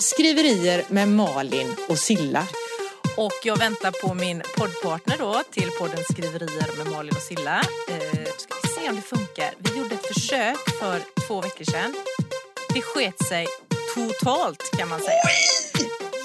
Skriverier 0.00 0.84
med 0.88 1.08
Malin 1.08 1.76
och 1.88 1.98
Silla. 1.98 2.46
Och 3.16 3.32
jag 3.44 3.58
väntar 3.58 3.90
på 3.90 4.14
min 4.14 4.42
poddpartner 4.56 5.16
då 5.18 5.42
till 5.50 5.70
podden 5.78 6.04
Skriverier 6.10 6.76
med 6.76 6.92
Malin 6.92 7.12
och 7.16 7.22
Silla. 7.22 7.60
Eh, 7.88 8.24
ska 8.38 8.54
vi 8.62 8.68
se 8.68 8.88
om 8.88 8.96
det 8.96 9.02
funkar. 9.02 9.54
Vi 9.58 9.78
gjorde 9.78 9.94
ett 9.94 10.06
försök 10.06 10.58
för 10.80 11.00
två 11.26 11.40
veckor 11.40 11.64
sedan. 11.64 11.94
Det 12.74 12.82
sket 12.82 13.26
sig 13.26 13.46
totalt 13.94 14.70
kan 14.78 14.88
man 14.88 15.00
säga. 15.00 15.22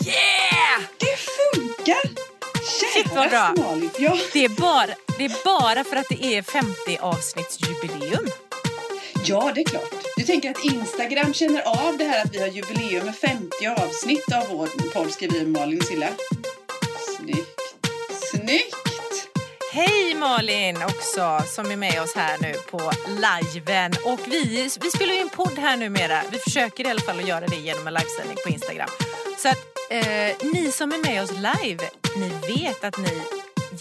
Yeah! 0.05 0.82
Det 0.98 1.18
funkar! 1.18 2.26
Shit 2.64 3.16
vad 3.16 3.30
bra. 3.30 3.54
Ja. 3.98 4.18
Det 4.34 4.46
är, 4.46 4.50
bara, 4.50 4.96
det 5.18 5.26
är 5.26 5.44
bara 5.46 5.84
för 5.84 5.96
att 5.96 6.10
det 6.10 6.26
är 6.26 6.42
50 6.42 6.98
avsnittsjubileum 7.02 8.30
ja, 9.28 9.52
det 9.55 9.62
är 9.62 9.66
klart. 9.66 10.05
Du 10.18 10.23
tänker 10.23 10.52
att 10.52 10.66
Instagram 10.66 11.34
känner 11.34 11.62
av 11.62 11.98
det 11.98 12.04
här 12.04 12.25
att 12.25 12.36
vi 12.36 12.39
har 12.39 12.48
jubileum 12.48 13.05
med 13.05 13.16
50 13.16 13.68
avsnitt 13.78 14.32
av 14.34 14.57
vår 14.57 14.93
podd 14.93 15.11
skriver 15.11 15.39
vi 15.39 15.46
Malin 15.46 15.79
och 15.79 15.86
Silla. 15.86 16.07
Snyggt. 17.18 17.61
Snyggt! 18.32 18.75
Hej 19.74 20.15
Malin 20.15 20.78
också 20.84 21.43
som 21.48 21.71
är 21.71 21.75
med 21.75 22.01
oss 22.01 22.15
här 22.15 22.38
nu 22.42 22.54
på 22.71 22.92
liven. 23.54 23.92
Och 24.06 24.20
vi, 24.28 24.70
vi 24.82 24.89
spelar 24.89 25.14
ju 25.14 25.20
en 25.20 25.29
podd 25.29 25.57
här 25.57 25.78
numera. 25.78 26.21
Vi 26.32 26.37
försöker 26.37 26.87
i 26.87 26.89
alla 26.89 27.01
fall 27.01 27.20
att 27.20 27.28
göra 27.28 27.48
det 27.48 27.56
genom 27.56 27.87
en 27.87 27.93
livesändning 27.93 28.37
på 28.43 28.50
Instagram. 28.50 28.89
Så 29.37 29.50
att 29.50 29.57
eh, 29.89 30.51
ni 30.54 30.71
som 30.71 30.92
är 30.92 30.98
med 30.98 31.23
oss 31.23 31.32
live, 31.32 31.89
ni 32.17 32.30
vet 32.56 32.84
att 32.84 32.98
ni 32.98 33.22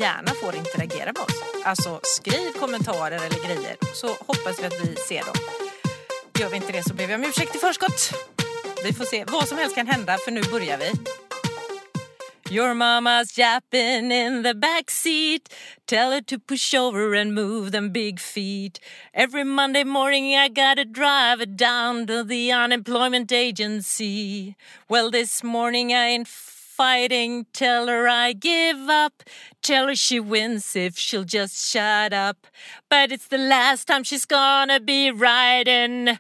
gärna 0.00 0.30
får 0.30 0.54
interagera 0.56 1.12
med 1.12 1.22
oss. 1.22 1.42
Alltså 1.64 2.00
skriv 2.02 2.52
kommentarer 2.52 3.16
eller 3.16 3.46
grejer 3.46 3.76
så 3.94 4.06
hoppas 4.06 4.60
vi 4.60 4.66
att 4.66 4.80
vi 4.82 4.96
ser 4.96 5.24
dem. 5.24 5.34
Gör 6.40 6.48
vi 6.48 6.56
inte 6.56 6.72
det 6.72 6.82
så 6.82 6.94
ber 6.94 7.06
vi 7.06 7.14
om 7.14 7.24
ursäkt 7.24 7.56
i 7.56 7.58
förskott. 7.58 8.12
Vi 8.84 8.92
får 8.92 9.04
se. 9.04 9.24
Vad 9.24 9.48
som 9.48 9.58
helst 9.58 9.74
kan 9.74 9.86
hända 9.86 10.18
för 10.24 10.30
nu 10.30 10.42
börjar 10.42 10.78
vi. 10.78 10.92
Your 12.50 12.74
mama's 12.74 13.38
yapping 13.38 14.12
in 14.12 14.42
the 14.42 14.54
back 14.54 14.90
seat. 14.90 15.48
Tell 15.86 16.12
her 16.12 16.20
to 16.20 16.38
push 16.38 16.74
over 16.74 17.14
and 17.14 17.34
move 17.34 17.72
them 17.72 17.90
big 17.90 18.20
feet. 18.20 18.78
Every 19.14 19.44
Monday 19.44 19.82
morning 19.82 20.36
I 20.36 20.48
gotta 20.48 20.84
drive 20.84 21.40
it 21.40 21.56
down 21.56 22.06
to 22.06 22.22
the 22.22 22.52
unemployment 22.52 23.32
agency. 23.32 24.56
Well, 24.88 25.10
this 25.10 25.42
morning 25.42 25.94
I 25.94 26.06
ain't 26.08 26.28
fighting. 26.28 27.46
Tell 27.52 27.88
her 27.88 28.08
I 28.08 28.34
give 28.34 28.90
up. 28.90 29.22
Tell 29.64 29.88
her 29.88 29.96
she 29.96 30.20
wins 30.20 30.76
if 30.76 30.98
she'll 30.98 31.24
just 31.24 31.56
shut 31.72 32.12
up. 32.12 32.46
But 32.90 33.10
it's 33.10 33.26
the 33.28 33.38
last 33.38 33.86
time 33.86 34.04
she's 34.04 34.26
gonna 34.26 34.78
be 34.78 35.10
riding 35.10 36.18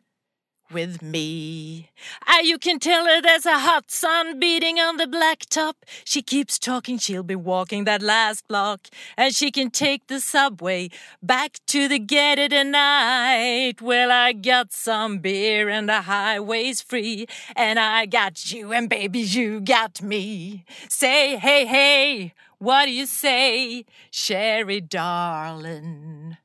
with 0.74 1.00
me. 1.00 1.90
Ah, 2.26 2.40
you 2.40 2.58
can 2.58 2.80
tell 2.80 3.06
her 3.06 3.22
there's 3.22 3.46
a 3.46 3.60
hot 3.60 3.90
sun 3.90 4.40
beating 4.40 4.78
on 4.80 4.96
the 4.96 5.06
blacktop. 5.06 5.74
She 6.04 6.20
keeps 6.20 6.58
talking, 6.58 6.98
she'll 6.98 7.22
be 7.22 7.36
walking 7.36 7.84
that 7.84 8.02
last 8.02 8.48
block. 8.48 8.88
And 9.16 9.34
she 9.34 9.52
can 9.52 9.70
take 9.70 10.08
the 10.08 10.20
subway 10.20 10.90
back 11.22 11.60
to 11.68 11.86
the 11.86 12.00
ghetto 12.00 12.48
tonight. 12.48 13.80
Well, 13.80 14.10
I 14.10 14.32
got 14.32 14.72
some 14.72 15.20
beer 15.20 15.68
and 15.68 15.88
the 15.88 16.02
highway's 16.02 16.82
free. 16.82 17.26
And 17.54 17.78
I 17.78 18.06
got 18.06 18.52
you, 18.52 18.72
and 18.72 18.90
baby, 18.90 19.20
you 19.20 19.60
got 19.60 20.02
me. 20.02 20.64
Say, 20.88 21.36
hey, 21.36 21.64
hey, 21.64 22.34
what 22.58 22.86
do 22.86 22.90
you 22.90 23.06
say, 23.06 23.84
Sherry 24.10 24.80
darling? 24.80 26.38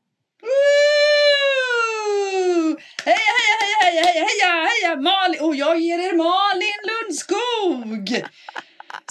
Heja, 3.06 3.18
heja, 3.40 3.58
heja, 3.82 4.04
heja, 4.04 4.24
heja, 4.26 4.68
heja, 4.68 4.96
Malin! 4.96 5.42
Och 5.42 5.56
jag 5.56 5.80
ger 5.80 6.00
er 6.00 6.14
Malin 6.14 6.80
Lundskog! 6.90 8.28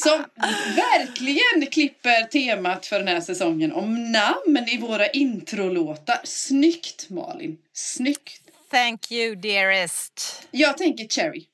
Som 0.01 0.25
verkligen 0.77 1.71
klipper 1.71 2.23
temat 2.23 2.87
för 2.87 2.99
den 2.99 3.09
här 3.09 3.21
säsongen 3.21 3.73
om 3.73 4.13
namn 4.13 4.69
i 4.69 4.79
våra 4.79 5.09
introlåtar. 5.09 6.21
Snyggt 6.25 7.11
Malin! 7.11 7.59
Snyggt! 7.73 8.43
Thank 8.71 9.13
you, 9.13 9.37
dearest. 9.37 10.47
Jag 10.51 10.79
tänker 10.79 11.09
Cherry. 11.09 11.48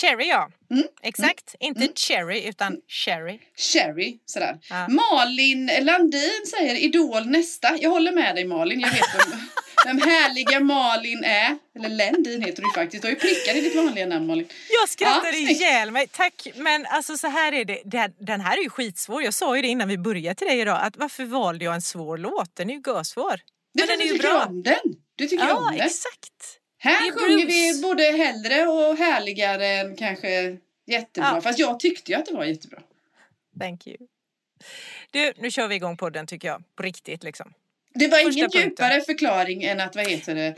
Cherry, 0.00 0.28
ja. 0.28 0.50
Mm, 0.70 0.84
Exakt. 1.02 1.54
Inte 1.60 1.88
cherry, 1.94 2.48
utan 2.48 2.76
cherry. 2.88 3.38
Cherry, 3.56 4.18
sådär. 4.26 4.58
Ja. 4.70 4.88
Malin 4.88 5.70
Landin 5.80 6.46
säger 6.50 6.74
Idol 6.74 7.26
nästa. 7.26 7.76
Jag 7.80 7.90
håller 7.90 8.12
med 8.12 8.34
dig 8.34 8.44
Malin. 8.44 8.80
Jag 8.80 8.90
vet 8.90 9.00
vem, 9.30 9.38
vem 9.86 10.08
härliga 10.08 10.60
Malin 10.60 11.24
är. 11.24 11.58
Eller 11.78 11.88
Landin 11.88 12.42
heter 12.42 12.62
du 12.62 12.72
faktiskt. 12.74 13.02
Du 13.02 13.08
har 13.08 13.12
ju 13.14 13.18
prickar 13.20 13.56
i 13.56 13.60
ditt 13.60 13.76
vanliga 13.76 14.06
namn 14.06 14.26
Malin. 14.26 14.48
Jag 14.80 14.88
skrattar 14.88 15.28
Ja, 15.32 15.34
ihjäl 15.50 15.90
mig. 15.90 16.06
Tack. 16.06 16.46
Men 16.54 16.86
alltså 16.86 17.16
så 17.18 17.26
här 17.28 17.52
är 17.52 17.64
det. 17.64 17.82
Den- 18.20 18.40
här 18.40 18.58
är 18.58 18.62
ju 18.62 18.70
skitsvår. 18.70 19.22
Jag 19.22 19.34
sa 19.34 19.56
ju 19.56 19.62
det 19.62 19.68
innan 19.68 19.88
vi 19.88 19.98
började 19.98 20.34
till 20.34 20.46
dig 20.46 20.60
idag. 20.60 20.78
Att 20.82 20.96
varför 20.96 21.24
valde 21.24 21.64
jag 21.64 21.74
en 21.74 21.82
svår 21.82 22.18
låt? 22.18 22.56
Den 22.56 22.70
är 22.70 22.74
ju 22.74 22.82
görsvår. 22.86 23.40
Du, 23.74 23.80
Men 23.82 23.88
den 23.88 23.94
är 24.00 24.04
du 24.04 24.04
ju 24.04 24.12
tycker 24.12 24.28
bra. 24.28 24.44
om 24.44 24.62
den. 24.62 24.74
Du 25.16 25.26
tycker 25.26 25.44
Ja, 25.46 25.54
om 25.56 25.64
den. 25.76 25.86
exakt. 25.86 26.32
Här 26.78 27.12
sjunger 27.12 27.46
vi 27.46 27.82
både 27.82 28.02
hellre 28.02 28.66
och 28.66 28.96
härligare 28.96 29.66
än 29.66 29.96
kanske 29.96 30.56
jättebra. 30.86 31.30
Ja. 31.34 31.40
Fast 31.40 31.58
jag 31.58 31.80
tyckte 31.80 32.12
ju 32.12 32.18
att 32.18 32.26
det 32.26 32.34
var 32.34 32.44
jättebra. 32.44 32.78
Thank 33.60 33.86
you. 33.86 33.96
Du, 35.10 35.32
nu 35.36 35.50
kör 35.50 35.68
vi 35.68 35.74
igång 35.74 35.96
podden 35.96 36.26
tycker 36.26 36.48
jag. 36.48 36.62
På 36.76 36.82
riktigt 36.82 37.24
liksom. 37.24 37.52
Det 37.94 38.08
var 38.08 38.18
Första 38.18 38.30
ingen 38.32 38.44
punkten. 38.50 38.62
djupare 38.62 39.00
förklaring 39.00 39.62
än 39.64 39.80
att, 39.80 39.96
vad 39.96 40.06
heter 40.08 40.34
det, 40.34 40.48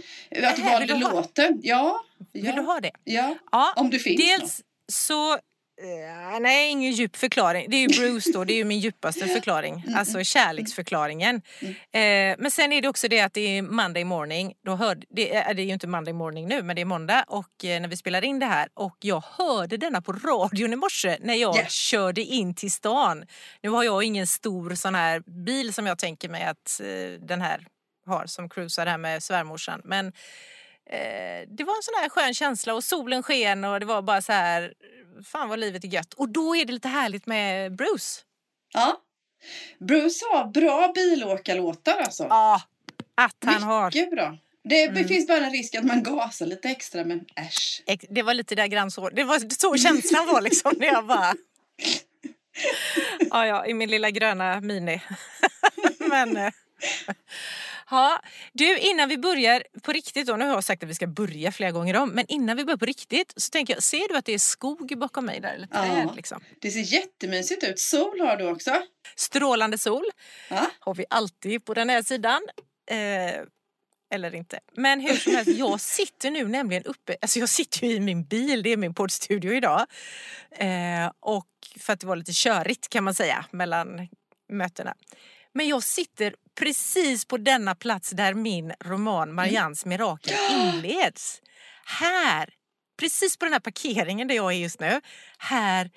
att 0.49 0.59
Äh, 0.59 0.65
valde 0.65 0.95
vill 0.95 1.03
låten. 1.03 1.61
Ja, 1.63 2.05
Vill 2.33 2.45
ja, 2.45 2.53
du 2.53 2.63
ha 2.63 2.81
det? 2.81 2.93
ja. 3.05 3.37
Ja. 3.53 3.73
Om 3.77 3.91
du 3.91 3.99
finns 3.99 4.21
Dels 4.21 4.63
så... 4.93 5.39
eh, 5.83 6.41
nej, 6.41 6.71
ingen 6.71 6.93
djup 6.93 7.17
förklaring. 7.17 7.67
Det 7.71 7.77
är 7.77 7.81
ju 7.81 8.01
Bruce 8.01 8.33
då, 8.33 8.45
det 8.45 8.53
är 8.53 8.57
ju 8.57 8.65
min 8.65 8.81
djupaste 8.81 9.27
förklaring. 9.35 9.85
Alltså 9.97 10.25
kärleksförklaringen. 10.25 11.43
Eh, 11.93 12.01
men 12.39 12.51
sen 12.51 12.73
är 12.73 12.83
det 12.83 12.89
också 12.89 13.09
det 13.09 13.21
att 13.21 13.35
det 13.35 13.59
är 13.59 13.63
Monday 13.63 14.05
morning. 14.05 14.55
Då 14.65 14.75
hörde, 14.77 15.07
det, 15.11 15.35
är, 15.35 15.55
det 15.55 15.63
är 15.63 15.67
ju 15.67 15.73
inte 15.73 15.87
Monday 15.87 16.15
morning 16.15 16.49
nu, 16.49 16.63
men 16.63 16.77
det 16.77 16.83
är 16.83 16.87
måndag 16.87 17.25
och 17.29 17.65
eh, 17.65 17.81
när 17.81 17.89
vi 17.89 17.97
spelar 17.97 18.25
in 18.25 18.39
det 18.39 18.47
här. 18.47 18.69
Och 18.75 18.97
jag 19.01 19.25
hörde 19.27 19.77
denna 19.77 20.03
på 20.03 20.13
radion 20.13 20.73
i 20.73 20.77
morse 20.77 21.17
när 21.21 21.35
jag 21.35 21.51
Yeah. 21.57 21.69
körde 21.69 22.21
in 22.23 22.55
till 22.55 22.71
stan. 22.71 23.25
Nu 23.63 23.69
har 23.69 23.85
jag 23.85 24.03
ingen 24.03 24.27
stor 24.27 24.75
sån 24.75 24.95
här 24.95 25.21
bil 25.45 25.75
som 25.75 25.87
jag 25.87 25.99
tänker 25.99 26.29
mig 26.29 26.45
att 26.45 26.81
den 27.21 27.41
här 27.41 27.67
har 28.07 28.27
som 28.27 28.49
cruisar 28.49 28.87
här 28.87 28.99
med 28.99 29.23
svärmorsan. 29.23 29.81
Men 29.85 30.13
eh, 30.93 31.49
det 31.49 31.65
var 31.65 31.77
en 31.77 31.83
sån 31.83 31.95
här 32.01 32.09
skön 32.09 32.35
känsla 32.35 32.75
och 32.75 32.85
solen 32.85 33.23
sken 33.23 33.65
och 33.65 33.81
det 33.81 33.87
var 33.87 34.03
bara 34.03 34.23
så 34.23 34.33
här, 34.33 34.73
fan 35.25 35.49
vad 35.49 35.59
livet 35.59 35.85
är 35.85 35.89
gött. 35.89 36.15
Och 36.15 36.29
då 36.29 36.57
är 36.57 36.65
det 36.65 36.73
lite 36.73 36.89
härligt 36.89 37.27
med 37.27 37.77
Bruce. 37.77 38.21
Ja. 38.73 39.01
Bruce 39.79 40.25
har 40.33 40.45
bra 40.45 40.93
bilåkarlåtar 40.95 41.97
alltså. 41.99 42.27
Ja, 42.31 42.63
att 43.15 43.37
han 43.45 43.63
har. 43.63 43.87
Mycket 43.87 44.11
bra. 44.11 44.39
Det 44.65 44.83
Mm. 44.83 45.09
finns 45.09 45.27
bara 45.27 45.39
en 45.47 45.51
risk 45.51 45.75
att 45.75 45.85
man 45.85 46.03
gasar 46.03 46.47
lite 46.47 46.69
extra 46.69 47.05
men 47.05 47.25
äsch. 47.37 47.83
Det 48.09 48.23
var 48.23 48.35
lite 48.35 48.55
där 48.55 48.67
grannsår. 48.67 49.11
Det 49.11 49.25
var 49.25 49.39
så 49.59 49.77
känslan 49.77 50.27
var 50.27 50.41
liksom 50.41 50.75
när 50.79 50.87
jag 50.87 51.07
bara... 51.07 51.35
Ja, 53.31 53.47
ja, 53.47 53.67
i 53.67 53.75
min 53.75 53.91
lilla 53.91 54.11
gröna 54.11 54.61
mini. 54.61 55.03
Men... 55.99 56.53
Ja, 57.91 58.21
du 58.53 58.79
innan 58.79 59.09
vi 59.09 59.19
börjar 59.19 59.65
på 59.83 59.93
riktigt 59.93 60.27
då, 60.27 60.37
nu 60.37 60.45
har 60.45 60.53
jag 60.55 60.65
sagt 60.65 60.83
att 60.83 60.89
vi 60.89 60.95
ska 60.95 61.07
börja 61.07 61.53
flera 61.53 61.71
gånger 61.71 61.97
om, 61.97 62.11
men 62.11 62.25
innan 62.29 62.57
vi 62.57 62.65
börjar 62.65 62.77
på 62.79 62.85
riktigt 62.85 63.33
så 63.37 63.51
tänker 63.51 63.75
jag, 63.75 63.83
ser 63.83 64.09
du 64.09 64.17
att 64.17 64.25
det 64.25 64.33
är 64.35 64.39
skog 64.39 64.99
bakom 64.99 65.27
mig 65.27 65.41
där? 65.41 65.55
Eller 65.55 65.67
träd 65.67 66.05
Ja. 66.09 66.13
liksom? 66.17 66.45
Det 66.61 66.71
ser 66.71 66.81
jättemysigt 66.95 67.65
ut. 67.65 67.79
Sol 67.79 68.21
har 68.21 68.37
du 68.37 68.51
också. 68.51 68.83
Strålande 69.17 69.79
sol 69.79 70.05
Ja. 70.51 70.67
har 70.81 70.95
vi 70.95 71.05
alltid 71.11 71.65
på 71.65 71.75
den 71.75 71.89
här 71.91 72.03
sidan. 72.03 72.43
Eh, 72.91 73.43
eller 74.13 74.35
inte. 74.35 74.61
Men 74.77 75.01
hur 75.01 75.15
som 75.15 75.35
helst, 75.35 75.51
jag 75.59 75.81
sitter 75.97 76.31
nu 76.31 76.49
nämligen 76.49 76.85
uppe, 76.85 77.17
alltså 77.23 77.39
jag 77.39 77.49
sitter 77.49 77.87
ju 77.87 77.93
i 77.93 78.01
min 78.01 78.25
bil, 78.25 78.63
det 78.63 78.71
är 78.71 78.77
min 78.77 78.95
poddstudio 78.95 79.53
idag. 79.55 79.87
Eh, 80.51 81.13
och 81.21 81.47
för 81.79 81.93
att 81.93 82.01
det 82.01 82.07
var 82.07 82.17
lite 82.17 82.33
körigt 82.35 82.89
kan 82.89 83.05
man 83.05 83.15
säga 83.15 83.45
mellan 83.51 84.09
mötena. 84.49 84.95
Men 85.53 85.69
jag 85.69 85.83
sitter 85.83 86.35
precis 86.61 87.25
på 87.25 87.37
denna 87.37 87.75
plats 87.75 88.11
där 88.11 88.35
min 88.35 88.73
roman 88.81 89.35
Marians 89.35 89.87
mirakel 89.87 90.37
inleds. 90.51 91.43
Här, 91.85 92.55
precis 92.99 93.37
på 93.37 93.45
den 93.45 93.53
här 93.53 93.61
parkeringen 93.61 94.29
där 94.29 94.35
jag 94.35 94.53
är 94.53 94.57
just 94.57 94.81
nu, 94.81 95.01
här 95.39 95.91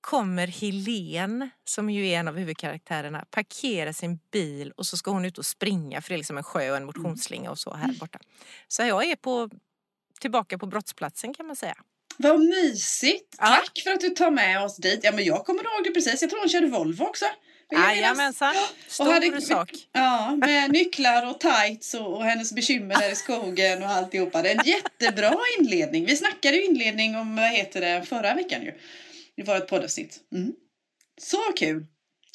kommer 0.00 0.46
Helen, 0.46 1.50
som 1.64 1.90
ju 1.90 2.08
är 2.08 2.18
en 2.18 2.28
av 2.28 2.36
huvudkaraktärerna, 2.36 3.24
parkera 3.30 3.92
sin 3.92 4.18
bil 4.32 4.72
och 4.76 4.86
så 4.86 4.96
ska 4.96 5.10
hon 5.10 5.24
ut 5.24 5.38
och 5.38 5.46
springa 5.46 6.02
för 6.02 6.08
det 6.08 6.14
är 6.14 6.18
liksom 6.18 6.36
en 6.36 6.44
sjö 6.44 6.70
och 6.70 6.76
en 6.76 6.84
motionsslinga 6.84 7.50
och 7.50 7.58
så 7.58 7.74
här 7.74 7.92
borta. 8.00 8.18
Så 8.68 8.82
jag 8.82 9.04
är 9.04 9.16
på, 9.16 9.50
tillbaka 10.20 10.58
på 10.58 10.66
brottsplatsen 10.66 11.34
kan 11.34 11.46
man 11.46 11.56
säga. 11.56 11.74
Vad 12.16 12.40
mysigt! 12.40 13.36
Ja. 13.38 13.46
Tack 13.46 13.80
för 13.84 13.90
att 13.90 14.00
du 14.00 14.08
tar 14.08 14.30
med 14.30 14.62
oss 14.64 14.76
dit. 14.76 15.00
Ja, 15.02 15.12
men 15.12 15.24
jag 15.24 15.46
kommer 15.46 15.64
ihåg 15.64 15.84
det 15.84 15.90
precis. 15.90 16.22
Jag 16.22 16.30
tror 16.30 16.40
hon 16.40 16.48
körde 16.48 16.66
Volvo 16.66 17.04
också. 17.04 17.24
Jajamensan, 17.72 18.54
stor 18.86 19.12
hade- 19.12 19.40
sak. 19.40 19.70
Ja, 19.92 20.36
med 20.36 20.72
nycklar 20.72 21.26
och 21.30 21.40
tights 21.40 21.94
och, 21.94 22.16
och 22.16 22.24
hennes 22.24 22.52
bekymmer 22.52 23.00
där 23.00 23.12
i 23.12 23.14
skogen 23.14 23.82
och 23.82 23.88
alltihopa. 23.88 24.42
Det 24.42 24.50
är 24.50 24.58
en 24.58 24.66
jättebra 24.66 25.34
inledning. 25.58 26.06
Vi 26.06 26.16
snackade 26.16 26.56
ju 26.56 26.64
inledning 26.64 27.16
om, 27.16 27.36
vad 27.36 27.50
heter 27.50 27.80
det, 27.80 28.02
förra 28.08 28.34
veckan 28.34 28.62
ju. 28.62 28.72
Det 29.36 29.42
var 29.42 29.56
ett 29.56 29.68
poddavsnitt. 29.68 30.18
Mm. 30.32 30.52
Så 31.20 31.38
kul! 31.56 31.86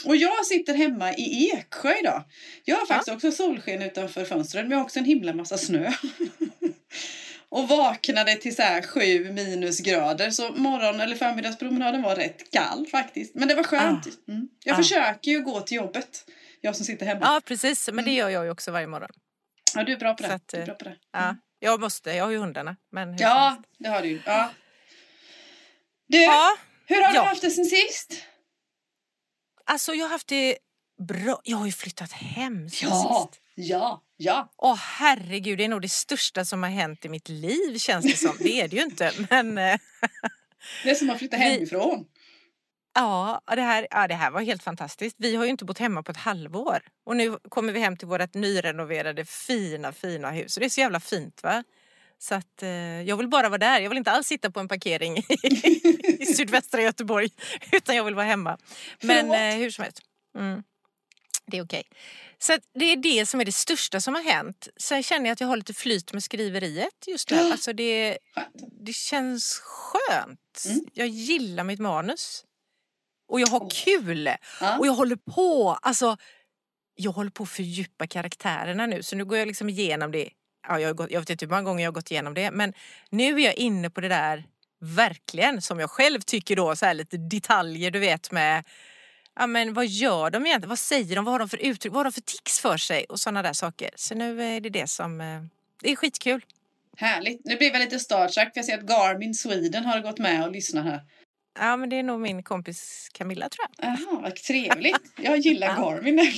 Och 0.05 0.15
jag 0.15 0.45
sitter 0.45 0.73
hemma 0.73 1.13
i 1.13 1.51
Eksjö 1.53 1.99
idag. 1.99 2.23
Jag 2.65 2.75
har 2.77 2.85
faktiskt 2.85 3.15
också 3.15 3.31
solsken 3.31 3.81
utanför 3.81 4.25
fönstret 4.25 4.63
men 4.63 4.71
jag 4.71 4.77
har 4.77 4.83
också 4.85 4.99
en 4.99 5.05
himla 5.05 5.33
massa 5.33 5.57
snö. 5.57 5.91
och 7.51 7.67
vaknade 7.67 8.35
till 8.35 8.55
så 8.55 8.61
här 8.61 8.81
sju 8.81 9.31
minusgrader 9.33 10.31
så 10.31 10.49
morgon 10.53 10.99
eller 11.01 11.15
förmiddagspromenaden 11.15 12.01
var 12.01 12.15
rätt 12.15 12.51
kall 12.51 12.87
faktiskt. 12.87 13.35
Men 13.35 13.47
det 13.47 13.55
var 13.55 13.63
skönt. 13.63 14.07
Mm. 14.27 14.47
Jag 14.63 14.73
Ah. 14.73 14.77
försöker 14.77 15.31
ju 15.31 15.41
gå 15.41 15.61
till 15.61 15.77
jobbet. 15.77 16.25
Jag 16.61 16.75
som 16.75 16.85
sitter 16.85 17.05
hemma. 17.05 17.19
Ja, 17.23 17.41
precis. 17.45 17.89
Men 17.93 18.05
det 18.05 18.11
gör 18.11 18.29
jag 18.29 18.43
ju 18.45 18.49
också 18.51 18.71
varje 18.71 18.87
morgon. 18.87 19.09
Ja, 19.75 19.83
du 19.83 19.93
är 19.93 19.97
bra 19.97 20.13
på 20.13 20.23
det. 20.23 20.33
Att, 20.33 20.47
du 20.47 20.57
är 20.57 20.61
eh, 20.61 20.65
bra 20.65 20.75
på 20.75 20.83
det. 20.83 20.95
Ja, 21.11 21.35
jag 21.59 21.79
måste. 21.81 22.11
Jag 22.11 22.23
har 22.23 22.31
ju 22.31 22.37
hundarna. 22.37 22.75
Men 22.91 23.17
Ja, 23.17 23.57
det 23.79 23.89
har 23.89 24.01
du 24.01 24.07
ju. 24.07 24.21
Ja. 24.25 24.49
Du, 26.07 26.21
ja, 26.21 26.57
hur 26.85 26.95
har 27.01 27.13
ja. 27.15 27.21
du 27.21 27.27
haft 27.27 27.41
det 27.41 27.51
sen 27.51 27.65
sist? 27.65 28.13
alltså 29.65 29.93
jag 29.93 30.05
har 30.05 30.09
haft 30.09 30.27
det 30.27 30.57
bra. 31.07 31.41
Jag 31.43 31.57
har 31.57 31.65
ju 31.65 31.71
flyttat 31.71 32.11
hem 32.11 32.69
sen 32.69 32.89
Ja, 32.89 33.29
sist. 33.31 33.41
ja, 33.55 34.01
ja. 34.23 34.53
Åh 34.57 34.75
herregud, 34.75 35.57
det 35.57 35.63
är 35.63 35.69
nog 35.69 35.81
det 35.81 35.89
största 35.89 36.45
som 36.45 36.63
har 36.63 36.69
hänt 36.69 37.05
i 37.05 37.09
mitt 37.09 37.29
liv 37.29 37.77
känns 37.77 38.05
det 38.05 38.17
som. 38.17 38.35
Det 38.39 38.61
är 38.61 38.67
det 38.67 38.75
ju 38.75 38.81
inte. 38.83 39.11
Men 39.29 39.57
eh, 39.57 39.79
Det 40.83 40.89
är 40.89 40.95
som 40.95 41.09
att 41.09 41.17
flytta 41.19 41.37
hemifrån. 41.37 42.05
ja 42.95 43.41
det, 43.47 43.61
här, 43.61 43.87
ja, 43.91 44.07
det 44.07 44.13
här 44.15 44.31
var 44.31 44.41
helt 44.41 44.63
fantastiskt. 44.63 45.15
Vi 45.19 45.35
har 45.35 45.43
ju 45.43 45.49
inte 45.49 45.65
bott 45.65 45.77
hemma 45.79 46.03
på 46.03 46.11
ett 46.11 46.17
halvår. 46.17 46.79
Och 47.05 47.15
nu 47.15 47.37
kommer 47.49 47.73
vi 47.73 47.79
hem 47.79 47.97
till 47.97 48.07
vårt 48.07 48.33
nyrenoverade 48.33 49.25
fina, 49.25 49.91
fina 49.91 50.31
hus. 50.31 50.55
Det 50.55 50.65
är 50.65 50.69
så 50.69 50.81
jävla 50.81 50.99
fint 50.99 51.43
va? 51.43 51.63
Så 52.19 52.35
att 52.35 52.63
eh, 52.63 53.01
jag 53.01 53.17
vill 53.17 53.27
bara 53.27 53.49
vara 53.49 53.57
där. 53.57 53.79
Jag 53.79 53.89
vill 53.89 53.97
inte 53.97 54.11
alls 54.11 54.27
sitta 54.27 54.51
på 54.51 54.59
en 54.59 54.67
parkering 54.67 55.17
i, 55.17 55.25
i 56.19 56.25
sydvästra 56.37 56.81
Göteborg. 56.81 57.29
Utan 57.71 57.95
jag 57.95 58.03
vill 58.03 58.15
vara 58.15 58.25
hemma. 58.25 58.57
Men 59.01 59.31
eh, 59.31 59.57
hur 59.57 59.71
som 59.71 59.83
helst. 59.83 60.01
Mm. 60.37 60.63
Det 61.45 61.57
är 61.57 61.63
okej. 61.63 61.83
Så 62.43 62.57
det 62.79 62.85
är 62.85 62.97
det 62.97 63.25
som 63.25 63.41
är 63.41 63.45
det 63.45 63.51
största 63.51 64.01
som 64.01 64.15
har 64.15 64.21
hänt. 64.21 64.67
Sen 64.77 65.03
känner 65.03 65.25
jag 65.25 65.33
att 65.33 65.41
jag 65.41 65.47
har 65.47 65.57
lite 65.57 65.73
flyt 65.73 66.13
med 66.13 66.23
skriveriet 66.23 67.07
just 67.07 67.31
nu. 67.31 67.37
Alltså 67.37 67.73
det, 67.73 68.17
det 68.85 68.93
känns 68.93 69.61
skönt. 69.63 70.63
Mm. 70.65 70.85
Jag 70.93 71.07
gillar 71.07 71.63
mitt 71.63 71.79
manus. 71.79 72.45
Och 73.27 73.39
jag 73.39 73.47
har 73.47 73.69
kul. 73.69 74.29
Ja. 74.61 74.77
Och 74.77 74.87
jag 74.87 74.93
håller 74.93 75.15
på. 75.15 75.77
Alltså, 75.81 76.17
jag 76.95 77.11
håller 77.11 77.31
på 77.31 77.43
att 77.43 77.49
fördjupa 77.49 78.07
karaktärerna 78.07 78.85
nu. 78.85 79.03
Så 79.03 79.15
nu 79.15 79.25
går 79.25 79.37
jag 79.37 79.47
liksom 79.47 79.69
igenom 79.69 80.11
det. 80.11 80.29
Ja, 80.67 80.79
jag, 80.79 80.89
har 80.89 80.93
gått, 80.93 81.11
jag 81.11 81.19
vet 81.19 81.29
inte 81.29 81.45
hur 81.45 81.49
många 81.49 81.63
gånger 81.63 81.83
jag 81.83 81.91
har 81.91 81.93
gått 81.93 82.11
igenom 82.11 82.33
det. 82.33 82.51
Men 82.51 82.73
nu 83.09 83.35
är 83.41 83.45
jag 83.45 83.55
inne 83.55 83.89
på 83.89 84.01
det 84.01 84.07
där 84.07 84.43
verkligen 84.79 85.61
som 85.61 85.79
jag 85.79 85.89
själv 85.89 86.21
tycker 86.21 86.55
då 86.55 86.75
så 86.75 86.85
här 86.85 86.93
lite 86.93 87.17
detaljer 87.17 87.91
du 87.91 87.99
vet 87.99 88.31
med 88.31 88.63
Ja 89.35 89.47
men 89.47 89.73
vad 89.73 89.87
gör 89.87 90.29
de 90.29 90.45
egentligen? 90.45 90.69
Vad 90.69 90.79
säger 90.79 91.15
de? 91.15 91.25
Vad 91.25 91.31
har 91.33 91.39
de 91.39 91.49
för 91.49 91.57
uttryck? 91.57 91.93
Vad 91.93 91.99
har 91.99 92.03
de 92.03 92.11
för 92.11 92.21
tics 92.21 92.59
för 92.59 92.77
sig? 92.77 93.05
Och 93.09 93.19
sådana 93.19 93.41
där 93.41 93.53
saker. 93.53 93.89
Så 93.95 94.15
nu 94.15 94.43
är 94.43 94.61
det 94.61 94.69
det 94.69 94.87
som... 94.89 95.21
eh, 95.21 95.41
Det 95.81 95.91
är 95.91 95.95
skitkul. 95.95 96.45
Härligt. 96.97 97.41
Nu 97.45 97.55
blir 97.57 97.71
jag 97.71 97.79
lite 97.79 97.99
starstruck 97.99 98.45
för 98.53 98.59
jag 98.59 98.65
ser 98.65 98.77
att 98.77 98.83
Garmin 98.83 99.33
Sweden 99.33 99.85
har 99.85 99.99
gått 99.99 100.19
med 100.19 100.45
och 100.45 100.51
lyssnat 100.51 100.85
här. 100.85 101.01
Ja 101.59 101.77
men 101.77 101.89
det 101.89 101.95
är 101.95 102.03
nog 102.03 102.19
min 102.19 102.43
kompis 102.43 103.09
Camilla 103.13 103.49
tror 103.49 103.67
jag. 103.77 103.87
Jaha, 103.87 104.19
vad 104.21 104.35
trevligt. 104.35 104.97
Jag 105.17 105.37
gillar. 105.37 105.67
Garmin. 105.77 106.19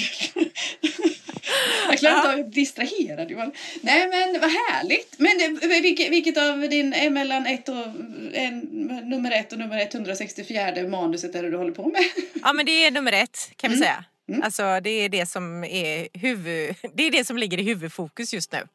jag 1.90 2.00
klarar 2.00 2.16
inte 2.18 2.34
av 2.34 2.40
att 2.40 2.52
bli 2.52 2.62
distraherad. 2.62 3.32
Johan. 3.32 3.52
Nej 3.82 4.08
men 4.10 4.42
vad 4.42 4.50
härligt. 4.52 5.16
Men 5.20 5.60
vilket, 5.82 6.12
vilket 6.12 6.38
av 6.38 6.60
din 6.70 6.94
är 6.94 7.10
mellan 7.10 7.46
ett 7.46 7.70
och, 7.70 7.86
en, 8.34 8.60
nummer 9.04 9.32
ett 9.32 9.52
och 9.54 9.60
nummer 9.60 9.82
164 9.82 10.88
manuset 10.88 11.36
är 11.36 11.44
det 11.44 11.50
du 11.50 11.58
håller 11.58 11.72
på 11.72 11.88
med? 11.88 12.04
Ja 12.44 12.54
men 12.54 12.66
det 12.66 12.86
är 12.86 12.92
nummer 12.92 13.12
ett 13.12 13.52
kan 13.56 13.70
vi 13.72 13.76
Mm. 13.78 13.84
säga. 13.88 14.06
Mm. 14.30 14.42
Alltså 14.44 14.80
det 14.84 14.90
är 14.90 15.10
det 15.10 15.26
som 15.26 15.64
är 15.64 16.08
huvud... 16.14 16.76
Det 16.94 17.04
är 17.04 17.12
det 17.12 17.26
som 17.26 17.38
ligger 17.38 17.60
i 17.60 17.64
huvudfokus 17.64 18.34
just 18.34 18.52
nu. 18.52 18.60
Så 18.60 18.68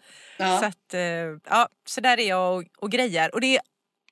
Ja. 0.43 0.64
att, 0.67 0.94
eh, 0.94 1.00
ja, 1.50 1.69
så 1.87 2.00
där 2.00 2.20
är 2.20 2.29
jag 2.29 2.56
och, 2.58 2.64
och 2.79 2.90
grejar. 2.93 3.35
Och 3.35 3.40
det 3.40 3.56
är, 3.56 3.61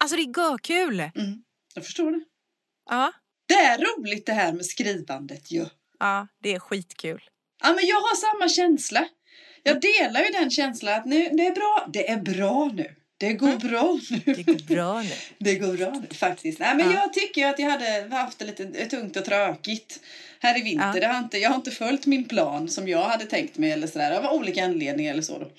alltså 0.01 0.17
det 0.17 0.23
är 0.23 0.39
görkul. 0.43 1.01
Mm, 1.01 1.43
jag 1.75 1.85
förstår 1.85 2.11
det. 2.11 2.21
Ja, 2.91 3.13
Det 3.49 3.55
är 3.55 3.79
roligt 3.79 4.27
det 4.27 4.33
här 4.33 4.53
med 4.53 4.67
skrivandet 4.67 5.51
ju. 5.51 5.67
ja, 5.99 6.27
det 6.43 6.55
är 6.55 6.59
skitkul. 6.59 7.23
Ja, 7.67 7.75
men 7.75 7.87
jag 7.87 7.97
har 7.97 8.17
samma 8.17 8.49
känsla. 8.49 9.09
Jag 9.63 9.81
delar 9.81 10.21
ju 10.21 10.31
den 10.31 10.51
känslan 10.51 10.95
att 10.95 11.07
nu, 11.07 11.29
det 11.33 11.47
är 11.47 11.55
bra. 11.55 11.87
Det 11.93 12.11
är 12.11 12.17
bra 12.17 12.71
nu. 12.75 12.87
Det 13.19 13.33
går 13.33 13.57
bra 13.57 13.99
nu. 14.11 14.35
Det 14.35 14.43
går 14.43 14.75
bra 14.75 15.03
nu. 15.03 15.11
Det 15.39 15.55
går 15.55 15.77
bra 15.77 15.91
nu 15.91 16.17
faktiskt. 16.17 16.59
Nej, 16.59 16.77
men 16.77 16.87
Ja. 16.87 16.93
Jag 16.93 17.13
tycker 17.13 17.47
att 17.47 17.59
jag 17.59 17.71
hade 17.71 18.17
haft 18.17 18.39
det 18.39 18.45
lite 18.45 18.65
tungt 18.87 19.17
och 19.17 19.25
tråkigt 19.25 20.01
här 20.41 20.59
i 20.59 20.63
vinter. 20.63 20.93
Ja. 20.95 21.01
Det 21.01 21.07
har 21.07 21.19
inte, 21.19 21.39
jag 21.39 21.51
har 21.51 21.57
inte 21.57 21.71
följt 21.71 22.07
min 22.07 22.25
plan 22.25 22.69
som 22.69 22.89
jag 22.89 23.03
hade 23.03 23.25
tänkt 23.25 23.59
mig 23.59 23.71
eller 23.73 23.87
sådär. 23.87 24.19
Av 24.19 24.35
olika 24.35 24.65
anledningar 24.65 25.13
eller 25.13 25.23
så 25.23 25.39
då. 25.39 25.51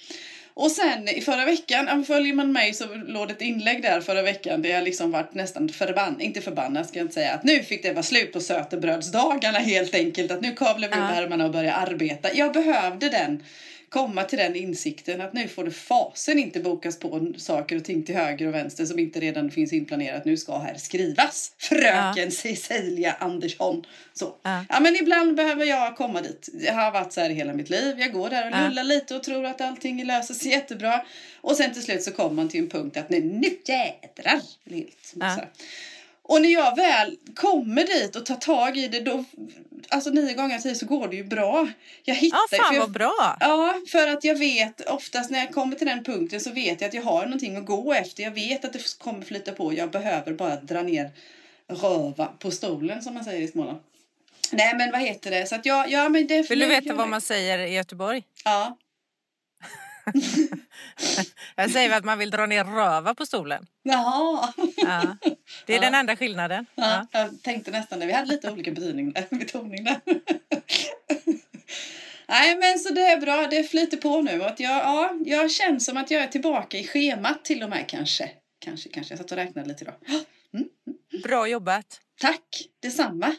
Och 0.59 0.71
sen 0.71 1.09
i 1.09 1.21
förra 1.21 1.45
veckan, 1.45 2.05
följer 2.05 2.33
man 2.33 2.51
mig 2.51 2.73
så 2.73 2.85
låg 2.95 3.27
det 3.27 3.33
ett 3.33 3.41
inlägg 3.41 3.81
där 3.81 4.01
förra 4.01 4.21
veckan 4.21 4.61
där 4.61 4.69
jag 4.69 4.83
liksom 4.83 5.11
varit 5.11 5.33
nästan 5.33 5.69
förbannad, 5.69 6.21
inte 6.21 6.41
förbannad 6.41 6.87
ska 6.87 6.99
jag 6.99 7.05
inte 7.05 7.13
säga, 7.13 7.33
att 7.33 7.43
nu 7.43 7.63
fick 7.63 7.83
det 7.83 7.91
vara 7.91 8.03
slut 8.03 8.33
på 8.33 8.39
sötebrödsdagarna 8.39 9.59
helt 9.59 9.95
enkelt. 9.95 10.31
Att 10.31 10.41
nu 10.41 10.53
kavlar 10.53 10.87
vi 10.87 10.93
upp 10.93 11.17
ärmarna 11.23 11.45
och 11.45 11.51
börjar 11.51 11.73
arbeta. 11.73 12.33
Jag 12.33 12.53
behövde 12.53 13.09
den 13.09 13.43
komma 13.89 14.23
till 14.23 14.37
den 14.37 14.55
insikten 14.55 15.21
att 15.21 15.33
nu 15.33 15.47
får 15.47 15.63
det 15.63 15.71
fasen 15.71 16.39
inte 16.39 16.59
bokas 16.59 16.99
på 16.99 17.33
saker 17.37 17.75
och 17.75 17.83
ting 17.83 18.03
till 18.03 18.15
höger 18.15 18.47
och 18.47 18.53
vänster 18.53 18.85
som 18.85 18.99
inte 18.99 19.19
redan 19.19 19.51
finns 19.51 19.73
inplanerat. 19.73 20.25
Nu 20.25 20.37
ska 20.37 20.57
här 20.57 20.75
skrivas. 20.75 21.51
Fröken 21.57 22.31
Cecilia 22.31 23.15
Andersson. 23.19 23.83
Så. 24.13 24.35
Ja. 24.43 24.65
Ja 24.69 24.79
men 24.79 24.95
ibland 24.95 25.35
behöver 25.35 25.65
jag 25.65 25.97
komma 25.97 26.21
dit. 26.21 26.49
Jag 26.59 26.73
har 26.73 26.91
varit 26.91 27.13
så 27.13 27.21
här 27.21 27.29
hela 27.29 27.53
mitt 27.53 27.69
liv. 27.69 27.99
Jag 27.99 28.13
går 28.13 28.29
där 28.29 28.45
och 28.51 28.57
Ja. 28.57 28.67
lullar 28.67 28.83
lite 28.83 29.15
och 29.15 29.23
tror 29.23 29.45
att 29.45 29.61
allting 29.61 30.05
löser 30.05 30.33
sig 30.33 30.51
jättebra. 30.51 31.05
Och 31.41 31.55
sen 31.55 31.73
till 31.73 31.83
slut 31.83 32.03
så 32.03 32.11
kommer 32.11 32.35
man 32.35 32.49
till 32.49 32.59
en 32.59 32.69
punkt 32.69 32.97
att 32.97 33.09
nu, 33.09 33.21
nu 33.21 33.47
jädrar. 33.65 34.41
Helt, 34.69 35.13
Ja. 35.15 35.37
Och 36.27 36.41
när 36.41 36.49
jag 36.49 36.75
väl 36.75 37.17
kommer 37.35 37.83
dit 37.83 38.15
och 38.15 38.25
tar 38.25 38.35
tag 38.35 38.77
i 38.77 38.87
det 38.87 38.99
då, 38.99 39.25
alltså 39.89 40.09
nio 40.09 40.33
gånger 40.33 40.55
av 40.55 40.59
tio 40.59 40.75
så 40.75 40.85
går 40.85 41.07
det 41.07 41.15
ju 41.15 41.23
bra. 41.23 41.67
Jag 42.03 42.15
hittar, 42.15 42.37
Ja, 42.51 42.57
fan 42.57 42.73
jag, 42.73 42.81
vad 42.81 42.91
bra. 42.91 43.37
Ja, 43.39 43.81
för 43.91 44.07
att 44.07 44.23
jag 44.23 44.35
vet 44.35 44.89
oftast 44.89 45.31
när 45.31 45.39
jag 45.39 45.53
kommer 45.53 45.75
till 45.75 45.87
den 45.87 46.03
punkten 46.03 46.41
så 46.41 46.51
vet 46.51 46.81
jag 46.81 46.87
att 46.87 46.93
jag 46.93 47.03
har 47.03 47.23
någonting 47.23 47.55
att 47.55 47.65
gå 47.65 47.93
efter. 47.93 48.23
Jag 48.23 48.31
vet 48.31 48.65
att 48.65 48.73
det 48.73 48.97
kommer 48.97 49.21
flyta 49.21 49.51
på. 49.51 49.73
Jag 49.73 49.91
behöver 49.91 50.33
bara 50.33 50.55
dra 50.55 50.81
ner 50.81 51.11
röva 51.67 52.25
på 52.25 52.51
stolen 52.51 53.01
som 53.01 53.13
man 53.13 53.23
säger 53.23 53.41
i 53.41 53.47
Småland. 53.47 53.79
Nej 54.51 54.75
men 54.75 54.91
vad 54.91 55.01
heter 55.01 55.31
det? 55.31 55.45
Så 55.45 55.55
att 55.55 55.65
jag, 55.65 55.91
ja 55.91 56.09
men 56.09 56.27
det 56.27 56.49
Vill 56.49 56.59
du 56.59 56.65
veta 56.65 56.93
vad 56.93 57.09
man 57.09 57.21
säger 57.21 57.59
i 57.59 57.73
Göteborg? 57.73 58.23
Ja. 58.45 58.77
Jag 61.55 61.71
säger 61.71 61.97
att 61.97 62.05
man 62.05 62.19
vill 62.19 62.29
dra 62.31 62.45
ner 62.45 62.63
röva 62.63 63.15
på 63.15 63.25
stolen. 63.25 63.67
Jaha. 63.83 64.53
Ja. 64.77 65.17
Det 65.65 65.73
är 65.73 65.77
Ja. 65.77 65.81
den 65.81 65.95
enda 65.95 66.15
skillnaden. 66.15 66.65
Ja, 66.75 67.07
Ja. 67.11 67.19
jag 67.19 67.41
tänkte 67.43 67.71
nästan 67.71 67.99
det. 67.99 68.05
Vi 68.05 68.13
hade 68.13 68.27
lite 68.31 68.51
olika 68.51 68.71
betoning 68.71 69.13
där. 69.13 69.25
betoning 69.29 69.83
där. 69.83 69.99
Nej 72.29 72.55
men 72.57 72.79
så 72.79 72.93
det 72.93 73.01
är 73.05 73.17
bra, 73.21 73.47
det 73.47 73.63
flyter 73.63 73.97
på 73.97 74.21
nu. 74.21 74.43
Att 74.43 74.59
jag, 74.59 74.71
ja, 74.77 75.13
jag 75.25 75.51
känner 75.51 75.79
som 75.79 75.97
att 75.97 76.11
jag 76.11 76.23
är 76.23 76.27
tillbaka 76.27 76.77
i 76.77 76.87
schemat 76.87 77.45
till 77.45 77.63
och 77.63 77.69
med 77.69 77.87
kanske. 77.87 78.29
Kanske, 78.59 78.89
kanske. 78.89 79.11
Jag 79.13 79.19
satt 79.19 79.31
och 79.31 79.37
räknade 79.37 79.67
lite 79.67 79.83
idag. 79.83 79.95
Bra 81.23 81.47
jobbat. 81.47 81.99
Tack, 82.21 82.67
detsamma. 82.81 83.35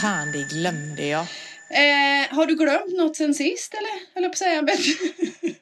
Fan, 0.00 0.32
det 0.32 0.48
glömde 0.54 1.06
jag. 1.06 1.26
Eh, 1.70 2.34
har 2.36 2.46
du 2.46 2.54
glömt 2.54 2.96
något 2.96 3.16
sen 3.16 3.34
sist 3.34 3.74
eller? 3.74 4.22
Jag 4.22 4.32
på 4.32 4.38
säga. 4.38 4.62
Men... 4.62 4.74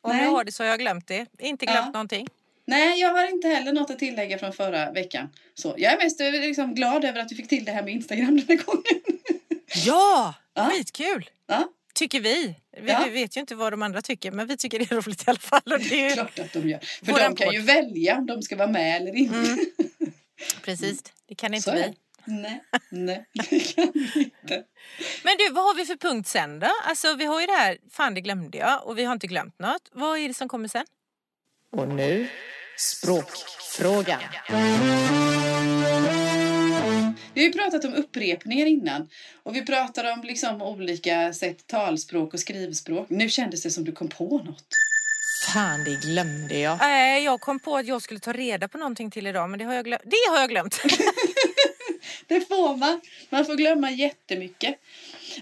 Om 0.00 0.12
Nej. 0.16 0.24
jag 0.24 0.30
har 0.30 0.44
det 0.44 0.52
så 0.52 0.62
har 0.62 0.68
jag 0.70 0.78
glömt 0.78 1.08
det. 1.08 1.26
Inte 1.38 1.66
glömt 1.66 1.78
Ja. 1.86 1.90
någonting. 1.92 2.26
Nej, 2.66 3.00
jag 3.00 3.08
har 3.12 3.26
inte 3.30 3.48
heller 3.48 3.72
något 3.72 3.90
att 3.90 3.98
tillägga 3.98 4.38
från 4.38 4.52
förra 4.52 4.92
veckan. 4.92 5.28
Så 5.54 5.74
jag 5.78 5.92
är 5.92 5.98
mest 6.04 6.20
liksom, 6.20 6.74
glad 6.74 7.04
över 7.04 7.20
att 7.20 7.28
du 7.28 7.34
fick 7.34 7.48
till 7.48 7.64
det 7.64 7.72
här 7.72 7.82
med 7.82 7.92
Instagram 7.94 8.36
den 8.36 8.58
här 8.58 8.64
gången. 8.64 9.02
Ja, 9.86 10.34
Ja. 10.54 10.64
skitkul. 10.70 11.30
Ja. 11.46 11.68
Tycker 11.94 12.20
vi. 12.20 12.54
Vi, 12.82 12.90
Ja. 12.90 13.02
vi 13.06 13.10
vet 13.10 13.36
ju 13.36 13.40
inte 13.40 13.54
vad 13.54 13.72
de 13.72 13.82
andra 13.82 14.02
tycker 14.02 14.30
men 14.30 14.46
vi 14.46 14.56
tycker 14.56 14.78
det 14.78 14.90
är 14.92 14.96
roligt 14.96 15.20
i 15.22 15.30
alla 15.30 15.38
fall. 15.38 15.60
Och 15.64 15.78
det 15.80 16.06
är. 16.06 16.12
Klart 16.12 16.38
att 16.38 16.52
de 16.52 16.68
gör. 16.68 16.78
För 16.78 17.12
de 17.12 17.18
kan 17.18 17.36
podd. 17.36 17.54
ju 17.54 17.60
välja 17.60 18.16
om 18.18 18.26
de 18.26 18.42
ska 18.42 18.56
vara 18.56 18.68
med 18.70 18.96
eller 19.02 19.16
inte. 19.16 19.34
Mm. 19.34 19.58
Precis, 20.62 21.02
det 21.28 21.34
kan 21.34 21.50
Så 21.50 21.56
inte 21.56 21.70
är 21.70 21.88
vi. 21.88 21.94
Nej, 22.26 22.62
nej, 22.90 23.24
det 23.50 23.74
kan 23.74 23.90
vi 23.94 24.22
inte. 24.22 24.64
Men 25.24 25.36
du, 25.38 25.50
vad 25.52 25.64
har 25.64 25.74
vi 25.74 25.86
för 25.86 25.96
punkt 25.96 26.28
sen 26.28 26.58
då? 26.58 26.70
Alltså 26.84 27.14
vi 27.14 27.24
har 27.24 27.40
ju 27.40 27.46
det 27.46 27.52
här, 27.52 27.78
fan 27.90 28.14
det 28.14 28.20
glömde 28.20 28.58
jag 28.58 28.86
och 28.86 28.98
vi 28.98 29.04
har 29.04 29.12
inte 29.12 29.26
glömt 29.26 29.58
något. 29.58 29.90
Vad 29.92 30.18
är 30.18 30.28
det 30.28 30.34
som 30.34 30.48
kommer 30.48 30.68
sen? 30.68 30.86
Och 31.72 31.88
nu, 31.88 32.28
språkfrågan. 32.78 34.20
Vi 37.34 37.40
har 37.40 37.46
ju 37.46 37.52
pratat 37.52 37.84
om 37.84 37.94
upprepningar 37.94 38.66
innan. 38.66 39.08
Och 39.42 39.56
vi 39.56 39.66
pratade 39.66 40.12
om 40.12 40.22
liksom 40.22 40.62
olika 40.62 41.32
sätt 41.32 41.66
talspråk 41.66 42.34
och 42.34 42.40
skrivspråk. 42.40 43.10
Nu 43.10 43.28
kändes 43.28 43.62
det 43.62 43.70
som 43.70 43.84
du 43.84 43.92
kom 43.92 44.08
på 44.08 44.38
något. 44.38 44.66
Fan, 45.52 45.84
det 45.84 46.00
glömde 46.00 46.58
jag. 46.58 46.78
Nej, 46.78 47.24
jag 47.24 47.40
kom 47.40 47.58
på 47.58 47.76
att 47.76 47.86
jag 47.86 48.02
skulle 48.02 48.20
ta 48.20 48.32
reda 48.32 48.68
på 48.68 48.78
någonting 48.78 49.10
till 49.10 49.26
idag 49.26 49.50
men 49.50 49.58
det 49.58 49.64
har 49.64 49.74
jag 49.74 49.84
glömt. 49.84 50.02
Det 50.04 50.30
har 50.30 50.40
jag 50.40 50.50
glömt. 50.50 50.80
Det 52.26 52.40
får 52.40 52.76
man. 52.76 53.00
Man 53.30 53.46
får 53.46 53.54
glömma 53.54 53.90
jättemycket. 53.90 54.80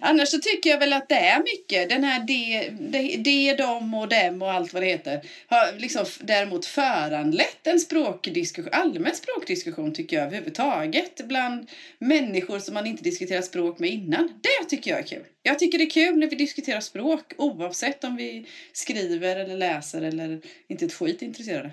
Annars 0.01 0.29
så 0.29 0.39
tycker 0.39 0.71
jag 0.71 0.79
väl 0.79 0.93
att 0.93 1.09
det 1.09 1.15
är 1.15 1.39
mycket. 1.39 1.89
Den 1.89 2.05
här 2.05 2.21
det, 2.21 3.17
det 3.17 3.55
dem 3.55 3.95
och 3.95 4.09
dem 4.09 4.43
och 4.43 4.53
allt 4.53 4.73
vad 4.73 4.83
det 4.83 4.87
heter. 4.87 5.21
Har 5.47 5.79
liksom 5.79 6.07
däremot 6.21 6.67
föranlett 6.67 7.67
en 7.67 7.81
språkdiskussion, 7.81 8.73
allmän 8.73 9.15
språkdiskussion 9.15 9.95
tycker 9.95 10.17
jag 10.17 10.27
överhuvudtaget. 10.27 11.29
Bland 11.29 11.71
människor 11.99 12.59
som 12.59 12.75
man 12.75 12.87
inte 12.87 13.03
diskuterat 13.03 13.45
språk 13.45 13.79
med 13.79 13.91
innan. 13.91 14.41
Det 14.43 14.69
tycker 14.69 14.91
jag 14.91 15.01
är 15.01 15.07
kul. 15.07 15.25
Jag 15.43 15.59
tycker 15.59 15.79
det 15.79 15.85
är 15.85 15.91
kul 15.91 16.19
när 16.19 16.27
vi 16.27 16.37
diskuterar 16.37 16.81
språk 16.81 17.33
oavsett 17.37 18.05
om 18.05 18.17
vi 18.17 18.47
skriver 18.73 19.37
eller 19.37 19.57
läser 19.57 20.03
eller 20.03 20.41
inte 20.69 20.85
ett 20.85 20.95
skit 20.95 21.23
intresserade. 21.23 21.71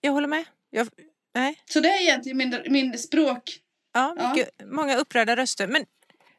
Jag 0.00 0.12
håller 0.12 0.28
med. 0.28 0.44
Jag, 0.70 0.88
nej. 1.34 1.54
Så 1.64 1.80
det 1.80 1.88
är 1.88 2.02
egentligen 2.02 2.38
min, 2.38 2.56
min 2.68 2.98
språk... 2.98 3.60
Ja, 3.98 4.14
Ja. 4.18 4.34
mycket, 4.34 4.50
många 4.64 4.96
upprörda 4.96 5.36
röster. 5.36 5.66
Men 5.66 5.84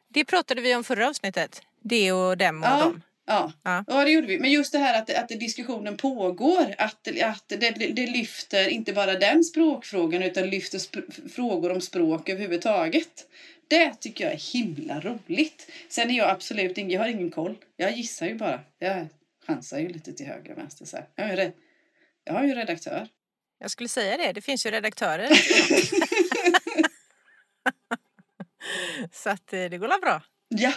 det 0.08 0.24
pratade 0.24 0.60
vi 0.60 0.74
om 0.74 0.84
förra 0.84 1.08
avsnittet. 1.08 1.62
Det 1.82 2.12
och 2.12 2.36
dem 2.38 2.62
och 2.62 2.68
Ja. 2.68 2.78
dem. 2.80 3.02
Ja, 3.26 3.52
Ja. 3.64 3.84
ja. 3.86 4.04
det 4.04 4.10
gjorde 4.10 4.26
vi. 4.26 4.38
Men 4.38 4.50
just 4.50 4.72
det 4.72 4.78
här 4.78 4.98
att, 5.02 5.10
att 5.10 5.28
diskussionen 5.28 5.96
pågår, 5.96 6.74
att, 6.78 7.08
att 7.22 7.44
det, 7.48 7.70
det 7.70 8.06
lyfter 8.06 8.68
inte 8.68 8.92
bara 8.92 9.14
den 9.14 9.44
språkfrågan 9.44 10.22
utan 10.22 10.50
lyfter 10.50 10.78
sp- 10.78 11.28
frågor 11.34 11.72
om 11.72 11.80
språk 11.80 12.28
överhuvudtaget. 12.28 13.26
Det 13.68 13.94
tycker 13.94 14.24
jag 14.24 14.32
är 14.32 14.52
himla 14.52 15.00
roligt. 15.00 15.70
Sen 15.88 16.10
är 16.10 16.14
jag 16.18 16.30
absolut 16.30 16.78
ingen, 16.78 16.90
jag 16.90 17.00
har 17.00 17.08
ingen 17.08 17.30
koll. 17.30 17.56
Jag 17.76 17.92
gissar 17.96 18.26
ju 18.26 18.34
bara. 18.34 18.60
Jag 18.78 19.06
chansar 19.46 19.78
ju 19.78 19.88
lite 19.88 20.12
till 20.12 20.26
höger 20.26 20.52
och 20.52 20.58
vänster. 20.58 20.84
Så 20.84 20.96
här. 20.96 21.06
Jag, 21.14 21.24
har 21.28 21.36
ju 21.36 21.52
jag 22.24 22.32
har 22.34 22.44
ju 22.44 22.54
redaktör. 22.54 23.08
Jag 23.58 23.70
skulle 23.70 23.88
säga 23.88 24.16
det, 24.16 24.32
det 24.32 24.40
finns 24.40 24.66
ju 24.66 24.70
redaktörer. 24.70 25.28
Så 29.12 29.30
att 29.30 29.52
eh, 29.52 29.64
det 29.64 29.78
går 29.78 29.88
väl 29.88 30.00
bra. 30.00 30.22
Ja, 30.48 30.72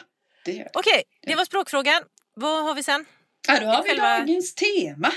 det 0.46 0.52
gör 0.52 0.64
det. 0.64 0.70
Okej, 0.74 1.04
det 1.22 1.36
var 1.36 1.46
språkfrågan. 1.46 2.04
Vad 2.34 2.64
har 2.64 2.76
vi 2.76 2.84
sen? 2.84 3.06
Ja, 3.48 3.60
då 3.60 3.66
har 3.66 3.84
vi 3.84 3.90
Själva- 3.90 4.20
dagens 4.20 4.56
tema. 4.56 5.12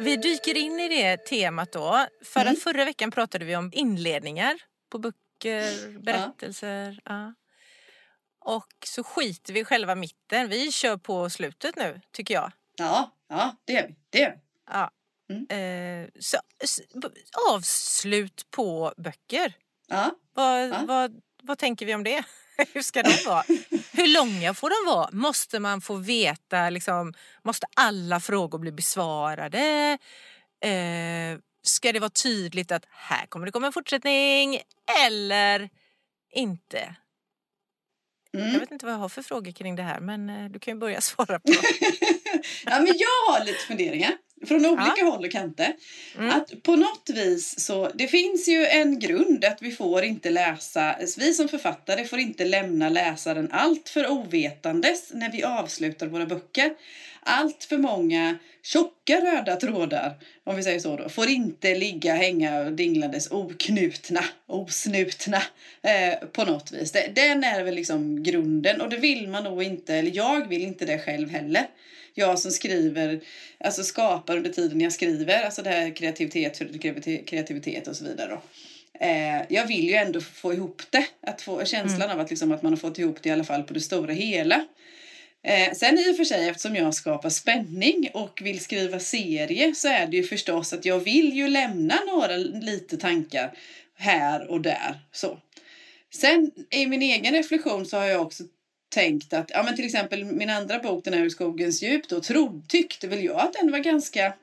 Vi 0.00 0.16
dyker 0.16 0.56
in 0.56 0.80
i 0.80 0.88
det 0.88 1.16
temat 1.16 1.72
då. 1.72 2.06
För 2.24 2.40
Mm. 2.40 2.52
att 2.52 2.62
förra 2.62 2.84
veckan 2.84 3.10
pratade 3.10 3.44
vi 3.44 3.56
om 3.56 3.70
inledningar 3.74 4.58
på 4.90 4.98
böcker, 4.98 5.98
berättelser. 5.98 7.00
Ja. 7.04 7.34
Och 8.40 8.66
så 8.86 9.04
skiter 9.04 9.52
vi 9.52 9.64
själva 9.64 9.94
mitten. 9.94 10.48
Vi 10.48 10.72
kör 10.72 10.96
på 10.96 11.30
slutet 11.30 11.76
nu, 11.76 12.00
tycker 12.12 12.34
jag. 12.34 12.52
Ja, 12.78 13.16
ja 13.28 13.56
det 13.64 13.72
gör 13.72 13.86
vi. 13.88 13.94
Det 14.10 14.18
gör 14.18 14.30
vi. 14.30 14.36
Ja. 14.70 14.90
Mm. 15.30 15.46
Eh, 16.04 16.08
så, 16.20 16.38
avslut 17.50 18.46
på 18.50 18.94
böcker. 18.96 19.52
Ja. 19.88 20.10
Vad, 20.34 20.68
Ja. 20.68 20.84
vad, 20.88 21.20
vad 21.42 21.58
tänker 21.58 21.86
vi 21.86 21.94
om 21.94 22.04
det? 22.04 22.24
Hur 22.74 22.82
ska 22.82 23.02
de 23.02 23.12
vara? 23.26 23.42
Hur 23.92 24.14
långa 24.14 24.54
får 24.54 24.70
de 24.70 24.94
vara? 24.94 25.08
Måste 25.12 25.60
man 25.60 25.80
få 25.80 25.94
veta, 25.94 26.70
liksom, 26.70 27.14
måste 27.42 27.66
alla 27.76 28.20
frågor 28.20 28.58
bli 28.58 28.72
besvarade? 28.72 29.98
Eh, 30.64 31.38
ska 31.62 31.92
det 31.92 32.00
vara 32.00 32.10
tydligt 32.10 32.72
att 32.72 32.84
här 32.90 33.26
kommer 33.26 33.46
det 33.46 33.52
komma 33.52 33.66
en 33.66 33.72
fortsättning 33.72 34.60
eller 35.06 35.68
inte? 36.32 36.94
Mm. 38.36 38.52
Jag 38.52 38.60
vet 38.60 38.70
inte 38.70 38.86
vad 38.86 38.94
jag 38.94 38.98
har 38.98 39.08
för 39.08 39.22
frågor 39.22 39.52
kring 39.52 39.76
det 39.76 39.82
här 39.82 40.00
men 40.00 40.30
eh, 40.30 40.50
du 40.50 40.58
kan 40.58 40.74
ju 40.74 40.80
börja 40.80 41.00
svara 41.00 41.38
på 41.38 41.52
ja, 42.64 42.80
men 42.80 42.94
jag 42.96 43.32
har 43.32 43.44
lite 43.44 43.58
funderingar 43.58 44.12
från 44.46 44.66
olika 44.66 45.04
håll 45.04 45.24
och 45.24 45.32
kanter. 45.32 45.72
Mm. 46.18 46.30
Att 46.30 46.62
på 46.62 46.76
något 46.76 47.10
vis 47.14 47.60
så, 47.60 47.90
det 47.94 48.08
finns 48.08 48.48
ju 48.48 48.66
en 48.66 48.98
grund 48.98 49.44
att 49.44 49.62
vi 49.62 49.72
får 49.72 50.02
inte 50.04 50.30
läsa, 50.30 50.96
vi 51.18 51.34
som 51.34 51.48
författare 51.48 52.04
får 52.04 52.18
inte 52.18 52.44
lämna 52.44 52.88
läsaren 52.88 53.48
allt 53.52 53.88
för 53.88 54.10
ovetandes 54.10 55.12
när 55.14 55.32
vi 55.32 55.44
avslutar 55.44 56.06
våra 56.06 56.26
böcker. 56.26 56.74
Allt 57.30 57.64
för 57.64 57.78
många 57.78 58.38
tjocka 58.62 59.20
röda 59.20 59.56
trådar, 59.56 60.14
om 60.44 60.56
vi 60.56 60.62
säger 60.62 60.80
så 60.80 60.96
då, 60.96 61.08
får 61.08 61.28
inte 61.28 61.74
ligga, 61.74 62.14
hänga 62.14 62.60
och 62.60 62.72
dinglandes 62.72 63.30
oknutna, 63.30 64.24
osnutna 64.46 65.42
eh, 65.82 66.28
på 66.32 66.44
något 66.44 66.72
vis. 66.72 66.92
Det, 66.92 67.10
den 67.14 67.44
är 67.44 67.64
väl 67.64 67.74
liksom 67.74 68.22
grunden 68.22 68.80
och 68.80 68.90
det 68.90 68.96
vill 68.96 69.28
man 69.28 69.44
nog 69.44 69.62
inte, 69.62 69.94
eller 69.94 70.16
jag 70.16 70.48
vill 70.48 70.62
inte 70.62 70.86
det 70.86 70.98
själv 70.98 71.30
heller. 71.30 71.66
Jag 72.14 72.38
som 72.38 72.50
skriver, 72.50 73.20
alltså 73.58 73.82
skapar 73.82 74.36
under 74.36 74.50
tiden 74.50 74.80
jag 74.80 74.92
skriver, 74.92 75.42
alltså 75.42 75.62
det 75.62 75.70
här 75.70 75.96
kreativitet, 75.96 76.62
kreativitet, 77.26 77.88
och 77.88 77.96
så 77.96 78.04
vidare 78.04 78.28
då. 78.28 78.40
Eh, 79.00 79.42
jag 79.48 79.66
vill 79.66 79.88
ju 79.88 79.94
ändå 79.94 80.20
få 80.20 80.52
ihop 80.52 80.82
det, 80.90 81.06
att 81.20 81.42
få 81.42 81.64
känslan 81.64 82.10
av 82.10 82.20
att, 82.20 82.30
liksom, 82.30 82.52
att 82.52 82.62
man 82.62 82.72
har 82.72 82.76
fått 82.76 82.98
ihop 82.98 83.22
det 83.22 83.28
i 83.28 83.32
alla 83.32 83.44
fall 83.44 83.62
på 83.62 83.74
det 83.74 83.80
stora 83.80 84.12
hela. 84.12 84.64
Eh, 85.46 85.72
sen 85.74 85.98
i 85.98 86.12
och 86.12 86.16
för 86.16 86.24
sig 86.24 86.48
eftersom 86.48 86.76
jag 86.76 86.94
skapar 86.94 87.30
spänning 87.30 88.10
och 88.14 88.40
vill 88.42 88.60
skriva 88.60 88.98
serie 88.98 89.74
så 89.74 89.88
är 89.88 90.06
det 90.06 90.16
ju 90.16 90.22
förstås 90.22 90.72
att 90.72 90.84
jag 90.84 90.98
vill 90.98 91.32
ju 91.36 91.48
lämna 91.48 91.94
några 92.06 92.36
lite 92.36 92.96
tankar 92.96 93.52
här 93.96 94.50
och 94.50 94.60
där. 94.60 94.98
Så. 95.12 95.38
Sen 96.14 96.50
i 96.70 96.86
min 96.86 97.02
egen 97.02 97.34
reflektion 97.34 97.86
så 97.86 97.96
har 97.96 98.04
jag 98.04 98.22
också 98.22 98.44
tänkt 98.94 99.32
att, 99.32 99.50
ja 99.50 99.62
men 99.62 99.76
till 99.76 99.84
exempel 99.84 100.24
min 100.24 100.50
andra 100.50 100.78
bok, 100.78 101.04
den 101.04 101.14
här 101.14 101.24
Ur 101.24 101.28
skogens 101.30 101.82
djup 101.82 102.08
då, 102.08 102.20
trod, 102.20 102.68
tyckte 102.68 103.08
väl 103.08 103.24
jag 103.24 103.40
att 103.40 103.52
den 103.52 103.70
var 103.70 103.78
ganska 103.78 104.34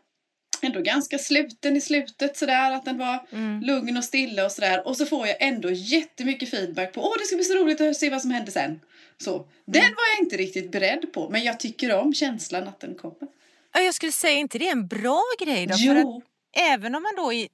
ändå 0.61 0.81
ganska 0.81 1.17
sluten 1.17 1.77
i 1.77 1.81
slutet 1.81 2.37
sådär, 2.37 2.71
att 2.71 2.85
den 2.85 2.97
var 2.97 3.27
Mm. 3.31 3.61
lugn 3.61 3.97
och 3.97 4.03
stilla 4.03 4.45
och 4.45 4.51
sådär. 4.51 4.87
Och 4.87 4.97
så 4.97 5.05
får 5.05 5.27
jag 5.27 5.35
ändå 5.39 5.71
jättemycket 5.71 6.49
feedback 6.49 6.93
på, 6.93 7.01
åh 7.01 7.13
det 7.19 7.25
ska 7.25 7.35
bli 7.35 7.45
så 7.45 7.53
roligt 7.53 7.81
att 7.81 7.97
se 7.97 8.09
vad 8.09 8.21
som 8.21 8.31
händer 8.31 8.51
sen. 8.51 8.79
Så, 9.23 9.49
den 9.65 9.81
var 9.83 10.03
jag 10.15 10.23
inte 10.25 10.37
riktigt 10.37 10.71
beredd 10.71 11.13
på, 11.13 11.29
men 11.29 11.43
jag 11.43 11.59
tycker 11.59 11.95
om 11.99 12.13
känslan 12.13 12.67
att 12.67 12.79
den 12.79 12.95
kommer. 12.95 13.27
Ja, 13.73 13.79
Jag 13.81 13.93
skulle 13.93 14.11
säga, 14.11 14.37
inte 14.39 14.57
det 14.59 14.67
är 14.67 14.71
en 14.71 14.87
bra 14.87 15.23
grej 15.39 15.65
då? 15.67 15.77
För 15.77 15.95
att 15.95 16.01
Jo, 16.01 16.21
även 16.57 16.95
om 16.95 17.03
man 17.03 17.15
då 17.15 17.33
är 17.33 17.47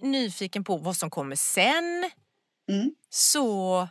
nyfiken 0.00 0.64
på 0.64 0.76
vad 0.76 0.96
som 0.96 1.10
kommer 1.10 1.36
sen 1.36 2.10
Mm. 2.68 2.90
så 3.08 3.88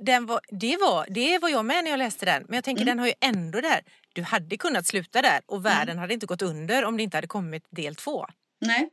den 0.00 0.26
var, 0.26 0.40
det, 0.48 0.76
var, 0.76 1.06
det 1.10 1.38
var 1.38 1.48
jag 1.48 1.64
med 1.64 1.84
när 1.84 1.90
jag 1.90 1.98
läste 1.98 2.26
den. 2.26 2.44
Men 2.48 2.54
jag 2.54 2.64
tänker 2.64 2.82
Mm. 2.82 2.92
den 2.92 2.98
har 2.98 3.06
ju 3.06 3.12
ändå 3.20 3.60
där. 3.60 3.80
Du 4.12 4.22
hade 4.22 4.56
kunnat 4.56 4.86
sluta 4.86 5.22
där 5.22 5.40
och 5.46 5.64
världen 5.66 5.98
hade 5.98 6.14
inte 6.14 6.26
gått 6.26 6.42
under 6.42 6.84
om 6.84 6.96
det 6.96 7.02
inte 7.02 7.16
hade 7.16 7.26
kommit 7.26 7.64
del 7.70 7.94
två. 7.94 8.26
nej. 8.60 8.90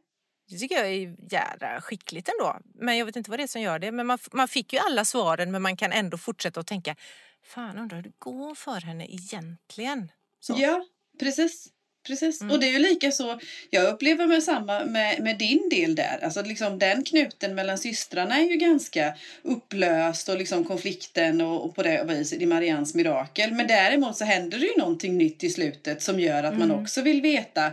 Det 0.49 0.57
tycker 0.57 0.75
jag 0.75 0.87
är 0.87 1.15
jädra 1.31 1.81
skickligt 1.81 2.29
ändå. 2.29 2.59
Men 2.75 2.97
jag 2.97 3.05
vet 3.05 3.15
inte 3.15 3.29
vad 3.29 3.39
det 3.39 3.43
är 3.43 3.47
som 3.47 3.61
gör 3.61 3.79
det. 3.79 3.91
Men 3.91 4.05
man, 4.07 4.17
man 4.31 4.47
fick 4.47 4.73
ju 4.73 4.79
alla 4.79 5.05
svaren 5.05 5.51
men 5.51 5.61
man 5.61 5.77
kan 5.77 5.91
ändå 5.91 6.17
fortsätta 6.17 6.59
att 6.59 6.67
tänka 6.67 6.95
Fan 7.43 7.77
undrar 7.77 7.95
hur 7.97 8.03
det 8.03 8.19
går 8.19 8.55
för 8.55 8.81
henne 8.81 9.05
egentligen. 9.07 10.11
Så. 10.39 10.55
Ja, 10.57 10.85
precis. 11.19 11.67
Precis. 12.07 12.41
Mm. 12.41 12.53
Och 12.53 12.59
det 12.59 12.67
är 12.67 12.71
ju 12.71 12.79
lika 12.79 13.11
så, 13.11 13.39
jag 13.69 13.93
upplever 13.93 14.27
med 14.27 14.43
samma 14.43 14.85
med, 14.85 15.23
med 15.23 15.37
din 15.37 15.69
del 15.69 15.95
där. 15.95 16.19
Alltså 16.23 16.41
liksom 16.41 16.79
den 16.79 17.03
knuten 17.03 17.55
mellan 17.55 17.77
systrarna 17.77 18.35
är 18.39 18.43
ju 18.43 18.55
ganska 18.55 19.13
upplöst 19.41 20.29
och 20.29 20.37
liksom 20.37 20.63
konflikten 20.63 21.41
och, 21.41 21.65
och 21.65 21.75
på 21.75 21.83
det 21.83 22.03
viset 22.07 22.41
i 22.41 22.45
Marians 22.45 22.95
mirakel. 22.95 23.51
Men 23.51 23.67
däremot 23.67 24.17
så 24.17 24.25
händer 24.25 24.59
det 24.59 24.65
ju 24.65 24.77
någonting 24.77 25.17
nytt 25.17 25.43
i 25.43 25.49
slutet 25.49 26.01
som 26.01 26.19
gör 26.19 26.43
att 26.43 26.57
man 26.57 26.71
Mm. 26.71 26.83
också 26.83 27.01
vill 27.01 27.21
veta 27.21 27.71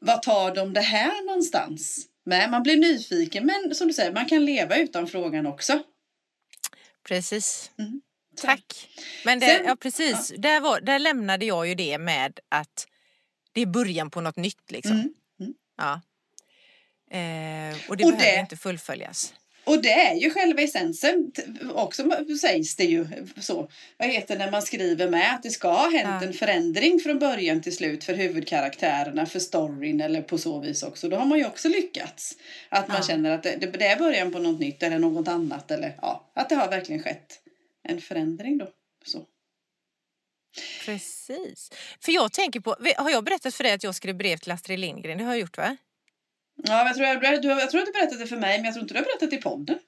vad 0.00 0.22
tar 0.22 0.54
de 0.54 0.72
det 0.72 0.80
här 0.80 1.26
någonstans? 1.26 2.06
Men 2.24 2.50
man 2.50 2.62
blir 2.62 2.76
nyfiken 2.76 3.46
men 3.46 3.74
som 3.74 3.88
du 3.88 3.94
säger, 3.94 4.12
man 4.12 4.26
kan 4.26 4.44
leva 4.44 4.76
utan 4.76 5.06
frågan 5.06 5.46
också. 5.46 5.82
Precis. 7.08 7.70
Mm. 7.78 8.00
Tack. 8.36 8.88
Men 9.24 9.38
det, 9.40 9.46
Sen- 9.46 9.66
ja, 9.66 9.76
precis. 9.76 10.32
Där, 10.38 10.60
var, 10.60 10.80
där 10.80 10.98
lämnade 10.98 11.44
jag 11.46 11.68
ju 11.68 11.74
det 11.74 11.98
med 11.98 12.40
att 12.48 12.86
det 13.52 13.60
är 13.60 13.66
början 13.66 14.10
på 14.10 14.20
något 14.20 14.36
nytt. 14.36 14.70
Liksom. 14.70 14.92
Mm. 14.92 15.14
Mm. 15.40 15.54
Ja. 15.76 16.00
Eh, 17.10 17.76
och 17.90 17.96
det 17.96 18.04
Och 18.04 18.10
behöver 18.12 18.34
det- 18.36 18.40
inte 18.40 18.56
fullföljas. 18.56 19.34
Och 19.68 19.82
det 19.82 19.92
är 19.92 20.14
ju 20.14 20.30
själva 20.30 20.62
essensen 20.62 21.32
också 21.74 22.02
sägs 22.40 22.76
det 22.76 22.84
ju 22.84 23.06
så. 23.40 23.68
Vad 23.96 24.08
heter 24.08 24.36
det 24.38 24.44
när 24.44 24.50
man 24.50 24.62
skriver 24.62 25.10
med 25.10 25.34
att 25.34 25.42
det 25.42 25.50
ska 25.50 25.68
ha 25.72 25.90
hänt 25.90 26.22
Ja. 26.22 26.26
en 26.28 26.32
förändring 26.34 27.00
från 27.00 27.18
början 27.18 27.62
till 27.62 27.76
slut 27.76 28.04
för 28.04 28.14
huvudkaraktärerna, 28.14 29.26
för 29.26 29.38
storyn 29.38 30.00
eller 30.00 30.22
på 30.22 30.38
så 30.38 30.60
vis 30.60 30.82
också. 30.82 31.08
Då 31.08 31.16
har 31.16 31.26
man 31.26 31.38
ju 31.38 31.46
också 31.46 31.68
lyckats. 31.68 32.36
Att 32.68 32.88
man 32.88 32.96
Ja. 32.96 33.02
känner 33.06 33.30
att 33.30 33.42
det, 33.42 33.56
det 33.60 33.66
det 33.66 33.86
är 33.86 33.98
början 33.98 34.32
på 34.32 34.38
något 34.38 34.60
nytt 34.60 34.82
eller 34.82 34.98
något 34.98 35.28
annat 35.28 35.70
eller 35.70 35.98
ja, 36.02 36.30
att 36.34 36.48
det 36.48 36.54
har 36.54 36.68
verkligen 36.68 37.02
skett 37.02 37.40
en 37.88 38.00
förändring 38.00 38.58
då. 38.58 38.68
Så. 39.06 39.24
Precis. 40.84 41.70
För 42.00 42.12
jag 42.12 42.32
tänker 42.32 42.60
på, 42.60 42.76
har 42.96 43.10
jag 43.10 43.24
berättat 43.24 43.54
för 43.54 43.64
dig 43.64 43.72
att 43.72 43.82
jag 43.84 43.94
skrev 43.94 44.16
brev 44.16 44.36
till 44.36 44.52
Astrid 44.52 44.78
Lindgren? 44.78 45.18
Det 45.18 45.24
har 45.24 45.32
jag 45.32 45.40
gjort 45.40 45.56
va? 45.56 45.76
Ja, 46.62 46.86
jag, 46.86 46.96
tror 46.96 47.06
jag, 47.06 47.42
du, 47.42 47.48
jag 47.48 47.70
tror 47.70 47.80
att 47.80 47.86
du 47.86 47.92
berättade 47.92 48.20
det 48.20 48.26
för 48.26 48.36
mig, 48.36 48.58
men 48.58 48.64
jag 48.64 48.74
tror 48.74 48.82
inte 48.82 48.94
du 48.94 48.98
har 48.98 49.04
berättat 49.04 49.30
det 49.30 49.36
i 49.36 49.42
podden. 49.42 49.78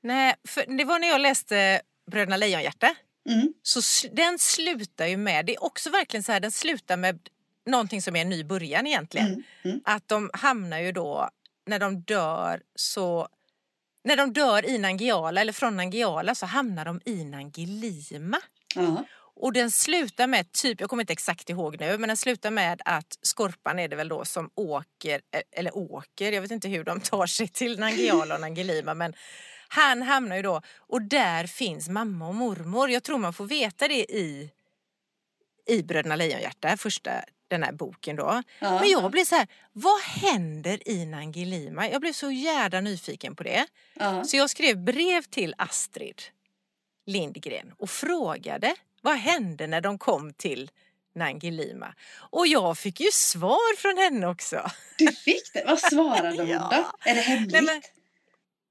Nej, 0.00 0.34
för 0.44 0.76
det 0.78 0.84
var 0.84 0.98
när 0.98 1.08
jag 1.08 1.20
läste 1.20 1.80
Bröderna 2.10 2.36
Lejonhjärta. 2.36 2.94
Mm. 3.28 3.52
Så 3.62 4.08
den 4.12 4.38
slutar 4.38 5.06
ju 5.06 5.16
med, 5.16 5.46
det 5.46 5.54
är 5.54 5.64
också 5.64 5.90
verkligen 5.90 6.22
så 6.22 6.32
här, 6.32 6.40
den 6.40 6.50
slutar 6.50 6.96
med 6.96 7.18
någonting 7.66 8.02
som 8.02 8.16
är 8.16 8.20
en 8.20 8.28
ny 8.28 8.44
början 8.44 8.86
egentligen. 8.86 9.26
Mm. 9.26 9.42
Mm. 9.62 9.80
Att 9.84 10.08
de 10.08 10.30
hamnar 10.32 10.78
ju 10.78 10.92
då, 10.92 11.30
när 11.66 11.78
de 11.78 12.00
dör 12.00 12.62
så 12.74 13.28
när 14.04 14.16
de 14.16 14.32
dör 14.32 14.66
i 14.66 14.78
Nangijala 14.78 15.40
eller 15.40 15.52
från 15.52 15.76
Nangijala 15.76 16.34
så 16.34 16.46
hamnar 16.46 16.84
de 16.84 17.00
i 17.04 17.24
Nangilima. 17.24 18.38
Ja. 18.74 19.04
Och 19.34 19.52
den 19.52 19.70
slutar 19.70 20.26
med, 20.26 20.52
typ, 20.52 20.80
jag 20.80 20.90
kommer 20.90 21.02
inte 21.02 21.12
exakt 21.12 21.50
ihåg 21.50 21.80
nu, 21.80 21.98
men 21.98 22.08
den 22.08 22.16
slutar 22.16 22.50
med 22.50 22.82
att 22.84 23.18
Skorpan 23.22 23.78
är 23.78 23.88
det 23.88 23.96
väl 23.96 24.08
då 24.08 24.24
som 24.24 24.50
åker, 24.54 25.20
eh, 25.34 25.40
eller 25.52 25.76
åker, 25.76 26.32
jag 26.32 26.42
vet 26.42 26.50
inte 26.50 26.68
hur 26.68 26.84
de 26.84 27.00
tar 27.00 27.26
sig 27.26 27.48
till 27.48 27.80
Nangijala 27.80 28.34
och 28.34 28.40
Nangilima 28.40 28.94
men 28.94 29.14
han 29.68 30.02
hamnar 30.02 30.36
ju 30.36 30.42
då, 30.42 30.62
och 30.78 31.02
där 31.02 31.46
finns 31.46 31.88
mamma 31.88 32.28
och 32.28 32.34
mormor. 32.34 32.90
Jag 32.90 33.02
tror 33.02 33.18
man 33.18 33.32
får 33.32 33.46
veta 33.46 33.88
det 33.88 34.12
i, 34.12 34.50
i 35.66 35.82
Bröderna 35.82 36.16
Lejonhjärta, 36.16 36.76
första 36.76 37.10
den 37.48 37.62
här 37.62 37.72
boken 37.72 38.16
då. 38.16 38.42
Ja. 38.58 38.80
Men 38.80 38.88
jag 38.88 39.10
blir 39.10 39.24
så 39.24 39.34
här, 39.34 39.48
vad 39.72 40.00
händer 40.00 40.88
i 40.88 41.06
Nangilima? 41.06 41.88
Jag 41.88 42.00
blev 42.00 42.12
så 42.12 42.30
jävla 42.30 42.80
nyfiken 42.80 43.36
på 43.36 43.42
det. 43.42 43.66
Ja. 43.94 44.24
Så 44.24 44.36
jag 44.36 44.50
skrev 44.50 44.84
brev 44.84 45.22
till 45.22 45.54
Astrid 45.58 46.22
Lindgren 47.06 47.72
och 47.78 47.90
frågade 47.90 48.74
vad 49.00 49.16
hände 49.16 49.66
när 49.66 49.80
de 49.80 49.98
kom 49.98 50.32
till 50.32 50.70
Nangilima. 51.14 51.94
Och 52.30 52.46
jag 52.46 52.78
fick 52.78 53.00
ju 53.00 53.10
svar 53.12 53.76
från 53.76 53.98
henne 53.98 54.26
också. 54.26 54.70
Du 54.98 55.12
fick 55.12 55.52
det? 55.52 55.64
Vad 55.66 55.78
svarade 55.78 56.36
hon 56.42 56.48
Ja. 56.48 56.68
då? 56.72 57.10
Är 57.10 57.14
det 57.14 57.20
hemligt? 57.20 57.52
Nej, 57.52 57.62
men- 57.62 57.82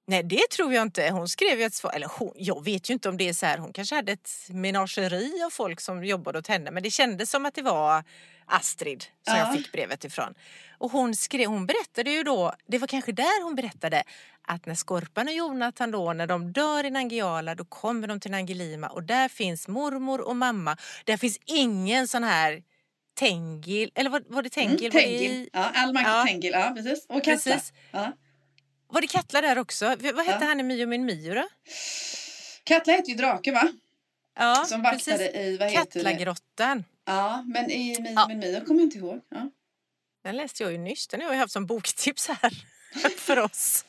Nej 0.07 0.23
det 0.23 0.49
tror 0.51 0.73
jag 0.73 0.81
inte. 0.81 1.09
Hon 1.09 1.27
skrev 1.29 1.59
ju 1.59 1.65
ett 1.65 1.73
svar, 1.73 1.91
eller 1.93 2.07
hon, 2.19 2.31
jag 2.35 2.63
vet 2.63 2.89
ju 2.89 2.93
inte 2.93 3.09
om 3.09 3.17
det 3.17 3.29
är 3.29 3.33
så 3.33 3.45
här, 3.45 3.57
hon 3.57 3.73
kanske 3.73 3.95
hade 3.95 4.11
ett 4.11 4.29
menageri 4.49 5.43
av 5.45 5.49
folk 5.49 5.81
som 5.81 6.03
jobbade 6.05 6.39
åt 6.39 6.47
henne 6.47 6.71
men 6.71 6.83
det 6.83 6.91
kändes 6.91 7.29
som 7.31 7.45
att 7.45 7.55
det 7.55 7.61
var 7.61 8.03
Astrid 8.49 9.01
som 9.03 9.35
Ja. 9.35 9.37
jag 9.37 9.53
fick 9.53 9.71
brevet 9.71 10.05
ifrån. 10.05 10.33
Och 10.77 10.91
hon 10.91 11.15
skrev, 11.15 11.45
hon 11.49 11.65
berättade 11.65 12.11
ju 12.11 12.23
då, 12.23 12.53
det 12.67 12.77
var 12.77 12.87
kanske 12.87 13.11
där 13.11 13.43
hon 13.43 13.55
berättade 13.55 14.03
att 14.41 14.65
när 14.65 14.75
Skorpan 14.75 15.27
och 15.27 15.33
Jonathan 15.33 15.91
då, 15.91 16.13
när 16.13 16.27
de 16.27 16.51
dör 16.51 16.83
i 16.83 16.89
Nangijala 16.89 17.55
då 17.55 17.65
kommer 17.65 18.07
de 18.07 18.19
till 18.19 18.31
Nangilima 18.31 18.87
och 18.87 19.03
där 19.03 19.29
finns 19.29 19.67
mormor 19.67 20.21
och 20.21 20.35
mamma. 20.35 20.77
Där 21.05 21.17
finns 21.17 21.37
ingen 21.45 22.07
sån 22.07 22.23
här 22.23 22.63
Tengil, 23.19 23.91
eller 23.95 24.09
var, 24.09 24.23
var 24.27 24.41
det 24.41 24.49
Tengil? 24.49 24.79
Mm, 24.79 24.91
Tengil. 24.91 25.49
Ja, 25.53 25.71
Almak 25.75 26.03
Ja. 26.07 26.25
Tengil. 26.27 26.51
Ja, 26.53 26.73
precis. 26.75 27.05
Och 27.09 27.23
Katta. 27.23 27.49
Precis. 27.49 27.73
Ja. 27.91 28.11
Var 28.91 29.01
det 29.01 29.07
Katla 29.07 29.41
där 29.41 29.57
också? 29.59 29.85
Vad 29.85 30.25
hette 30.25 30.37
Ja. 30.41 30.47
han 30.47 30.59
i 30.59 30.63
Mio 30.63 30.85
min 30.85 31.05
Mio 31.05 31.33
då? 31.35 31.47
Katla 32.63 32.93
heter 32.93 33.09
ju 33.09 33.15
Drake 33.15 33.51
va? 33.51 33.67
Ja, 34.39 34.65
Som 34.67 34.81
vaktade 34.81 35.17
precis. 35.17 35.35
i, 35.35 35.57
vad 35.57 35.71
heter 35.71 36.03
det? 36.03 36.85
Ja, 37.09 37.43
men 37.47 37.71
i 37.71 38.01
Mio 38.01 38.13
Ja. 38.15 38.25
kommer 38.65 38.79
jag 38.79 38.85
inte 38.85 38.97
ihåg. 38.97 39.21
Ja. 39.29 39.51
Den 40.23 40.37
läste 40.37 40.63
jag 40.63 40.71
ju 40.71 40.77
nyss. 40.77 41.07
Den 41.07 41.21
har 41.21 41.31
jag 41.31 41.37
haft 41.39 41.53
som 41.53 41.65
boktips 41.65 42.27
här 42.27 42.51
för 43.17 43.39
oss. 43.39 43.85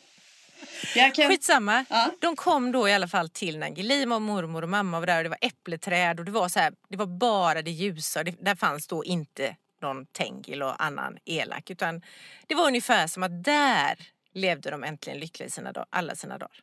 Jag 0.95 1.15
kan... 1.15 1.29
Skitsamma. 1.29 1.85
Ja. 1.91 2.11
De 2.21 2.37
kom 2.37 2.73
då 2.73 2.89
i 2.89 2.93
alla 2.93 3.09
fall 3.09 3.29
till 3.29 3.59
Nangilima 3.59 4.15
och 4.15 4.23
mormor 4.23 4.63
och 4.63 4.69
mamma 4.69 5.01
var 5.01 5.07
där 5.07 5.17
och 5.17 5.23
det 5.23 5.29
var 5.29 5.39
äppleträd 5.41 6.19
och 6.19 6.25
det 6.25 6.33
var 6.33 6.49
så 6.49 6.59
här, 6.59 6.73
det 6.89 6.97
var 6.97 7.07
bara 7.07 7.63
det 7.63 7.71
ljusa. 7.71 8.25
Det, 8.25 8.31
där 8.31 8.55
fanns 8.55 8.87
då 8.87 9.05
inte 9.05 9.57
någon 9.83 10.07
Tengil 10.07 10.63
och 10.63 10.83
annan 10.83 11.19
elak 11.25 11.71
utan 11.71 12.03
det 12.47 12.55
var 12.55 12.67
ungefär 12.67 13.07
som 13.07 13.23
att 13.23 13.45
där 13.45 13.99
levde 14.35 14.71
de 14.71 14.85
äntligen 14.85 15.19
lyckliga 15.21 15.47
i 15.47 15.51
sina 15.51 15.73
dagar, 15.73 15.87
alla 15.91 16.15
sina 16.15 16.39
dagar. 16.39 16.59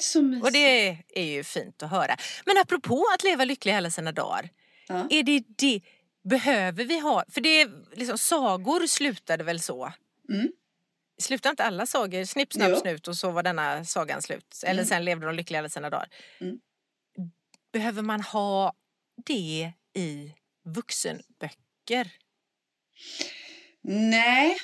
Så 0.00 0.22
mysigt. 0.22 0.46
Och 0.46 0.52
det 0.52 0.88
är 1.14 1.22
ju 1.24 1.44
fint 1.44 1.82
att 1.82 1.90
höra. 1.90 2.16
Men 2.46 2.58
apropå 2.58 3.04
att 3.14 3.24
leva 3.24 3.44
lycklig 3.44 3.72
alla 3.72 3.90
sina 3.90 4.12
dagar. 4.12 4.50
Ja. 4.88 5.06
Är 5.10 5.22
det 5.22 5.44
det, 5.46 5.80
behöver 6.24 6.84
vi 6.84 6.98
ha, 7.00 7.24
för 7.28 7.40
det 7.40 7.60
är 7.60 7.70
liksom 7.96 8.18
sagor 8.18 8.86
slutade 8.86 9.44
väl 9.44 9.60
så? 9.60 9.92
Mm. 10.28 10.52
Slutar 11.20 11.50
inte 11.50 11.64
alla 11.64 11.86
sagor 11.86 12.24
snipp, 12.24 12.52
snapp, 12.52 12.78
snut 12.78 13.08
och 13.08 13.16
så 13.16 13.30
var 13.30 13.42
denna 13.42 13.84
sagan 13.84 14.22
slut? 14.22 14.62
Eller 14.66 14.72
Mm. 14.82 14.84
sen 14.88 15.04
levde 15.04 15.26
de 15.26 15.34
lyckliga 15.34 15.58
alla 15.58 15.68
sina 15.68 15.90
dagar. 15.90 16.08
Mm. 16.40 16.60
Behöver 17.72 18.02
man 18.02 18.20
ha 18.20 18.72
det 19.26 19.72
i 19.94 20.32
vuxenböcker? 20.64 22.10
Nej. 23.82 24.58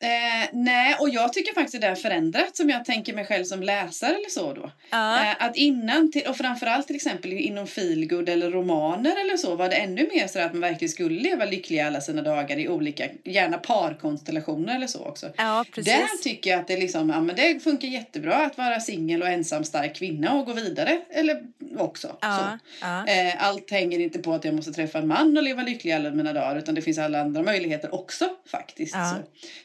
Eh, 0.00 0.48
nej, 0.52 0.96
och 1.00 1.08
jag 1.08 1.32
tycker 1.32 1.54
faktiskt 1.54 1.80
det 1.80 1.88
har 1.88 1.94
förändrats 1.94 2.60
om 2.60 2.70
jag 2.70 2.84
tänker 2.84 3.14
mig 3.14 3.24
själv 3.26 3.44
som 3.44 3.62
läsare 3.62 4.10
eller 4.10 4.30
så 4.30 4.52
då. 4.52 4.70
Ja. 4.90 5.24
Eh, 5.24 5.36
att 5.38 5.56
innan, 5.56 6.12
till, 6.12 6.22
och 6.28 6.36
framförallt 6.36 6.86
till 6.86 6.96
exempel 6.96 7.32
inom 7.32 7.66
feelgood 7.66 8.28
eller 8.28 8.50
romaner 8.50 9.20
eller 9.20 9.36
så 9.36 9.56
var 9.56 9.68
det 9.68 9.76
ännu 9.76 10.08
mer 10.14 10.26
så 10.26 10.40
att 10.40 10.52
man 10.52 10.60
verkligen 10.60 10.88
skulle 10.88 11.20
leva 11.20 11.44
lyckliga 11.44 11.86
alla 11.86 12.00
sina 12.00 12.22
dagar 12.22 12.58
i 12.58 12.68
olika, 12.68 13.08
gärna 13.24 13.58
parkonstellationer 13.58 14.74
eller 14.76 14.86
så 14.86 15.04
också. 15.04 15.26
ja, 15.36 15.64
precis. 15.74 15.94
Där 15.94 16.22
tycker 16.22 16.50
jag 16.50 16.60
att 16.60 16.68
det, 16.68 16.76
liksom, 16.76 17.10
ja, 17.10 17.20
men 17.20 17.36
det 17.36 17.62
funkar 17.62 17.88
jättebra 17.88 18.36
att 18.36 18.58
vara 18.58 18.80
singel 18.80 19.22
och 19.22 19.28
ensam 19.28 19.64
stark 19.64 19.96
kvinna 19.96 20.32
och 20.32 20.46
gå 20.46 20.52
vidare. 20.52 21.00
Eller 21.10 21.42
också. 21.78 22.16
ja, 22.20 22.58
Så. 22.80 22.86
ja. 22.86 23.06
Eh, 23.06 23.48
allt 23.48 23.70
hänger 23.70 23.98
inte 23.98 24.18
på 24.18 24.32
att 24.32 24.44
jag 24.44 24.54
måste 24.54 24.72
träffa 24.72 24.98
en 24.98 25.08
man 25.08 25.36
och 25.36 25.42
leva 25.42 25.62
lycklig 25.62 25.92
alla 25.92 26.10
mina 26.10 26.32
dagar 26.32 26.58
utan 26.58 26.74
det 26.74 26.82
finns 26.82 26.98
alla 26.98 27.20
andra 27.20 27.42
möjligheter 27.42 27.94
också 27.94 28.28
faktiskt. 28.50 28.92
Så. 28.92 29.16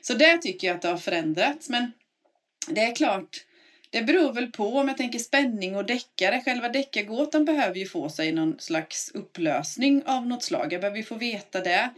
så 0.02 0.22
där 0.23 0.38
tycker 0.38 0.67
jag 0.67 0.75
att 0.75 0.81
det 0.81 0.88
har 0.88 0.97
förändrats 0.97 1.69
men 1.69 1.91
det 2.67 2.81
är 2.81 2.95
klart 2.95 3.45
det 3.89 4.01
beror 4.01 4.33
väl 4.33 4.51
på 4.51 4.77
om 4.77 4.88
jag 4.88 4.97
tänker 4.97 5.19
spänning 5.19 5.75
och 5.75 5.86
deckare. 5.86 6.41
Själva 6.45 6.69
deckargåtan 6.69 7.45
behöver 7.45 7.75
ju 7.75 7.86
få 7.86 8.09
sig 8.09 8.31
någon 8.31 8.59
slags 8.59 9.12
upplösning 9.13 10.03
av 10.05 10.27
något 10.27 10.43
slag. 10.43 10.73
Jag 10.73 10.81
behöver 10.81 10.97
ju 10.97 11.03
få 11.03 11.15
veta 11.15 11.62
det. 11.62 11.89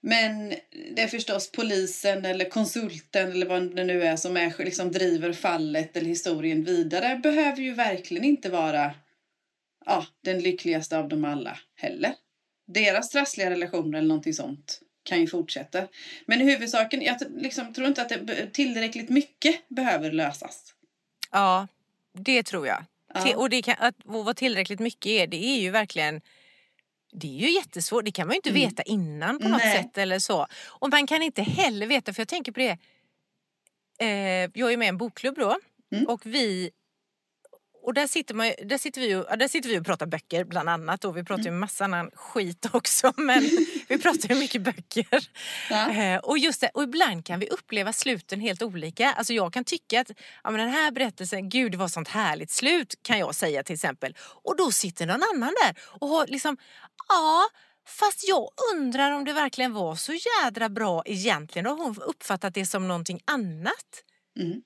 Men 0.00 0.48
det 0.94 1.02
är 1.02 1.06
förstås 1.08 1.52
polisen 1.52 2.24
eller 2.24 2.50
konsulten 2.50 3.32
eller 3.32 3.46
vad 3.46 3.76
det 3.76 3.84
nu 3.84 4.02
är 4.02 4.16
som 4.16 4.36
är, 4.36 4.64
liksom 4.64 4.92
driver 4.92 5.32
fallet 5.32 5.96
eller 5.96 6.06
historien 6.06 6.64
vidare 6.64 7.20
behöver 7.22 7.62
ju 7.62 7.74
verkligen 7.74 8.24
inte 8.24 8.48
vara 8.48 8.94
ja, 9.86 10.06
den 10.24 10.40
lyckligaste 10.40 10.98
av 10.98 11.08
dem 11.08 11.24
alla 11.24 11.58
heller. 11.74 12.14
Deras 12.66 13.08
trassliga 13.08 13.50
relationer 13.50 13.98
eller 13.98 14.08
någonting 14.08 14.34
sånt 14.34 14.80
kan 15.08 15.20
ju 15.20 15.26
fortsätta. 15.26 15.88
Men 16.26 16.40
i 16.40 16.44
huvudsaken, 16.44 17.02
jag 17.02 17.16
liksom, 17.36 17.72
tror 17.74 17.86
inte 17.86 18.02
att 18.02 18.08
det, 18.08 18.46
tillräckligt 18.52 19.08
mycket 19.08 19.68
behöver 19.68 20.12
lösas. 20.12 20.74
ja, 21.32 21.68
det 22.14 22.42
tror 22.42 22.66
jag. 22.66 22.84
Ja. 23.14 23.36
Och 23.36 23.50
det 23.50 23.62
kan, 23.62 23.74
att 23.78 23.94
vad 24.04 24.36
tillräckligt 24.36 24.80
mycket 24.80 25.06
är, 25.10 25.26
det 25.26 25.44
är 25.44 25.60
ju 25.60 25.70
verkligen 25.70 26.20
det 27.12 27.26
är 27.26 27.46
ju 27.46 27.50
jättesvårt, 27.54 28.04
det 28.04 28.10
kan 28.12 28.26
man 28.26 28.34
ju 28.34 28.36
inte 28.36 28.50
Mm. 28.50 28.60
veta 28.62 28.82
innan 28.82 29.38
på 29.38 29.48
något 29.48 29.60
Nej. 29.64 29.76
sätt 29.82 29.98
eller 29.98 30.18
så. 30.18 30.46
Och 30.66 30.90
man 30.90 31.06
kan 31.06 31.22
inte 31.22 31.42
heller 31.42 31.86
veta, 31.86 32.12
för 32.12 32.20
jag 32.20 32.28
tänker 32.28 32.52
på 32.52 32.60
det, 32.60 32.78
eh, 34.00 34.50
jag 34.54 34.72
är 34.72 34.76
med 34.76 34.86
i 34.86 34.88
en 34.88 34.98
bokklubb 34.98 35.34
då 35.38 35.58
Mm. 35.92 36.04
och 36.06 36.26
vi 36.26 36.70
och 37.88 37.94
där 37.94 38.06
sitter, 38.06 38.34
man, 38.34 38.52
där, 38.64 38.78
sitter 38.78 39.00
vi 39.00 39.10
ja, 39.10 39.36
där 39.36 39.48
sitter 39.48 39.68
vi 39.68 39.78
och 39.78 39.84
pratar 39.86 40.06
böcker 40.06 40.44
bland 40.44 40.68
annat 40.68 41.04
och 41.04 41.16
vi 41.16 41.24
pratar 41.24 41.42
Mm. 41.42 41.54
ju 41.54 41.60
massa 41.60 41.84
annan 41.84 42.10
skit 42.14 42.66
också 42.72 43.12
men 43.16 43.50
vi 43.88 43.98
pratar 43.98 44.28
ju 44.28 44.34
mycket 44.34 44.62
böcker. 44.62 45.28
Ja. 45.70 45.90
Eh, 45.90 46.18
och 46.18 46.38
just 46.38 46.60
det, 46.60 46.70
och 46.74 46.82
ibland 46.82 47.24
kan 47.24 47.40
vi 47.40 47.48
uppleva 47.48 47.92
sluten 47.92 48.40
helt 48.40 48.62
olika. 48.62 49.12
Alltså 49.12 49.32
jag 49.32 49.52
kan 49.52 49.64
tycka 49.64 50.00
att 50.00 50.10
ja, 50.44 50.50
men 50.50 50.60
den 50.60 50.68
här 50.68 50.90
berättelsen, 50.90 51.48
gud 51.48 51.72
det 51.72 51.78
var 51.78 51.88
sånt 51.88 52.08
härligt 52.08 52.50
slut 52.50 52.94
kan 53.02 53.18
jag 53.18 53.34
säga 53.34 53.62
till 53.62 53.74
exempel. 53.74 54.16
Och 54.20 54.56
då 54.56 54.72
sitter 54.72 55.06
någon 55.06 55.22
annan 55.34 55.54
där 55.64 55.76
och 56.00 56.08
har 56.08 56.26
liksom, 56.26 56.56
ja 57.08 57.48
fast 57.86 58.28
jag 58.28 58.48
undrar 58.74 59.12
om 59.12 59.24
det 59.24 59.32
verkligen 59.32 59.72
var 59.72 59.94
så 59.96 60.12
jädra 60.12 60.68
bra 60.68 61.02
egentligen. 61.06 61.64
Då 61.64 61.70
har 61.70 61.84
hon 61.84 62.02
uppfattat 62.02 62.54
det 62.54 62.66
som 62.66 62.88
någonting 62.88 63.20
annat. 63.24 64.04
Mm. 64.40 64.62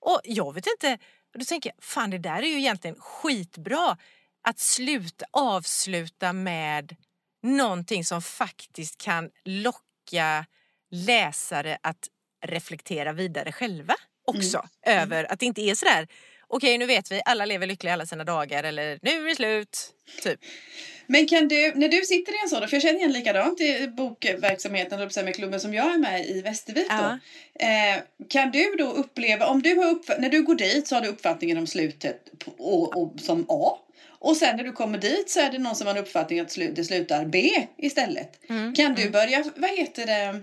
Och 0.00 0.20
jag 0.24 0.54
vet 0.54 0.66
inte, 0.66 0.98
och 1.32 1.38
då 1.38 1.44
tänker 1.44 1.70
jag, 1.70 1.84
fan 1.84 2.10
det 2.10 2.18
där 2.18 2.42
är 2.42 2.46
ju 2.46 2.58
egentligen 2.58 2.96
skitbra. 3.00 3.96
Att 4.42 4.58
sluta, 4.58 5.24
avsluta 5.30 6.32
med 6.32 6.96
någonting 7.42 8.04
som 8.04 8.22
faktiskt 8.22 8.96
kan 8.96 9.30
locka 9.44 10.46
läsare 10.90 11.78
att 11.82 12.08
reflektera 12.46 13.12
vidare 13.12 13.52
själva 13.52 13.94
också. 14.26 14.68
Över 14.86 15.32
att 15.32 15.40
det 15.40 15.46
inte 15.46 15.62
är 15.62 15.74
sådär, 15.74 16.08
okej 16.50 16.78
nu 16.78 16.86
vet 16.86 17.12
vi, 17.12 17.22
alla 17.24 17.44
lever 17.44 17.66
lyckliga 17.66 17.92
alla 17.92 18.06
sina 18.06 18.24
dagar 18.24 18.64
eller 18.64 18.98
nu 19.02 19.10
är 19.10 19.28
det 19.28 19.34
slut. 19.34 19.78
Typ. 20.22 20.40
Men 21.06 21.26
kan 21.26 21.48
du, 21.48 21.72
när 21.74 21.88
du 21.88 22.02
sitter 22.02 22.32
i 22.32 22.36
en 22.42 22.48
sådan, 22.48 22.68
för 22.68 22.76
jag 22.76 22.82
känner 22.82 22.98
igen 22.98 23.12
likadant 23.12 23.60
i 23.60 23.88
bokverksamheten, 23.88 25.10
med 25.24 25.34
klubben 25.34 25.60
som 25.60 25.74
jag 25.74 25.94
är 25.94 25.98
med 25.98 26.26
i 26.26 26.40
Västervik 26.40 26.88
då. 26.88 26.94
Ja. 26.94 27.66
Eh, 27.66 28.02
kan 28.28 28.50
du 28.50 28.74
då 28.78 28.90
uppleva, 28.90 29.46
om 29.46 29.62
du 29.62 29.74
har 29.74 30.20
när 30.20 30.28
du 30.28 30.42
går 30.42 30.54
dit 30.54 30.88
så 30.88 30.94
har 30.94 31.02
du 31.02 31.08
uppfattningen 31.08 31.58
om 31.58 31.66
slutet 31.66 32.38
på, 32.38 32.50
och, 32.58 33.02
och, 33.02 33.20
som 33.20 33.46
A. 33.48 33.78
Och 34.18 34.36
sen 34.36 34.56
när 34.56 34.64
du 34.64 34.72
kommer 34.72 34.98
dit 34.98 35.30
så 35.30 35.40
är 35.40 35.50
det 35.50 35.58
någon 35.58 35.76
som 35.76 35.86
har 35.86 35.94
en 35.94 36.00
uppfattning 36.02 36.40
att 36.40 36.58
det 36.74 36.84
slutar 36.84 37.24
B 37.24 37.50
istället. 37.78 38.50
Mm, 38.50 38.74
Kan 38.74 38.94
du 38.94 39.10
börja, 39.10 39.44
vad 39.56 39.70
heter 39.70 40.06
det, 40.06 40.40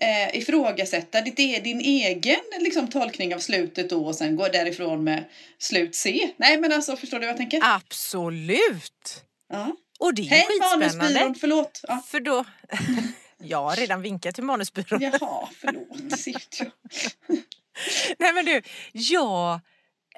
eh, 0.00 0.36
ifrågasätta 0.38 1.20
ditt, 1.20 1.40
e- 1.40 1.60
din 1.64 1.80
egen 1.80 2.40
liksom, 2.60 2.88
tolkning 2.88 3.34
av 3.34 3.38
slutet 3.38 3.90
då 3.90 4.06
och 4.06 4.14
sen 4.14 4.36
gå 4.36 4.48
därifrån 4.48 5.04
med 5.04 5.24
slut 5.58 5.94
C. 5.94 6.30
Nej 6.36 6.60
men 6.60 6.72
alltså 6.72 6.96
förstår 6.96 7.18
du 7.18 7.26
vad 7.26 7.30
jag 7.30 7.36
tänker? 7.36 7.60
Absolut! 7.62 9.24
Ja. 9.52 9.76
Och 9.98 10.14
det 10.14 10.22
är 10.22 10.26
Hej 10.26 10.46
skitspännande. 10.48 10.98
manusbyrån, 10.98 11.34
förlåt. 11.34 11.80
Ja. 11.88 12.02
För 12.06 12.20
då... 12.20 12.44
jag 13.38 13.62
har 13.62 13.76
redan 13.76 14.02
vinkat 14.02 14.34
till 14.34 14.44
manusbyrån. 14.44 15.00
Jaha, 15.02 15.48
förlåt. 15.60 16.18
Sitt 16.18 16.60
jag. 16.60 16.70
Nej 18.18 18.32
men 18.32 18.44
du, 18.44 18.62
ja, 18.92 19.60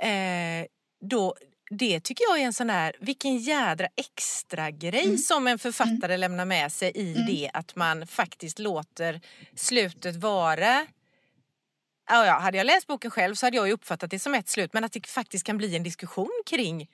eh, 0.00 0.66
då, 1.00 1.34
det 1.70 2.00
tycker 2.00 2.24
jag 2.24 2.40
är 2.40 2.44
en 2.44 2.52
sån 2.52 2.70
här, 2.70 2.92
vilken 3.00 3.36
jädra 3.38 3.88
extra 3.96 4.70
grej 4.70 5.04
Mm. 5.04 5.18
som 5.18 5.46
en 5.46 5.58
författare 5.58 6.16
lämnar 6.16 6.44
med 6.44 6.72
sig 6.72 6.92
i 6.94 7.12
Mm. 7.14 7.26
det 7.26 7.50
att 7.54 7.76
man 7.76 8.06
faktiskt 8.06 8.58
låter 8.58 9.20
slutet 9.56 10.16
vara 10.16 10.86
Ja, 12.10 12.26
ja, 12.26 12.32
hade 12.38 12.58
jag 12.58 12.64
läst 12.66 12.86
boken 12.86 13.10
själv 13.10 13.34
så 13.34 13.46
hade 13.46 13.56
jag 13.56 13.66
ju 13.66 13.72
uppfattat 13.72 14.10
det 14.10 14.18
som 14.18 14.34
ett 14.34 14.48
slut 14.48 14.72
men 14.72 14.84
att 14.84 14.92
det 14.92 15.06
faktiskt 15.06 15.44
kan 15.46 15.56
bli 15.58 15.76
en 15.76 15.82
diskussion 15.82 16.42
kring 16.46 16.88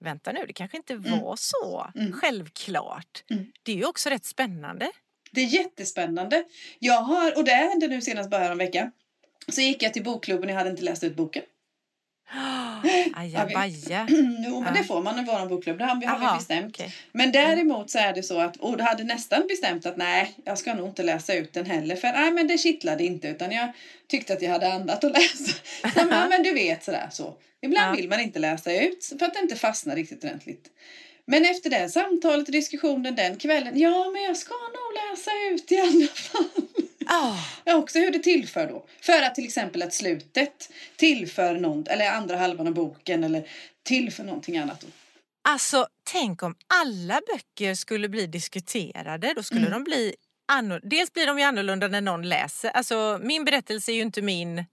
Vänta 0.00 0.32
nu, 0.32 0.44
det 0.46 0.52
kanske 0.52 0.76
inte 0.76 0.96
var 0.96 1.36
så 1.36 1.90
Mm. 1.94 2.12
självklart. 2.12 3.24
Mm. 3.30 3.52
Det 3.62 3.72
är 3.72 3.76
ju 3.76 3.84
också 3.84 4.08
rätt 4.10 4.24
spännande. 4.24 4.90
Det 5.32 5.40
är 5.40 5.46
jättespännande. 5.46 6.44
Jag 6.78 7.00
har, 7.02 7.36
och 7.38 7.44
det 7.44 7.50
hände 7.54 7.86
nu 7.88 8.00
senast 8.00 8.30
bara 8.30 8.48
en 8.48 8.58
vecka. 8.58 8.90
Så 9.48 9.60
gick 9.60 9.82
jag 9.82 9.92
till 9.92 10.04
bokklubben 10.04 10.44
och 10.44 10.50
jag 10.50 10.56
hade 10.58 10.70
inte 10.70 10.82
läst 10.82 11.04
ut 11.04 11.16
boken. 11.16 11.42
Ajabaja. 13.14 14.06
jo, 14.46 14.60
men 14.60 14.74
Ja. 14.74 14.80
det 14.80 14.84
får 14.84 15.02
man 15.02 15.18
i 15.18 15.24
vår 15.24 15.48
bokklubb. 15.48 15.78
Det 15.78 15.84
har 15.84 16.00
vi, 16.00 16.06
Aha, 16.06 16.36
bestämt. 16.36 16.76
okej. 16.76 16.94
Men 17.12 17.32
däremot 17.32 17.90
så 17.90 17.98
är 17.98 18.12
det 18.12 18.22
så 18.22 18.40
att, 18.40 18.56
och 18.56 18.80
hade 18.80 19.04
nästan 19.04 19.46
bestämt 19.48 19.86
att 19.86 19.96
nej, 19.96 20.34
jag 20.44 20.58
ska 20.58 20.74
nog 20.74 20.88
inte 20.88 21.02
läsa 21.02 21.34
ut 21.34 21.52
den 21.52 21.66
heller. 21.66 21.96
För 21.96 22.08
nej, 22.12 22.30
men 22.30 22.46
det 22.46 22.58
kittlade 22.58 23.04
inte 23.04 23.28
utan 23.28 23.52
jag 23.52 23.68
tyckte 24.08 24.32
att 24.32 24.42
jag 24.42 24.50
hade 24.50 24.72
annat 24.72 25.04
att 25.04 25.12
läsa. 25.18 25.52
ja, 25.96 26.04
men, 26.04 26.28
men 26.28 26.42
du 26.42 26.52
vet 26.54 26.84
sådär 26.84 27.08
så. 27.12 27.34
Ibland 27.62 27.86
Ja. 27.92 27.96
vill 28.00 28.08
man 28.08 28.20
inte 28.20 28.38
läsa 28.38 28.72
ut 28.82 29.12
för 29.18 29.26
att 29.26 29.34
det 29.34 29.40
inte 29.40 29.56
fastnar 29.56 29.96
riktigt 29.96 30.24
ordentligt. 30.24 30.70
Men 31.26 31.44
efter 31.44 31.70
det 31.70 31.88
samtalet 31.88 32.46
och 32.48 32.52
diskussionen 32.52 33.14
den 33.14 33.36
kvällen, 33.36 33.78
ja 33.78 34.10
men 34.12 34.22
jag 34.22 34.36
ska 34.36 34.54
nog 34.54 35.10
läsa 35.10 35.30
ut 35.52 35.72
i 35.72 35.80
alla 35.80 36.06
fall. 36.06 36.64
Ja, 37.08 37.38
också 37.64 37.98
hur 37.98 38.10
det 38.10 38.18
tillför 38.18 38.66
då. 38.66 38.86
För 39.00 39.22
att 39.22 39.34
till 39.34 39.44
exempel 39.44 39.82
att 39.82 39.94
slutet 39.94 40.70
tillför 40.96 41.54
något, 41.54 41.88
eller 41.88 42.10
andra 42.10 42.36
halvan 42.36 42.66
av 42.66 42.74
boken 42.74 43.24
eller 43.24 43.48
tillför 43.82 44.24
någonting 44.24 44.58
annat. 44.58 44.80
Då. 44.80 44.86
Alltså, 45.48 45.86
tänk 46.04 46.42
om 46.42 46.54
alla 46.66 47.20
böcker 47.32 47.74
skulle 47.74 48.08
bli 48.08 48.26
diskuterade. 48.26 49.32
Då 49.36 49.42
skulle 49.42 49.60
Mm. 49.66 49.72
de 49.72 49.84
bli 49.84 50.14
Dels 50.82 51.12
blir 51.12 51.26
de 51.26 51.38
ju 51.38 51.44
annorlunda 51.44 51.88
när 51.88 52.00
någon 52.00 52.28
läser. 52.28 52.70
Alltså, 52.70 53.20
min 53.22 53.44
berättelse 53.44 53.92
är 53.92 53.94
ju 53.94 54.02
inte 54.02 54.22
min 54.22 54.64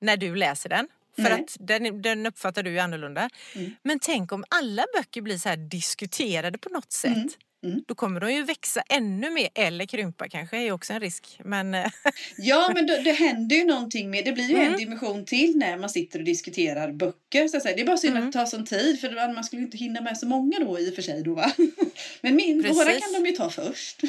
när 0.00 0.16
du 0.16 0.36
läser 0.36 0.68
den. 0.68 0.88
För 1.16 1.22
Nej. 1.22 1.32
att 1.32 1.56
den, 1.60 2.02
den 2.02 2.26
uppfattar 2.26 2.62
du 2.62 2.70
ju 2.70 2.78
annorlunda. 2.78 3.30
Mm. 3.54 3.74
Men 3.82 3.98
tänk 3.98 4.32
om 4.32 4.44
alla 4.48 4.84
böcker 4.96 5.22
blir 5.22 5.38
så 5.38 5.48
här 5.48 5.56
diskuterade 5.56 6.58
på 6.58 6.68
något 6.68 6.92
sätt. 6.92 7.16
Mm. 7.16 7.28
Mm. 7.64 7.82
Då 7.86 7.94
kommer 7.94 8.20
de 8.20 8.32
ju 8.32 8.42
växa 8.42 8.82
ännu 8.88 9.30
mer, 9.30 9.48
eller 9.54 9.86
krympa 9.86 10.28
kanske, 10.28 10.56
är 10.56 10.72
också 10.72 10.92
en 10.92 11.00
risk. 11.00 11.40
Men 11.44 11.74
eh, 11.74 11.86
Ja, 12.36 12.70
men 12.74 12.86
då, 12.86 12.96
det 13.04 13.12
händer 13.12 13.56
ju 13.56 13.64
någonting 13.64 14.10
med, 14.10 14.24
det 14.24 14.32
blir 14.32 14.48
ju 14.50 14.56
en 14.56 14.66
Mm. 14.66 14.78
dimension 14.80 15.24
till 15.24 15.56
när 15.56 15.76
man 15.76 15.90
sitter 15.90 16.18
och 16.18 16.24
diskuterar 16.24 16.92
böcker. 16.92 17.48
Så 17.48 17.56
att 17.56 17.62
säga. 17.62 17.76
Det 17.76 17.82
är 17.82 17.86
bara 17.86 17.96
synd 17.96 18.16
Mm. 18.16 18.26
att 18.28 18.32
det 18.32 18.38
tar 18.38 18.46
sån 18.46 18.64
tid 18.66 19.00
för 19.00 19.34
man 19.34 19.44
skulle 19.44 19.62
inte 19.62 19.76
hinna 19.76 20.00
med 20.00 20.18
så 20.18 20.26
många 20.26 20.58
då 20.58 20.78
i 20.78 20.90
och 20.90 20.94
för 20.94 21.02
sig. 21.02 21.22
Då, 21.22 21.34
va? 21.34 21.52
Men 22.20 22.36
min, 22.36 22.62
Precis. 22.62 22.78
våra 22.78 22.92
kan 23.00 23.12
de 23.22 23.26
ju 23.30 23.36
ta 23.36 23.50
först. 23.50 24.00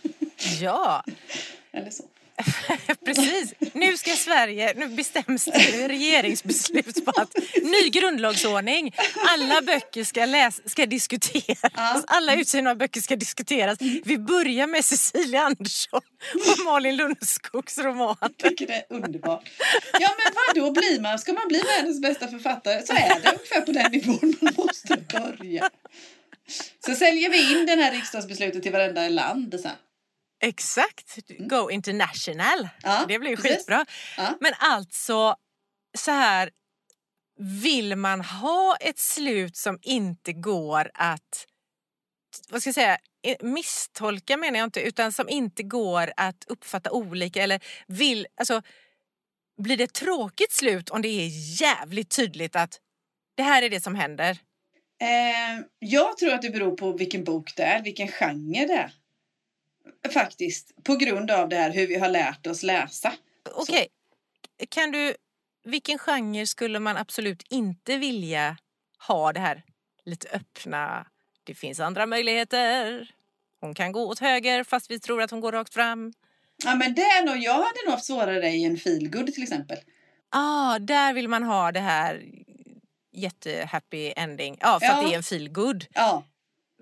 ja, 0.60 1.04
Eller 1.72 1.90
så. 1.90 2.04
Precis. 3.04 3.54
Nu 3.72 3.96
ska 3.96 4.10
Sverige, 4.10 4.74
nu 4.76 4.88
bestäms 4.88 5.44
det 5.44 5.88
regeringsbeslut 5.88 7.04
på 7.04 7.10
att 7.20 7.34
ny 7.62 7.88
grundlagsordning. 7.90 8.94
Alla 9.28 9.62
böcker 9.62 10.04
ska, 10.04 10.24
läs, 10.24 10.70
ska 10.70 10.86
diskuteras. 10.86 11.72
Ja. 11.76 12.02
Alla 12.06 12.34
utgivna 12.34 12.74
böcker 12.74 13.00
ska 13.00 13.16
diskuteras. 13.16 13.78
Vi 14.04 14.18
börjar 14.18 14.66
med 14.66 14.84
Cecilia 14.84 15.42
Andersson 15.42 16.00
och 16.34 16.64
Malin 16.64 16.96
Lundskogs 16.96 17.78
roman. 17.78 18.16
tycker 18.38 18.66
det 18.66 18.74
är 18.74 18.84
underbart. 18.88 19.50
Ja 20.00 20.08
men 20.18 20.34
vad 20.34 20.64
då 20.64 20.80
blir 20.80 21.00
man? 21.00 21.18
Ska 21.18 21.32
man 21.32 21.48
bli 21.48 21.62
världens 21.76 22.00
bästa 22.00 22.28
författare 22.28 22.86
så 22.86 22.92
är 22.92 23.20
det 23.22 23.28
ungefär 23.28 23.60
på 23.60 23.72
den 23.72 23.92
nivån 23.92 24.34
man 24.40 24.54
måste 24.56 24.96
börja. 25.12 25.70
Så 26.86 26.94
säljer 26.94 27.30
vi 27.30 27.52
in 27.52 27.66
det 27.66 27.82
här 27.82 27.92
riksdagsbeslutet 27.92 28.62
till 28.62 28.72
varenda 28.72 29.08
land 29.08 29.60
sen. 29.62 29.72
Exakt. 30.40 31.18
Go 31.38 31.70
international. 31.70 32.68
Ja, 32.82 33.04
det 33.08 33.18
blir 33.18 33.30
ju 33.30 33.36
skitbra. 33.36 33.86
Ja. 34.16 34.36
Men 34.40 34.52
alltså, 34.58 35.36
så 35.98 36.10
här. 36.10 36.50
Vill 37.62 37.96
man 37.96 38.20
ha 38.20 38.76
ett 38.76 38.98
slut 38.98 39.56
som 39.56 39.78
inte 39.82 40.32
går 40.32 40.90
att 40.94 41.46
vad 42.48 42.60
ska 42.60 42.68
jag 42.68 42.74
säga, 42.74 42.98
misstolka 43.40 44.36
menar 44.36 44.58
jag 44.58 44.66
inte, 44.66 44.80
utan 44.80 45.12
som 45.12 45.28
inte 45.28 45.62
går 45.62 46.12
att 46.16 46.44
uppfatta 46.46 46.90
olika 46.90 47.42
eller 47.42 47.60
vill, 47.86 48.26
alltså 48.36 48.62
blir 49.62 49.76
det 49.76 49.84
ett 49.84 49.94
tråkigt 49.94 50.52
slut 50.52 50.90
om 50.90 51.02
det 51.02 51.08
är 51.08 51.28
jävligt 51.62 52.16
tydligt 52.16 52.56
att 52.56 52.80
det 53.34 53.42
här 53.42 53.62
är 53.62 53.70
det 53.70 53.80
som 53.80 53.94
händer? 53.94 54.30
Eh, 55.00 55.64
jag 55.78 56.16
tror 56.16 56.32
att 56.32 56.42
det 56.42 56.50
beror 56.50 56.76
på 56.76 56.92
vilken 56.92 57.24
bok 57.24 57.56
det 57.56 57.62
är, 57.62 57.82
vilken 57.82 58.08
genre 58.08 58.66
det 58.66 58.74
är. 58.74 58.92
Faktiskt, 60.14 60.84
på 60.84 60.96
grund 60.96 61.30
av 61.30 61.48
det 61.48 61.56
här 61.56 61.70
hur 61.70 61.86
vi 61.86 61.98
har 61.98 62.08
lärt 62.08 62.46
oss 62.46 62.62
läsa. 62.62 63.12
Okej, 63.54 63.88
kan 64.68 64.90
du, 64.90 65.14
vilken 65.64 65.98
genre 65.98 66.46
skulle 66.46 66.78
man 66.78 66.96
absolut 66.96 67.42
inte 67.50 67.96
vilja 67.96 68.56
ha 69.08 69.32
det 69.32 69.40
här 69.40 69.62
lite 70.04 70.28
öppna, 70.28 71.06
det 71.44 71.54
finns 71.54 71.80
andra 71.80 72.06
möjligheter, 72.06 73.08
hon 73.60 73.74
kan 73.74 73.92
gå 73.92 74.08
åt 74.08 74.18
höger 74.18 74.64
fast 74.64 74.90
vi 74.90 75.00
tror 75.00 75.22
att 75.22 75.30
hon 75.30 75.40
går 75.40 75.52
rakt 75.52 75.74
fram. 75.74 76.12
Ja 76.64 76.74
men 76.74 76.94
det 76.94 77.02
är 77.02 77.26
nog, 77.26 77.36
jag 77.36 77.52
hade 77.52 77.84
nog 77.84 77.92
haft 77.92 78.04
svårare 78.04 78.48
i 78.48 78.64
en 78.64 78.76
feelgood 78.76 79.34
till 79.34 79.42
exempel. 79.42 79.78
Ah, 80.30 80.78
där 80.78 81.12
vill 81.12 81.28
man 81.28 81.42
ha 81.42 81.72
det 81.72 81.80
här 81.80 82.22
jättehappy 83.12 84.12
ending. 84.16 84.56
Ja, 84.60 84.80
för 84.80 84.86
att 84.86 85.02
Ja. 85.02 85.08
det 85.08 85.14
är 85.14 85.16
en 85.16 85.22
feel 85.22 85.48
good. 85.48 85.84
Ja, 85.94 86.24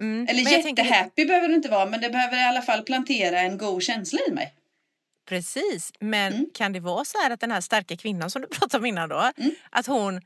Mm. 0.00 0.26
eller 0.28 0.44
Men 0.44 0.52
jag 0.52 0.62
tänker- 0.62 0.84
jättehappy 0.84 1.24
behöver 1.24 1.48
det 1.48 1.54
inte 1.54 1.68
vara 1.68 1.86
men 1.86 2.00
det 2.00 2.10
behöver 2.10 2.36
i 2.36 2.42
alla 2.42 2.62
fall 2.62 2.82
plantera 2.82 3.40
en 3.40 3.58
god 3.58 3.82
känsla 3.82 4.18
i 4.28 4.32
mig. 4.32 4.54
Precis, 5.28 5.92
men 6.00 6.32
Mm. 6.32 6.46
kan 6.54 6.72
det 6.72 6.80
vara 6.80 7.04
så 7.04 7.18
här 7.18 7.30
att 7.30 7.40
den 7.40 7.50
här 7.50 7.60
starka 7.60 7.96
kvinnan 7.96 8.30
som 8.30 8.42
du 8.42 8.48
pratade 8.58 8.78
om 8.78 8.86
innan 8.86 9.08
då, 9.08 9.30
Mm. 9.36 9.50
att 9.70 9.86
hon 9.86 10.20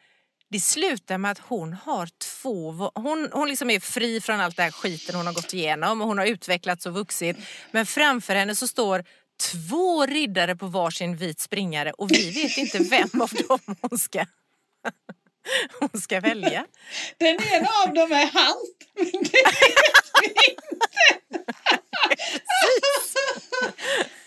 det 0.49 0.61
slutar 0.61 1.19
med 1.19 1.31
att 1.31 1.39
hon 1.39 1.73
har 1.73 2.09
två... 2.43 2.91
Hon, 2.95 3.29
hon 3.33 3.49
liksom 3.49 3.71
är 3.71 3.81
fri 3.81 4.21
från 4.21 4.41
allt 4.41 4.57
det 4.57 4.63
här 4.63 4.71
skiten 4.71 5.15
hon 5.15 5.27
har 5.27 5.35
gått 5.35 5.55
igenom 5.55 6.01
och 6.03 6.09
hon 6.09 6.19
har 6.19 6.27
utvecklats 6.27 6.87
och 6.87 6.93
vuxit. 6.95 7.37
Men 7.71 7.87
framför 7.87 8.35
henne 8.35 8.55
så 8.55 8.69
står 8.69 9.05
två 9.53 10.07
riddare 10.07 10.57
på 10.57 10.67
varsin 10.67 11.17
vit 11.17 11.41
springare 11.41 11.93
och 11.93 12.11
vi 12.11 12.31
vet 12.31 12.59
inte 12.59 12.79
vem 12.79 13.21
av 13.23 13.31
dem 13.49 13.77
hon 13.81 13.99
ska, 13.99 14.19
hon 15.81 16.01
ska 16.01 16.21
välja. 16.21 16.65
Den 17.19 17.37
ena 17.53 17.69
av 17.87 17.95
dem 17.95 18.13
är 18.13 18.27
halt, 18.27 18.89
men 18.95 19.07
det 19.07 19.43
vet 19.45 20.13
vi 20.23 20.27
inte. 20.29 21.45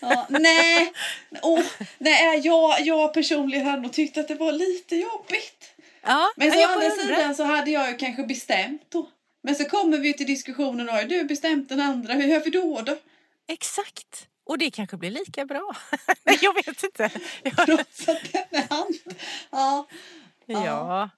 ja, 0.00 0.26
nej, 0.28 0.92
Åh, 1.42 1.64
nej 1.98 2.40
jag, 2.44 2.80
jag 2.80 3.14
personligen 3.14 3.66
hade 3.66 3.82
nog 3.82 3.92
tyckt 3.92 4.18
att 4.18 4.28
det 4.28 4.34
var 4.34 4.52
lite 4.52 4.96
jobbigt. 4.96 5.72
Ja, 6.02 6.32
Men 6.36 6.52
så 6.52 6.58
å 6.58 6.66
andra 6.68 6.90
sidan 6.90 7.34
så 7.34 7.44
hade 7.44 7.70
jag 7.70 7.90
ju 7.90 7.96
kanske 7.96 8.22
bestämt 8.22 8.82
då. 8.88 9.08
Men 9.42 9.54
så 9.54 9.64
kommer 9.64 9.98
vi 9.98 10.12
till 10.12 10.26
diskussionen, 10.26 10.88
har 10.88 11.02
du 11.02 11.24
bestämt 11.24 11.68
den 11.68 11.80
andra, 11.80 12.14
hur 12.14 12.26
gör 12.26 12.40
vi 12.40 12.50
då 12.50 12.80
då? 12.80 12.96
Exakt. 13.48 14.28
Och 14.44 14.58
det 14.58 14.70
kanske 14.70 14.96
blir 14.96 15.10
lika 15.10 15.44
bra. 15.44 15.76
Nej, 16.24 16.38
jag 16.42 16.54
vet 16.54 16.82
inte. 16.82 17.10
Jag, 17.42 17.66
Trots 17.66 18.08
att 18.08 18.32
den 18.32 18.62
är 18.62 18.68
hand. 18.74 18.94
Ja. 19.50 19.86
Ja. 20.46 21.10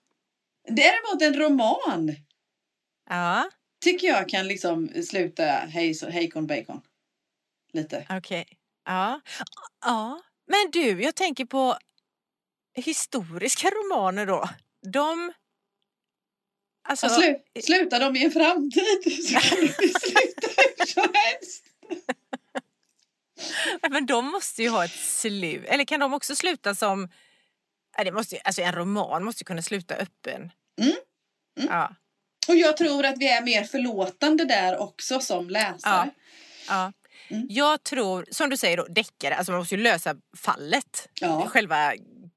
Däremot 0.69 1.23
en 1.23 1.41
roman 1.41 2.17
Ja, 3.11 3.51
tycker 3.85 4.07
jag 4.07 4.29
kan 4.29 4.47
liksom 4.49 4.89
sluta 5.09 5.45
hejkon 6.11 6.47
bacon. 6.47 6.81
Lite. 7.73 8.07
okej. 8.11 8.47
Ja. 8.85 9.21
ja. 9.85 10.23
Men 10.47 10.71
du, 10.71 11.03
jag 11.03 11.15
tänker 11.15 11.45
på 11.45 11.79
historiska 12.75 13.69
romaner 13.69 14.27
då. 14.27 14.49
De... 14.93 15.33
Alltså, 16.89 17.07
Och 17.07 17.13
slu, 17.13 17.39
slutar 17.63 18.01
de 18.01 18.17
i 18.17 18.25
en 18.25 18.31
framtid 18.31 19.23
så 19.25 19.35
kan 19.35 19.61
det 19.61 19.73
sluta 20.01 20.49
hur 20.57 20.87
som 20.87 21.15
helst. 21.15 21.65
men 23.91 24.07
de 24.07 24.31
måste 24.31 24.63
ju 24.63 24.69
ha 24.69 24.85
ett 24.85 24.99
slut. 24.99 25.65
Eller 25.67 25.85
kan 25.85 26.01
de 26.01 26.15
också 26.15 26.37
sluta 26.37 26.75
som... 26.75 27.09
Det 28.05 28.13
måste, 28.13 28.35
ju- 28.35 28.41
alltså 28.45 28.63
en 28.63 28.73
roman 28.73 29.25
måste 29.25 29.43
ju 29.43 29.45
kunna 29.45 29.63
sluta 29.63 29.95
öppen. 29.95 30.53
Mm. 30.81 30.93
Mm. 31.61 31.69
Ja. 31.71 31.95
Och 32.49 32.57
jag 32.57 32.77
tror 32.77 33.05
att 33.07 33.19
vi 33.19 33.29
är 33.29 33.43
mer 33.43 33.65
förlåtande 33.65 34.45
där 34.45 34.79
också 34.79 35.21
som 35.21 35.51
läsare. 35.51 36.11
Ja. 36.69 36.93
Mm. 37.31 37.47
Jag 37.51 37.83
tror, 37.85 38.27
som 38.31 38.51
du 38.51 38.57
säger 38.57 38.77
då, 38.77 38.85
deckare, 38.89 39.35
alltså 39.37 39.53
man 39.53 39.59
måste 39.59 39.75
ju 39.75 39.83
lösa 39.83 40.15
fallet. 40.37 41.09
Ja. 41.21 41.47
Själva 41.49 41.93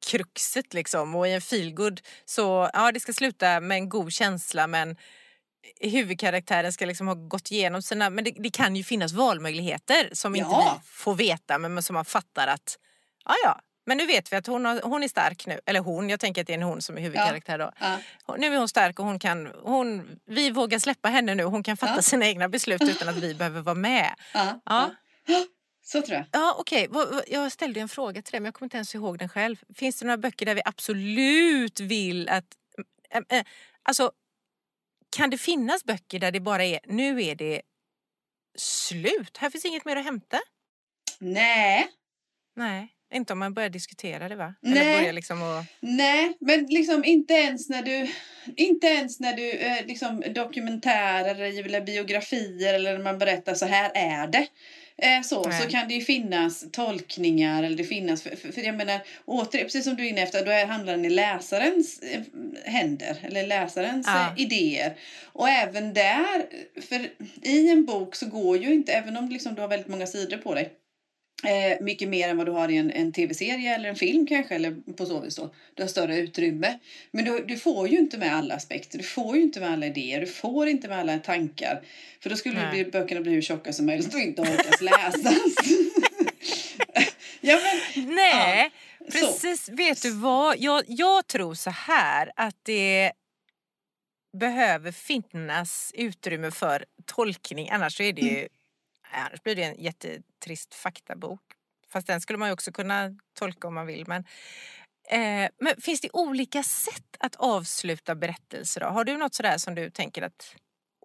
kruxet 0.05 0.73
liksom. 0.73 1.15
Och 1.15 1.27
i 1.27 1.31
en 1.31 1.41
feelgood 1.41 2.01
så, 2.25 2.69
ja 2.73 2.91
det 2.91 2.99
ska 2.99 3.13
sluta 3.13 3.59
med 3.59 3.75
en 3.75 3.89
god 3.89 4.13
känsla 4.13 4.67
men 4.67 4.95
huvudkaraktären 5.81 6.73
ska 6.73 6.85
liksom 6.85 7.07
ha 7.07 7.13
gått 7.15 7.51
igenom 7.51 7.81
sina, 7.81 8.09
men 8.09 8.23
det, 8.23 8.31
det 8.37 8.49
kan 8.49 8.75
ju 8.75 8.83
finnas 8.83 9.11
valmöjligheter 9.13 10.09
som 10.13 10.35
inte 10.35 10.49
Ja. 10.51 10.81
vi 10.83 10.87
får 10.87 11.15
veta 11.15 11.57
men 11.57 11.73
men 11.73 11.83
som 11.83 11.93
man 11.93 12.05
fattar 12.05 12.47
att, 12.47 12.77
ja 13.25 13.35
ja, 13.43 13.59
men 13.91 13.97
nu 13.97 14.05
vet 14.05 14.31
vi 14.33 14.35
att 14.35 14.47
hon, 14.47 14.65
har, 14.65 14.81
hon 14.81 15.03
är 15.03 15.07
stark 15.07 15.45
nu. 15.47 15.59
Eller 15.65 15.79
hon, 15.79 16.09
jag 16.09 16.19
tänker 16.19 16.41
att 16.41 16.47
det 16.47 16.53
är 16.53 16.57
en 16.57 16.63
hon 16.63 16.81
som 16.81 16.97
är 16.97 17.01
huvudkaraktär 17.01 17.57
då. 17.57 17.71
Ja. 17.79 17.97
Nu 18.37 18.53
är 18.53 18.57
hon 18.57 18.67
stark 18.69 18.99
och 18.99 19.05
hon 19.05 19.19
kan, 19.19 19.47
hon, 19.63 20.19
vi 20.25 20.51
vågar 20.51 20.79
släppa 20.79 21.09
henne 21.09 21.35
nu. 21.35 21.43
Hon 21.43 21.63
kan 21.63 21.77
fatta 21.77 21.95
Ja. 21.95 22.01
sina 22.01 22.25
egna 22.25 22.49
beslut 22.49 22.81
utan 22.81 23.09
att 23.09 23.17
vi 23.17 23.33
behöver 23.41 23.61
vara 23.61 23.75
med. 23.75 24.15
Ja. 24.65 24.91
Så 25.83 26.01
tror 26.01 26.15
jag. 26.17 26.25
Ja, 26.31 26.55
okej. 26.59 26.87
Vad- 26.89 27.23
Jag 27.27 27.51
ställde 27.51 27.79
en 27.79 27.89
fråga 27.89 28.21
till 28.21 28.31
dig 28.31 28.39
men 28.39 28.45
jag 28.45 28.53
kommer 28.53 28.65
inte 28.65 28.77
ens 28.77 28.95
ihåg 28.95 29.17
den 29.19 29.29
själv. 29.29 29.55
Finns 29.75 29.99
det 29.99 30.05
några 30.05 30.17
böcker 30.17 30.45
där 30.45 30.55
vi 30.55 30.61
absolut 30.65 31.79
vill 31.79 32.29
att... 32.29 32.45
Äh, 33.29 33.37
äh, 33.37 33.45
alltså, 33.83 34.11
kan 35.15 35.29
det 35.29 35.37
finnas 35.37 35.83
böcker 35.83 36.19
där 36.19 36.31
det 36.31 36.39
bara 36.39 36.63
är 36.65 36.79
nu 36.87 37.23
är 37.23 37.35
det 37.35 37.61
slut? 38.57 39.37
Här 39.37 39.49
finns 39.49 39.65
inget 39.65 39.85
mer 39.85 39.95
att 39.95 40.05
hämta? 40.05 40.39
Nej, 41.19 41.87
Nej, 42.55 42.87
inte 43.11 43.33
om 43.33 43.39
man 43.39 43.53
börjar 43.53 43.69
diskutera 43.69 44.29
det 44.29 44.35
va? 44.35 44.53
Nej. 44.61 44.99
Börjar 44.99 45.13
liksom 45.13 45.41
och... 45.41 45.63
nej, 45.79 46.37
men 46.39 46.65
liksom 46.65 47.05
inte 47.05 47.33
ens 47.33 47.69
när 47.69 47.81
du, 47.81 48.07
inte 48.55 48.87
ens 48.87 49.19
när 49.19 49.33
du 49.33 49.51
eh, 49.51 49.85
liksom 49.85 50.23
dokumentärer 50.35 51.35
eller 51.65 51.81
biografier 51.81 52.73
eller 52.73 52.93
när 52.93 53.03
man 53.03 53.19
berättar 53.19 53.53
så 53.53 53.65
här 53.65 53.91
är 53.93 54.27
det. 54.27 54.47
Eh, 54.97 55.21
så, 55.21 55.49
Nej. 55.49 55.61
så 55.61 55.69
kan 55.69 55.87
det 55.87 55.93
ju 55.93 56.01
finnas 56.01 56.65
tolkningar 56.71 57.63
eller 57.63 57.77
det 57.77 57.83
finnas, 57.83 58.23
för, 58.23 58.35
för, 58.35 58.51
för 58.51 58.61
jag 58.61 58.75
menar 58.75 58.99
åter, 59.25 59.63
precis 59.63 59.83
som 59.83 59.95
du 59.95 60.05
är 60.05 60.09
inne 60.09 60.21
efter, 60.21 60.45
då 60.45 60.51
är 60.51 60.65
handlar 60.65 60.93
den 60.93 61.05
i 61.05 61.09
läsarens 61.09 61.99
eh, 61.99 62.21
händer 62.65 63.17
eller 63.23 63.47
läsarens 63.47 64.07
Ja. 64.07 64.33
eh, 64.37 64.41
idéer. 64.41 64.95
Och 65.25 65.49
även 65.49 65.93
där, 65.93 66.45
för 66.81 67.09
i 67.41 67.69
en 67.69 67.85
bok 67.85 68.15
så 68.15 68.25
går 68.25 68.57
ju 68.57 68.73
inte, 68.73 68.91
även 68.93 69.17
om 69.17 69.29
liksom 69.29 69.55
du 69.55 69.61
har 69.61 69.67
väldigt 69.67 69.87
många 69.87 70.07
sidor 70.07 70.37
på 70.37 70.53
dig, 70.55 70.69
Eh, 71.43 71.81
mycket 71.81 72.09
mer 72.09 72.29
än 72.29 72.37
vad 72.37 72.45
du 72.45 72.51
har 72.51 72.69
i 72.69 72.77
en, 72.77 72.91
en 72.91 73.13
tv-serie 73.13 73.75
eller 73.75 73.89
en 73.89 73.95
film 73.95 74.27
kanske, 74.27 74.55
eller 74.55 74.93
på 74.97 75.05
så 75.05 75.19
vis 75.19 75.35
då. 75.35 75.53
Du 75.73 75.83
har 75.83 75.87
större 75.87 76.17
utrymme. 76.17 76.79
Men 77.11 77.25
du, 77.25 77.45
du 77.47 77.57
får 77.57 77.87
ju 77.87 77.97
inte 77.97 78.17
med 78.17 78.35
alla 78.35 78.55
aspekter, 78.55 78.97
du 78.97 79.03
får 79.03 79.35
ju 79.35 79.41
inte 79.41 79.59
med 79.59 79.71
alla 79.71 79.85
idéer, 79.85 80.21
du 80.21 80.27
får 80.27 80.67
inte 80.67 80.87
med 80.87 80.97
alla 80.97 81.17
tankar. 81.17 81.81
För 82.23 82.29
då 82.29 82.35
skulle 82.35 82.69
bli, 82.71 82.85
böckerna 82.85 83.21
bli 83.21 83.31
hur 83.31 83.41
tjocka 83.41 83.73
som 83.73 83.85
möjligt 83.85 84.13
och 84.13 84.19
inte 84.19 84.41
orkas 84.41 84.81
läsas. 84.81 85.55
ja, 87.41 87.59
men, 87.95 88.05
Nej, 88.15 88.71
så. 88.99 89.11
precis. 89.11 89.69
Vet 89.69 90.01
du 90.01 90.11
vad? 90.11 90.57
Jag, 90.59 90.83
jag 90.87 91.27
tror 91.27 91.53
så 91.53 91.69
här 91.69 92.31
att 92.35 92.57
det 92.63 93.11
behöver 94.37 94.91
finnas 94.91 95.91
utrymme 95.95 96.51
för 96.51 96.85
tolkning. 97.05 97.69
Annars 97.69 97.97
så 97.97 98.03
är 98.03 98.13
det 98.13 98.21
ju 98.21 98.47
annars 99.11 99.43
blir 99.43 99.55
det 99.55 99.63
en 99.63 99.83
jättetrist 99.83 100.75
faktabok. 100.75 101.41
Fast 101.89 102.07
den 102.07 102.21
skulle 102.21 102.39
man 102.39 102.49
ju 102.49 102.53
också 102.53 102.71
kunna 102.71 103.15
tolka 103.39 103.67
om 103.67 103.73
man 103.75 103.85
vill. 103.87 104.07
Men, 104.07 104.23
eh, 105.09 105.49
men 105.59 105.81
finns 105.81 106.01
det 106.01 106.09
olika 106.13 106.63
sätt 106.63 107.17
att 107.19 107.35
avsluta 107.35 108.15
berättelser? 108.15 108.81
Då? 108.81 108.87
Har 108.87 109.03
du 109.03 109.17
något 109.17 109.33
sådär 109.33 109.57
som 109.57 109.75
du 109.75 109.89
tänker 109.89 110.21
att 110.21 110.55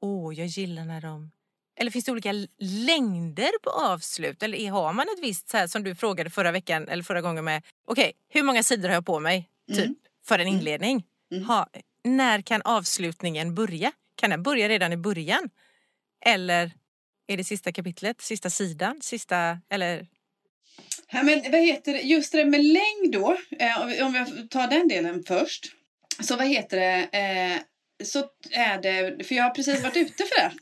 åh, 0.01 0.35
jag 0.35 0.47
gillar 0.47 0.85
när 0.85 1.01
de... 1.01 1.31
Eller 1.79 1.91
finns 1.91 2.05
det 2.05 2.13
olika 2.13 2.33
längder 2.59 3.51
på 3.63 3.71
avslut? 3.71 4.43
Eller 4.43 4.71
har 4.71 4.93
man 4.93 5.07
ett 5.09 5.23
visst, 5.23 5.49
så 5.49 5.57
här, 5.57 5.67
som 5.67 5.85
du 5.85 5.95
frågade 5.95 6.31
förra 6.31 6.53
veckan 6.53 6.89
eller 6.89 7.03
förra 7.03 7.21
gången 7.21 7.45
med, 7.45 7.63
okej, 7.87 8.13
hur 8.29 8.43
många 8.43 8.63
sidor 8.63 8.89
har 8.89 8.95
jag 8.95 9.07
på 9.07 9.21
mig? 9.21 9.51
Typ, 9.69 9.79
Mm. 9.85 9.95
för 10.27 10.39
en 10.39 10.47
inledning. 10.49 11.05
Mm. 11.33 11.45
Ha, 11.45 11.67
när 12.05 12.43
kan 12.43 12.63
avslutningen 12.63 13.55
börja? 13.55 13.93
Kan 14.15 14.31
den 14.31 14.43
börja 14.43 14.69
redan 14.69 14.93
i 14.93 14.97
början? 14.97 15.51
Eller 16.27 16.71
är 17.27 17.37
det 17.37 17.45
sista 17.45 17.73
kapitlet, 17.73 18.21
sista 18.21 18.51
sidan, 18.51 18.99
sista, 19.03 19.59
eller? 19.71 20.07
Ja, 21.13 21.23
men 21.23 21.43
vad 21.53 21.61
heter 21.61 21.93
det, 21.93 22.01
just 22.01 22.33
det 22.33 22.45
med 22.45 22.65
längd 22.65 23.13
då, 23.13 23.37
eh, 23.59 24.07
om 24.07 24.13
vi- 24.13 24.49
tar 24.49 24.69
den 24.69 24.89
delen 24.89 25.25
först. 25.27 25.67
Så 26.21 26.37
vad 26.37 26.47
heter 26.47 26.77
det, 26.81 27.19
eh, 27.19 27.61
så 28.07 28.25
är 28.51 28.83
det, 28.83 29.25
för 29.25 29.35
jag 29.35 29.45
har 29.45 29.51
precis 29.51 29.83
varit 29.83 29.97
ute 29.97 30.25
för 30.25 30.37
det. 30.43 30.53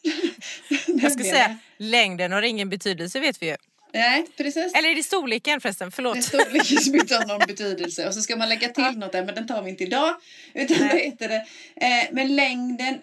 Jag 1.02 1.12
ska 1.12 1.22
säga, 1.24 1.58
längden 1.76 2.32
har 2.32 2.42
ingen 2.42 2.70
betydelse 2.70 3.20
vet 3.20 3.42
vi 3.42 3.46
ju. 3.46 3.56
Nej, 3.94 4.26
precis. 4.36 4.74
Eller 4.74 4.88
är 4.88 4.94
det 4.94 5.02
storleken 5.02 5.60
förresten? 5.60 5.90
Förlåt. 5.90 6.14
Det 6.14 6.22
storleken 6.22 6.78
som 6.78 6.94
inte 6.94 7.14
har 7.16 7.26
någon 7.26 7.46
betydelse. 7.46 8.06
Och 8.08 8.14
så 8.14 8.20
ska 8.20 8.36
man 8.36 8.48
lägga 8.48 8.68
till 8.68 8.98
något 8.98 9.12
där, 9.12 9.24
men 9.24 9.34
den 9.34 9.46
tar 9.46 9.62
vi 9.62 9.70
inte 9.70 9.84
idag. 9.84 10.16
Utan 10.54 10.76
Nej. 10.80 11.04
heter 11.04 11.28
det? 11.28 11.46
Eh, 11.86 12.08
men 12.12 12.36
längden, 12.36 12.98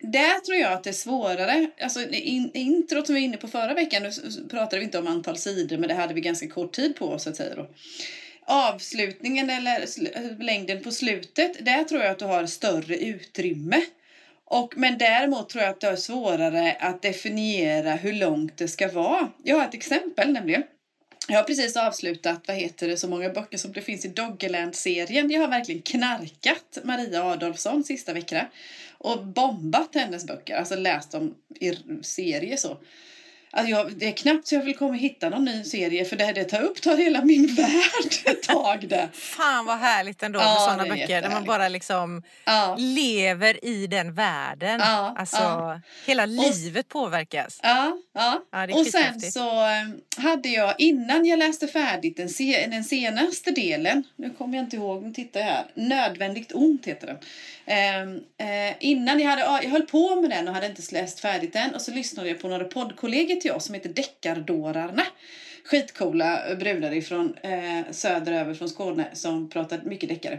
där 0.00 0.40
tror 0.40 0.58
jag 0.58 0.72
att 0.72 0.84
det 0.84 0.90
är 0.90 0.94
svårare. 0.94 1.70
Alltså 1.80 2.08
in, 2.10 2.50
introt 2.54 3.06
som 3.06 3.14
vi 3.14 3.20
var 3.20 3.24
inne 3.24 3.36
på 3.36 3.48
förra 3.48 3.74
veckan, 3.74 4.02
nu 4.02 4.10
pratade 4.50 4.78
vi 4.78 4.84
inte 4.84 4.98
om 4.98 5.06
antal 5.06 5.38
sidor, 5.38 5.78
men 5.78 5.88
det 5.88 5.94
hade 5.94 6.14
vi 6.14 6.20
ganska 6.20 6.48
kort 6.48 6.72
tid 6.72 6.96
på 6.96 7.06
oss 7.06 7.26
att 7.26 7.36
säga 7.36 7.54
då. 7.54 7.70
Avslutningen 8.44 9.50
eller 9.50 10.42
längden 10.42 10.82
på 10.82 10.90
slutet, 10.90 11.64
där 11.64 11.84
tror 11.84 12.02
jag 12.02 12.10
att 12.10 12.18
du 12.18 12.24
har 12.24 12.46
större 12.46 12.96
utrymme. 12.96 13.82
Och, 14.52 14.74
men 14.76 14.98
däremot 14.98 15.48
tror 15.48 15.64
jag 15.64 15.70
att 15.70 15.80
det 15.80 15.88
är 15.88 15.96
svårare 15.96 16.76
att 16.80 17.02
definiera 17.02 17.94
hur 17.94 18.12
långt 18.12 18.56
det 18.56 18.68
ska 18.68 18.92
vara. 18.92 19.28
Jag 19.42 19.56
har 19.56 19.64
ett 19.64 19.74
exempel 19.74 20.32
nämligen. 20.32 20.62
Jag 21.28 21.36
har 21.36 21.42
precis 21.42 21.76
avslutat, 21.76 22.48
vad 22.48 22.56
heter 22.56 22.88
det, 22.88 22.96
så 22.96 23.08
många 23.08 23.28
böcker 23.28 23.58
som 23.58 23.72
det 23.72 23.82
finns 23.82 24.04
i 24.04 24.08
Doggerland-serien. 24.08 25.30
Jag 25.30 25.40
har 25.40 25.48
verkligen 25.48 25.82
knarkat 25.82 26.78
Maria 26.84 27.24
Adolfsson 27.24 27.84
sista 27.84 28.12
veckorna. 28.12 28.46
Och 28.98 29.26
bombat 29.26 29.94
hennes 29.94 30.26
böcker, 30.26 30.56
alltså 30.56 30.76
läst 30.76 31.10
dem 31.10 31.34
i 31.60 31.72
serie 32.02 32.56
så. 32.56 32.76
Alltså 33.54 33.70
jag, 33.70 33.92
det 33.92 34.06
är 34.06 34.12
knappt 34.12 34.46
så 34.46 34.54
jag 34.54 34.62
vill 34.62 34.76
komma 34.76 34.90
och 34.90 34.96
hitta 34.96 35.28
någon 35.28 35.44
ny 35.44 35.64
serie 35.64 36.04
för 36.04 36.16
det 36.16 36.24
här 36.24 36.32
det 36.32 36.44
tar 36.44 36.62
upp 36.62 36.82
tar 36.82 36.96
hela 36.96 37.24
min 37.24 37.46
värld 37.54 38.12
ett 38.24 38.42
tag 38.42 38.88
där. 38.88 39.08
Fan 39.12 39.66
vad 39.66 39.78
härligt 39.78 40.22
ändå 40.22 40.40
Ja, 40.40 40.44
med 40.44 40.54
det 40.54 40.60
sådana 40.60 40.94
böcker 40.94 41.22
där 41.22 41.30
man 41.30 41.44
bara 41.44 41.68
liksom 41.68 42.22
Ja. 42.44 42.76
lever 42.78 43.64
i 43.64 43.86
den 43.86 44.14
världen. 44.14 44.80
Ja, 44.80 45.14
alltså 45.18 45.36
ja. 45.36 45.80
hela 46.06 46.26
livet 46.26 46.88
påverkas. 46.88 47.60
Ja, 47.62 47.96
ja. 48.14 48.42
Ja, 48.52 48.74
och 48.74 48.86
sen 48.86 49.20
så 49.20 49.66
eh, 49.66 50.22
hade 50.22 50.48
jag 50.48 50.74
innan 50.78 51.26
jag 51.26 51.38
läste 51.38 51.66
färdigt 51.66 52.16
den, 52.16 52.28
se, 52.28 52.66
den 52.70 52.84
senaste 52.84 53.50
delen, 53.50 54.04
nu 54.16 54.30
kommer 54.30 54.56
jag 54.56 54.64
inte 54.64 54.76
ihåg, 54.76 55.14
tittar 55.14 55.40
jag 55.40 55.46
här, 55.46 55.66
Nödvändigt 55.74 56.52
ont 56.54 56.86
heter 56.86 57.06
den. 57.06 57.18
Ehm, 57.66 58.16
eh, 58.38 58.76
innan 58.80 59.20
jag 59.20 59.30
hade, 59.30 59.42
ja, 59.42 59.60
jag 59.62 59.70
höll 59.70 59.82
på 59.86 60.20
med 60.20 60.30
den 60.30 60.48
och 60.48 60.54
hade 60.54 60.66
inte 60.66 60.82
läst 60.92 61.20
färdigt 61.20 61.52
den 61.52 61.74
och 61.74 61.82
så 61.82 61.90
lyssnade 61.90 62.28
jag 62.28 62.40
på 62.40 62.48
några 62.48 62.64
poddkollegor 62.64 63.40
till 63.42 63.52
oss 63.52 63.64
som 63.64 63.74
heter 63.74 63.88
Deckardårarna. 63.88 65.02
Skitcoola 65.64 66.54
brudar 66.58 66.92
ifrån 66.92 67.36
eh, 67.42 67.90
söderöver 67.90 68.54
från 68.54 68.68
Skåne 68.68 69.08
som 69.12 69.50
pratade 69.50 69.88
mycket 69.88 70.08
deckare. 70.08 70.38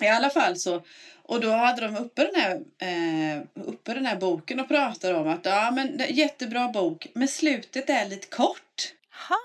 I 0.00 0.08
alla 0.08 0.30
fall 0.30 0.56
så, 0.56 0.82
och 1.22 1.40
då 1.40 1.50
hade 1.50 1.80
de 1.80 1.96
uppe 1.96 2.30
den 2.32 2.42
här, 2.42 2.54
eh, 2.54 3.42
uppe 3.54 3.94
den 3.94 4.06
här 4.06 4.16
boken 4.16 4.60
och 4.60 4.68
pratade 4.68 5.14
om 5.14 5.28
att 5.28 5.44
ja 5.44 5.70
men 5.70 6.00
jättebra 6.08 6.68
bok 6.68 7.06
men 7.14 7.28
slutet 7.28 7.90
är 7.90 8.08
lite 8.08 8.26
kort. 8.26 8.92
Ha. 9.28 9.36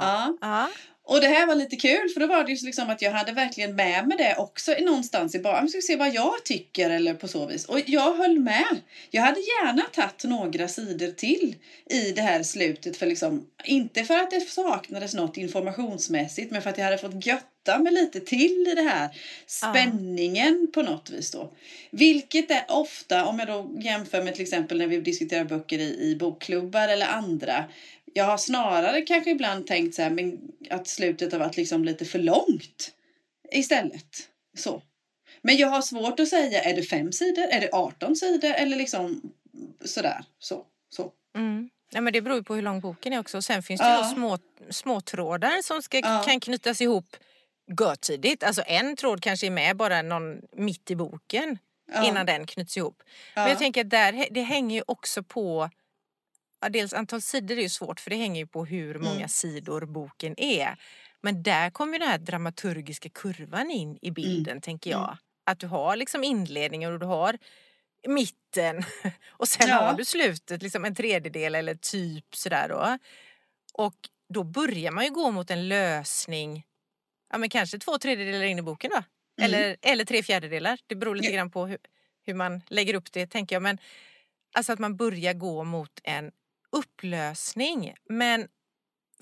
Ja. 0.00 0.36
Ja. 0.40 0.68
Och 1.06 1.20
det 1.20 1.26
här 1.26 1.46
var 1.46 1.54
lite 1.54 1.76
kul 1.76 2.08
för 2.08 2.20
då 2.20 2.26
var 2.26 2.44
det 2.44 2.52
ju 2.52 2.66
liksom 2.66 2.90
att 2.90 3.02
jag 3.02 3.10
hade 3.10 3.32
verkligen 3.32 3.76
med 3.76 4.08
mig 4.08 4.16
det 4.18 4.36
också 4.38 4.74
någonstans 4.80 5.34
i 5.34 5.38
bara, 5.38 5.60
men 5.60 5.68
ska 5.68 5.78
vi 5.78 5.82
se 5.82 5.96
vad 5.96 6.14
jag 6.14 6.44
tycker 6.44 6.90
eller 6.90 7.14
på 7.14 7.28
så 7.28 7.46
vis. 7.46 7.64
Och 7.64 7.80
jag 7.86 8.14
höll 8.16 8.38
med. 8.38 8.80
Jag 9.10 9.22
hade 9.22 9.40
gärna 9.40 9.82
tagit 9.82 10.24
några 10.24 10.68
sidor 10.68 11.10
till 11.10 11.56
i 11.90 12.12
det 12.12 12.22
här 12.22 12.42
slutet 12.42 12.96
för 12.96 13.06
liksom, 13.06 13.46
inte 13.64 14.04
för 14.04 14.18
att 14.18 14.30
det 14.30 14.40
saknades 14.40 15.14
något 15.14 15.36
informationsmässigt 15.36 16.50
men 16.50 16.62
för 16.62 16.70
att 16.70 16.78
jag 16.78 16.84
hade 16.84 16.98
fått 16.98 17.26
götta 17.26 17.78
mig 17.78 17.92
lite 17.92 18.20
till 18.20 18.68
i 18.72 18.74
det 18.74 18.82
här 18.82 19.08
spänningen 19.46 20.68
på 20.74 20.82
något 20.82 21.10
vis 21.10 21.30
då. 21.30 21.52
Vilket 21.90 22.50
är 22.50 22.64
ofta, 22.68 23.24
om 23.26 23.38
jag 23.38 23.48
då 23.48 23.70
jämför 23.80 24.22
med 24.22 24.34
till 24.34 24.42
exempel 24.42 24.78
när 24.78 24.86
vi 24.86 25.00
diskuterar 25.00 25.44
böcker 25.44 25.78
i, 25.78 26.10
i 26.10 26.16
bokklubbar 26.16 26.88
eller 26.88 27.06
andra. 27.06 27.64
Jag 28.16 28.24
har 28.24 28.36
snarare 28.38 29.00
kanske 29.02 29.30
ibland 29.30 29.66
tänkt 29.66 29.94
så 29.94 30.02
här, 30.02 30.10
men 30.10 30.38
att 30.70 30.86
slutet 30.88 31.32
har 31.32 31.38
varit 31.38 31.56
liksom 31.56 31.84
lite 31.84 32.04
för 32.04 32.18
långt 32.18 32.92
istället. 33.52 34.06
Så. 34.56 34.82
Men 35.42 35.56
jag 35.56 35.68
har 35.68 35.82
svårt 35.82 36.20
att 36.20 36.28
säga, 36.28 36.62
är 36.62 36.76
det 36.76 36.82
fem 36.82 37.12
sidor, 37.12 37.42
är 37.44 37.60
det 37.60 37.70
18 37.72 38.16
sidor 38.16 38.50
eller 38.54 38.76
liksom 38.76 39.32
sådär. 39.84 40.24
Så. 40.38 40.64
så. 40.88 41.12
Mm. 41.36 41.70
Ja, 41.92 42.00
men 42.00 42.12
det 42.12 42.20
beror 42.20 42.36
ju 42.36 42.42
på 42.44 42.54
hur 42.54 42.62
lång 42.62 42.80
boken 42.80 43.12
är 43.12 43.18
också. 43.18 43.42
Sen 43.42 43.62
finns 43.62 43.80
det 43.80 43.86
Ja. 43.86 44.12
små, 44.14 44.38
små 44.70 45.00
trådar 45.00 45.62
som 45.62 45.82
ska, 45.82 45.98
Ja. 45.98 46.22
kan 46.26 46.40
knytas 46.40 46.80
ihop 46.80 47.16
görtidigt. 47.80 48.42
Alltså 48.42 48.62
en 48.66 48.96
tråd 48.96 49.22
kanske 49.22 49.46
är 49.46 49.50
med 49.50 49.76
bara 49.76 50.02
någon 50.02 50.40
mitt 50.56 50.90
i 50.90 50.96
boken 50.96 51.58
Ja. 51.92 52.08
innan 52.08 52.26
den 52.26 52.46
knyts 52.46 52.76
ihop. 52.76 53.02
Men 53.34 53.48
jag 53.48 53.58
tänker 53.58 53.80
att 53.80 53.90
där, 53.90 54.26
det 54.30 54.42
hänger 54.42 54.76
ju 54.76 54.82
också 54.86 55.22
på 55.22 55.70
dels 56.70 56.92
antal 56.92 57.20
sidor 57.22 57.58
är 57.58 57.62
ju 57.62 57.68
svårt 57.68 58.00
för 58.00 58.10
det 58.10 58.16
hänger 58.16 58.40
ju 58.40 58.46
på 58.46 58.64
hur 58.64 58.98
många 58.98 59.16
Mm. 59.16 59.28
sidor 59.28 59.86
boken 59.86 60.34
är. 60.40 60.76
Men 61.22 61.42
där 61.42 61.70
kommer 61.70 61.92
ju 61.92 61.98
den 61.98 62.08
här 62.08 62.18
dramaturgiska 62.18 63.08
kurvan 63.08 63.70
in 63.70 63.98
i 64.02 64.10
bilden 64.10 64.60
tänker 64.60 64.90
jag. 64.90 65.04
Mm. 65.04 65.16
Att 65.46 65.58
du 65.58 65.66
har 65.66 65.96
liksom 65.96 66.24
inledningen 66.24 66.92
och 66.92 66.98
du 67.00 67.06
har 67.06 67.38
mitten 68.08 68.82
och 69.30 69.48
sen 69.48 69.68
Ja. 69.68 69.76
har 69.76 69.94
du 69.94 70.04
slutet, 70.04 70.62
liksom 70.62 70.84
en 70.84 70.94
tredjedel 70.94 71.54
eller 71.54 71.74
typ 71.74 72.36
sådär 72.36 72.68
då. 72.68 72.98
Och 73.72 73.94
då 74.34 74.44
börjar 74.44 74.90
man 74.90 75.04
ju 75.04 75.10
gå 75.10 75.30
mot 75.30 75.50
en 75.50 75.68
lösning, 75.68 76.64
ja 77.32 77.38
men 77.38 77.48
kanske 77.48 77.78
två 77.78 77.98
tredjedelar 77.98 78.44
in 78.44 78.58
i 78.58 78.62
boken 78.62 78.90
då. 78.90 78.96
Mm. 78.96 79.54
Eller, 79.54 79.76
eller 79.82 80.04
tre 80.04 80.22
fjärdedelar, 80.22 80.78
det 80.86 80.94
beror 80.94 81.14
lite 81.16 81.32
grann 81.32 81.50
på 81.50 81.66
hur, 81.66 81.78
hur 82.26 82.34
man 82.34 82.62
lägger 82.68 82.94
upp 82.94 83.12
det 83.12 83.26
tänker 83.26 83.56
jag. 83.56 83.62
Men 83.62 83.78
alltså 84.54 84.72
att 84.72 84.78
man 84.78 84.96
börjar 84.96 85.32
gå 85.34 85.64
mot 85.64 86.00
en 86.04 86.32
upplösning. 86.74 87.94
Men 88.08 88.48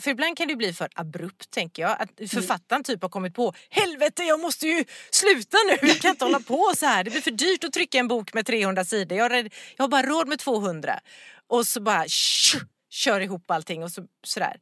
för 0.00 0.10
ibland 0.10 0.36
kan 0.36 0.48
det 0.48 0.56
bli 0.56 0.72
för 0.72 0.88
abrupt 0.94 1.50
tänker 1.50 1.82
jag. 1.82 2.00
Att 2.00 2.30
författaren 2.30 2.84
typ 2.84 3.02
har 3.02 3.08
kommit 3.08 3.34
på 3.34 3.54
Helvete 3.70 4.22
jag 4.22 4.40
måste 4.40 4.66
ju 4.66 4.84
sluta 5.10 5.56
nu, 5.68 5.88
jag 5.88 5.98
kan 5.98 6.10
inte 6.10 6.24
hålla 6.24 6.40
på 6.40 6.72
så 6.76 6.86
här. 6.86 7.04
Det 7.04 7.10
blir 7.10 7.20
för 7.20 7.30
dyrt 7.30 7.64
att 7.64 7.72
trycka 7.72 7.98
en 7.98 8.08
bok 8.08 8.34
med 8.34 8.46
300 8.46 8.84
sidor. 8.84 9.18
Jag 9.18 9.30
har, 9.30 9.36
jag 9.76 9.84
har 9.84 9.88
bara 9.88 10.02
råd 10.02 10.28
med 10.28 10.38
200. 10.38 11.00
Och 11.46 11.66
så 11.66 11.80
bara 11.80 12.08
tju, 12.08 12.58
kör 12.90 13.20
ihop 13.20 13.50
allting 13.50 13.82
och 13.82 13.90
så, 13.90 14.06
sådär. 14.24 14.56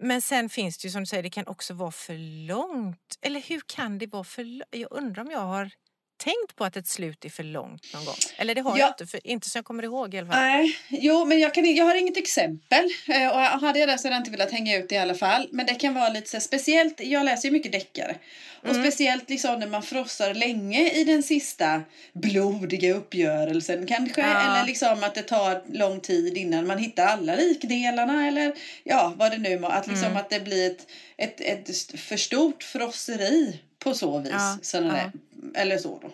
Men 0.00 0.22
sen 0.22 0.48
finns 0.48 0.78
det 0.78 0.86
ju 0.86 0.92
som 0.92 1.02
du 1.02 1.06
säger, 1.06 1.22
det 1.22 1.30
kan 1.30 1.46
också 1.46 1.74
vara 1.74 1.90
för 1.90 2.46
långt. 2.46 3.18
Eller 3.22 3.40
hur 3.40 3.60
kan 3.66 3.98
det 3.98 4.06
vara 4.06 4.24
för 4.24 4.44
långt? 4.44 4.68
Jag 4.70 4.88
undrar 4.90 5.22
om 5.22 5.30
jag 5.30 5.40
har 5.40 5.70
tänkt 6.24 6.56
på 6.56 6.64
att 6.64 6.76
ett 6.76 6.86
slut 6.88 7.24
är 7.24 7.28
för 7.30 7.42
långt 7.44 7.92
någon 7.94 8.04
gång. 8.04 8.14
Eller 8.36 8.54
det 8.54 8.60
har 8.60 8.78
Ja. 8.78 8.78
jag 8.78 8.90
inte, 8.90 9.06
för, 9.06 9.26
inte 9.26 9.50
som 9.50 9.58
jag 9.58 9.64
kommer 9.64 9.82
ihåg 9.82 10.14
i 10.14 10.18
alla 10.18 10.26
fall. 10.32 10.40
Nej, 10.42 10.76
jo 10.88 11.24
men 11.24 11.38
jag, 11.38 11.54
kan, 11.54 11.74
jag 11.74 11.84
har 11.84 11.94
inget 11.94 12.16
exempel. 12.16 12.84
Eh, 13.08 13.28
Och 13.28 13.40
hade 13.40 13.78
jag 13.78 13.88
det 13.88 13.98
så 13.98 14.06
hade 14.08 14.14
jag 14.16 14.20
inte 14.20 14.30
velat 14.30 14.52
hänga 14.52 14.76
ut 14.78 14.88
det 14.88 14.94
i 14.94 14.98
alla 14.98 15.14
fall. 15.14 15.48
Men 15.52 15.66
det 15.66 15.74
kan 15.74 15.94
vara 15.94 16.08
lite 16.08 16.30
så 16.30 16.36
här, 16.36 16.42
speciellt, 16.42 17.00
jag 17.00 17.24
läser 17.24 17.48
ju 17.48 17.52
mycket 17.52 17.72
deckare. 17.72 18.16
Och 18.62 18.68
Mm. 18.68 18.82
speciellt 18.82 19.30
liksom 19.30 19.60
när 19.60 19.66
man 19.66 19.82
frossar 19.82 20.34
länge 20.34 20.90
i 20.90 21.04
den 21.04 21.22
sista 21.22 21.82
blodiga 22.12 22.94
uppgörelsen 22.94 23.86
kanske. 23.86 24.20
Ja. 24.20 24.40
Eller 24.56 24.66
liksom 24.66 25.04
att 25.04 25.14
det 25.14 25.22
tar 25.22 25.62
lång 25.72 26.00
tid 26.00 26.36
innan 26.36 26.66
man 26.66 26.78
hittar 26.78 27.06
alla 27.06 27.34
likdelarna. 27.34 28.28
Eller 28.28 28.52
ja, 28.84 29.12
vad 29.16 29.30
det 29.30 29.38
nu 29.38 29.58
må. 29.58 29.66
Att, 29.68 29.86
liksom 29.86 30.06
Mm. 30.06 30.16
att 30.16 30.30
det 30.30 30.40
blir 30.40 30.70
ett, 30.70 30.86
ett, 31.16 31.40
ett 31.40 32.00
för 32.00 32.16
stort 32.16 32.62
frosseri 32.62 33.60
på 33.78 33.94
så 33.94 34.18
vis. 34.18 34.32
Ja, 34.32 34.58
Sådana 34.62 34.88
ja. 34.98 35.02
där- 35.04 35.12
Eller 35.54 35.78
så 35.78 35.98
då. 35.98 36.12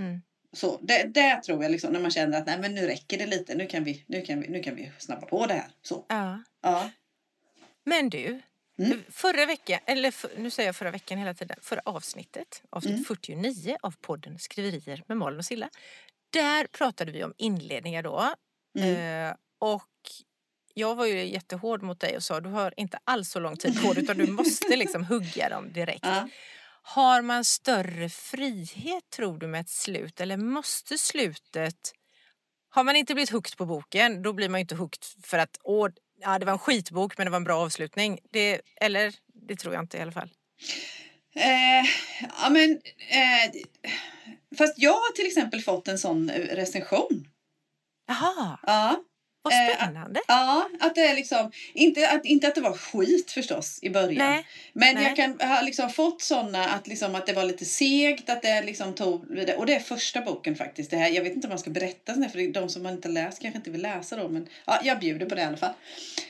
Mm. 0.00 0.22
Så 0.52 0.78
det, 0.82 1.02
det 1.14 1.42
tror 1.42 1.62
jag 1.62 1.72
liksom 1.72 1.92
när 1.92 2.00
man 2.00 2.10
känner 2.10 2.38
att 2.38 2.46
nej 2.46 2.58
men 2.58 2.74
nu 2.74 2.86
räcker 2.86 3.18
det 3.18 3.26
lite. 3.26 3.54
Nu 3.54 3.66
kan 3.66 3.84
vi, 3.84 4.04
nu 4.06 4.22
kan 4.22 4.40
vi, 4.40 4.48
nu 4.48 4.62
kan 4.62 4.74
vi 4.76 4.92
snabba 4.98 5.26
på 5.26 5.46
det 5.46 5.54
här. 5.54 5.68
Så. 5.82 6.04
Ja. 6.08 6.42
Ja. 6.62 6.90
Men 7.84 8.10
du, 8.10 8.40
Mm. 8.80 9.02
förra 9.10 9.46
veckan, 9.46 9.80
eller 9.86 10.10
för, 10.10 10.30
nu 10.36 10.50
säger 10.50 10.68
jag 10.68 10.76
förra 10.76 10.90
veckan 10.90 11.18
hela 11.18 11.34
tiden, 11.34 11.56
förra 11.62 11.80
avsnittet, 11.84 12.62
avsnitt 12.70 12.92
Mm. 12.94 13.04
49 13.04 13.76
av 13.82 13.94
podden 14.00 14.38
Skriverier 14.38 15.02
med 15.06 15.16
Malin 15.16 15.38
och 15.38 15.44
Silla. 15.44 15.70
Där 16.30 16.66
pratade 16.66 17.12
vi 17.12 17.24
om 17.24 17.34
inledningar 17.38 18.02
då. 18.02 18.34
Mm. 18.78 19.28
Eh, 19.30 19.34
och 19.58 19.84
jag 20.74 20.94
var 20.94 21.06
ju 21.06 21.24
jättehård 21.26 21.82
mot 21.82 22.00
dig 22.00 22.16
och 22.16 22.22
sa 22.22 22.40
du 22.40 22.48
har 22.48 22.74
inte 22.76 22.98
alls 23.04 23.30
så 23.30 23.40
lång 23.40 23.56
tid 23.56 23.82
på 23.82 23.92
dig 23.92 24.02
utan 24.04 24.16
du 24.18 24.26
måste 24.32 24.76
liksom 24.76 25.04
hugga 25.04 25.48
dem 25.48 25.72
direkt. 25.72 26.04
Ja. 26.06 26.28
Har 26.94 27.22
man 27.22 27.44
större 27.44 28.08
frihet 28.08 29.10
tror 29.16 29.38
du 29.38 29.46
med 29.46 29.60
ett 29.60 29.68
slut 29.68 30.20
eller 30.20 30.36
måste 30.36 30.98
slutet 30.98 31.92
har 32.70 32.84
man 32.84 32.96
inte 32.96 33.14
blivit 33.14 33.30
hooked 33.30 33.56
på 33.56 33.66
boken 33.66 34.22
då 34.22 34.32
blir 34.32 34.48
man 34.48 34.60
inte 34.60 34.74
hooked 34.74 35.04
för 35.24 35.38
att 35.38 35.58
åh, 35.62 35.88
ja, 36.20 36.38
det 36.38 36.46
var 36.46 36.52
en 36.52 36.58
skitbok 36.58 37.18
men 37.18 37.24
det 37.24 37.30
var 37.30 37.36
en 37.36 37.44
bra 37.44 37.58
avslutning. 37.58 38.18
Det, 38.32 38.60
eller 38.80 39.14
det 39.48 39.56
tror 39.56 39.74
jag 39.74 39.82
inte 39.82 39.98
i 39.98 40.00
alla 40.00 40.12
fall. 40.12 40.30
Eh, 41.34 41.84
ja 42.42 42.50
men, 42.50 42.70
eh, 43.10 43.62
fast 44.58 44.74
jag 44.76 44.92
har 44.92 45.12
till 45.12 45.26
exempel 45.26 45.60
fått 45.60 45.88
en 45.88 45.98
sån 45.98 46.30
eh, 46.30 46.56
recension. 46.56 47.28
Jaha, 48.06 48.58
Ja. 48.62 49.04
Vad 49.50 49.68
Eh, 49.68 49.76
spännande. 49.76 50.20
Ja, 50.28 50.68
att 50.80 50.94
det 50.94 51.00
är 51.00 51.14
liksom, 51.14 51.52
inte 51.74 52.10
att, 52.10 52.24
inte 52.24 52.48
att 52.48 52.54
det 52.54 52.60
var 52.60 52.72
skit 52.72 53.30
förstås 53.30 53.78
i 53.82 53.90
början. 53.90 54.30
Nej, 54.30 54.46
Men 54.72 54.94
nej. 54.94 55.04
jag 55.04 55.16
kan 55.16 55.48
ha 55.48 55.62
liksom 55.62 55.90
fått 55.90 56.22
såna 56.22 56.64
att, 56.64 56.86
liksom, 56.86 57.14
att 57.14 57.26
det 57.26 57.32
var 57.32 57.44
lite 57.44 57.64
segt, 57.64 58.30
att 58.30 58.42
det 58.42 58.62
liksom 58.62 58.94
tog 58.94 59.30
vidare. 59.30 59.56
Och 59.56 59.66
det 59.66 59.74
är 59.74 59.80
första 59.80 60.20
boken 60.20 60.56
faktiskt. 60.56 60.90
Det 60.90 60.96
här, 60.96 61.08
jag 61.08 61.22
vet 61.22 61.32
inte 61.32 61.46
om 61.46 61.50
man 61.50 61.58
ska 61.58 61.70
berätta 61.70 62.14
sådär, 62.14 62.28
för 62.28 62.52
de 62.52 62.68
som 62.68 62.82
man 62.82 62.92
inte 62.92 63.08
läst 63.08 63.42
kanske 63.42 63.58
inte 63.58 63.70
vill 63.70 63.82
läsa 63.82 64.16
då. 64.16 64.28
Men 64.28 64.46
ja, 64.66 64.80
jag 64.84 65.00
bjuder 65.00 65.26
på 65.26 65.34
det 65.34 65.40
i 65.40 65.44
alla 65.44 65.56
fall. 65.56 65.74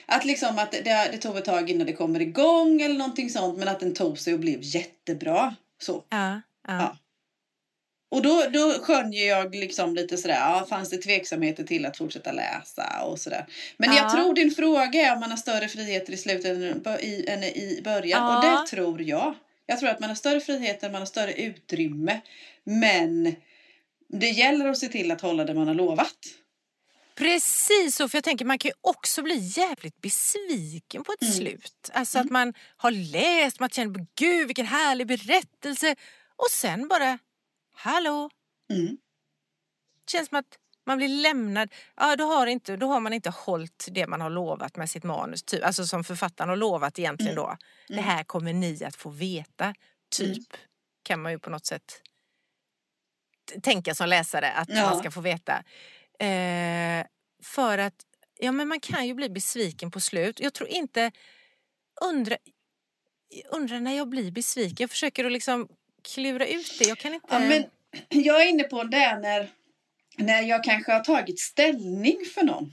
Att 0.07 0.24
liksom 0.24 0.59
att 0.59 0.72
det, 0.72 1.09
det 1.12 1.18
tog 1.18 1.37
ett 1.37 1.44
tag 1.44 1.70
innan 1.70 1.87
det 1.87 1.92
kommer 1.92 2.20
igång 2.20 2.81
eller 2.81 2.98
någonting 2.98 3.31
sånt. 3.31 3.59
Men 3.59 3.68
att 3.68 3.81
den 3.81 3.94
tog 3.94 4.18
sig 4.18 4.35
och 4.35 4.40
blev 4.40 4.59
jättebra. 4.62 5.54
Så. 5.81 6.04
ja, 6.09 6.40
ja. 6.68 6.78
Ja. 6.78 6.96
Och 8.11 8.23
då, 8.23 8.44
då 8.53 8.73
skönjer 8.83 9.29
jag 9.29 9.55
liksom 9.55 9.94
lite 9.94 10.16
sådär, 10.16 10.35
ja, 10.35 10.66
fanns 10.71 10.90
det 10.90 10.97
tveksamheter 10.99 11.64
till 11.64 11.87
att 11.87 11.97
fortsätta 11.97 12.33
läsa 12.33 13.03
och 13.05 13.18
sådär. 13.21 13.47
Men 13.77 13.92
jag 13.97 14.05
Ja. 14.05 14.11
tror 14.11 14.35
din 14.35 14.51
fråga 14.51 15.01
är 15.07 15.12
om 15.14 15.21
man 15.21 15.31
har 15.31 15.37
större 15.37 15.68
friheter 15.68 16.12
i 16.12 16.16
slutet 16.16 16.47
än 17.29 17.44
i, 17.44 17.81
början. 17.85 18.23
Ja. 18.23 18.37
Och 18.37 18.44
det 18.44 18.66
tror 18.71 19.03
jag. 19.03 19.35
Jag 19.66 19.79
tror 19.81 19.88
att 19.90 20.01
man 20.01 20.09
har 20.09 20.14
större 20.16 20.40
friheter, 20.40 20.90
man 20.90 21.01
har 21.01 21.07
större 21.07 21.33
utrymme. 21.33 22.21
Men 22.64 23.35
det 24.09 24.29
gäller 24.29 24.68
att 24.68 24.79
se 24.79 24.88
till 24.88 25.11
att 25.11 25.21
hålla 25.21 25.44
det 25.44 25.55
man 25.55 25.66
har 25.68 25.75
lovat. 25.75 26.16
Precis 27.14 27.97
så, 27.97 28.09
för 28.09 28.16
jag 28.16 28.25
tänker 28.25 28.44
man 28.44 28.59
kan 28.59 28.68
ju 28.68 28.75
också 28.81 29.23
bli 29.23 29.37
jävligt 29.37 30.01
besviken 30.01 31.05
på 31.05 31.12
ett 31.12 31.23
Mm. 31.23 31.35
slut. 31.35 31.90
Alltså 31.92 32.18
att 32.18 32.31
man 32.31 32.55
har 32.77 32.90
läst, 32.90 33.61
man 33.61 33.68
känner 33.71 34.07
gud 34.18 34.47
vilken 34.47 34.66
härlig 34.66 35.07
berättelse 35.07 35.97
och 36.37 36.51
sen 36.51 36.88
bara, 36.88 37.18
hallå, 37.79 38.31
Mm. 38.71 38.99
känns 40.11 40.29
som 40.29 40.38
att 40.38 40.59
man 40.87 40.99
blir 40.99 41.09
lämnad. 41.09 41.73
Ja, 41.97 42.17
då 42.17 42.25
har, 42.25 42.47
inte, 42.47 42.77
då 42.77 42.87
har 42.87 43.01
man 43.01 43.12
inte 43.12 43.31
hållit 43.31 43.88
det 43.91 44.07
man 44.07 44.21
har 44.21 44.31
lovat 44.31 44.77
med 44.77 44.91
sitt 44.91 45.05
manus. 45.05 45.43
Typ. 45.43 45.64
Alltså 45.64 45.87
som 45.87 46.05
författaren 46.05 46.49
har 46.49 46.57
lovat 46.57 46.99
egentligen 46.99 47.35
då. 47.35 47.57
Det 47.88 47.93
Mm. 47.95 48.05
här 48.05 48.25
kommer 48.25 48.53
ni 48.53 48.85
att 48.85 48.97
få 48.97 49.11
veta. 49.11 49.75
Typ. 50.11 50.49
Kan 51.03 51.23
man 51.23 51.33
ju 51.33 51.38
på 51.38 51.51
något 51.51 51.67
sätt 51.67 52.03
tänka 53.62 53.95
som 53.95 54.09
läsare 54.09 54.53
att 54.53 54.69
Ja. 54.69 54.91
man 54.91 54.99
ska 54.99 55.11
få 55.11 55.21
veta. 55.21 55.64
Eh, 56.19 57.07
för 57.43 57.79
att 57.79 57.95
ja, 58.38 58.53
men 58.53 58.69
man 58.69 58.81
kan 58.81 59.07
ju 59.07 59.14
bli 59.14 59.29
besviken 59.31 59.91
på 59.91 60.01
slut. 60.01 60.41
Jag 60.41 60.55
tror 60.55 60.69
inte... 60.69 61.12
Undra, 62.01 62.37
undra 63.51 63.81
när 63.81 63.93
jag 63.97 64.09
blir 64.09 64.31
besviken. 64.31 64.77
Jag 64.79 64.91
försöker 64.91 65.25
att 65.25 65.33
liksom 65.33 65.69
klura 66.03 66.47
ut 66.47 66.77
det. 66.79 66.85
Jag 66.89 66.99
kan 66.99 67.15
inte... 67.15 67.27
Ja, 67.31 67.39
men 67.39 67.65
jag 68.25 68.43
är 68.43 68.49
inne 68.49 68.63
på 68.65 68.85
det 68.85 69.19
när, 69.19 69.49
när 70.17 70.43
jag 70.43 70.65
kanske 70.65 70.93
har 70.93 71.01
tagit 71.01 71.41
ställning 71.41 72.17
för 72.35 72.43
någon. 72.43 72.73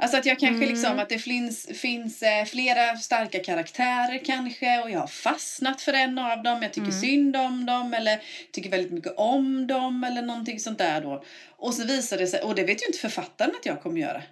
Alltså 0.00 0.16
att 0.16 0.26
jag 0.26 0.38
kanske 0.38 0.56
Mm. 0.64 0.68
liksom 0.68 0.98
att 0.98 1.08
det 1.08 1.18
finns, 1.18 1.66
finns 1.74 2.22
eh, 2.22 2.44
flera 2.44 2.96
starka 2.96 3.38
karaktärer 3.44 4.24
kanske 4.24 4.80
och 4.82 4.90
jag 4.90 5.00
har 5.00 5.06
fastnat 5.06 5.80
för 5.82 5.92
en 5.92 6.18
av 6.18 6.42
dem. 6.42 6.62
Jag 6.62 6.72
tycker 6.72 6.88
Mm. 6.88 7.00
synd 7.00 7.36
om 7.36 7.66
dem 7.66 7.94
eller 7.94 8.20
tycker 8.52 8.70
väldigt 8.70 8.92
mycket 8.92 9.12
om 9.16 9.66
dem 9.66 10.04
eller 10.04 10.22
någonting 10.22 10.60
sånt 10.60 10.78
där 10.78 11.00
då. 11.00 11.24
Och 11.56 11.74
så 11.74 11.84
visar 11.84 12.16
det 12.18 12.26
sig, 12.26 12.40
och 12.42 12.54
det 12.54 12.64
vet 12.64 12.82
ju 12.82 12.86
inte 12.86 12.98
författaren 12.98 13.50
att 13.60 13.66
jag 13.66 13.82
kommer 13.82 14.00
göra. 14.00 14.22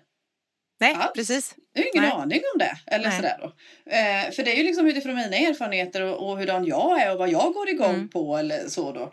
Nej, 0.80 0.94
alls. 0.94 1.12
precis. 1.14 1.54
Jag 1.72 1.82
har 1.82 1.88
ingen 1.94 2.02
Nej. 2.02 2.12
aning 2.22 2.40
om 2.54 2.58
det. 2.58 2.76
Eller 2.86 3.08
Nej. 3.08 3.16
sådär 3.16 3.36
då. 3.40 3.46
Eh, 3.90 4.30
för 4.32 4.42
det 4.42 4.52
är 4.52 4.56
ju 4.56 4.62
liksom 4.62 4.86
utifrån 4.86 5.14
mina 5.14 5.36
erfarenheter 5.36 6.02
och, 6.02 6.28
och 6.30 6.38
hurdan 6.38 6.64
jag 6.66 7.00
är 7.02 7.12
och 7.12 7.18
vad 7.18 7.28
jag 7.28 7.52
går 7.52 7.68
igång 7.68 7.94
Mm. 7.94 8.08
på 8.08 8.36
eller 8.36 8.68
så 8.68 8.92
då. 8.92 9.12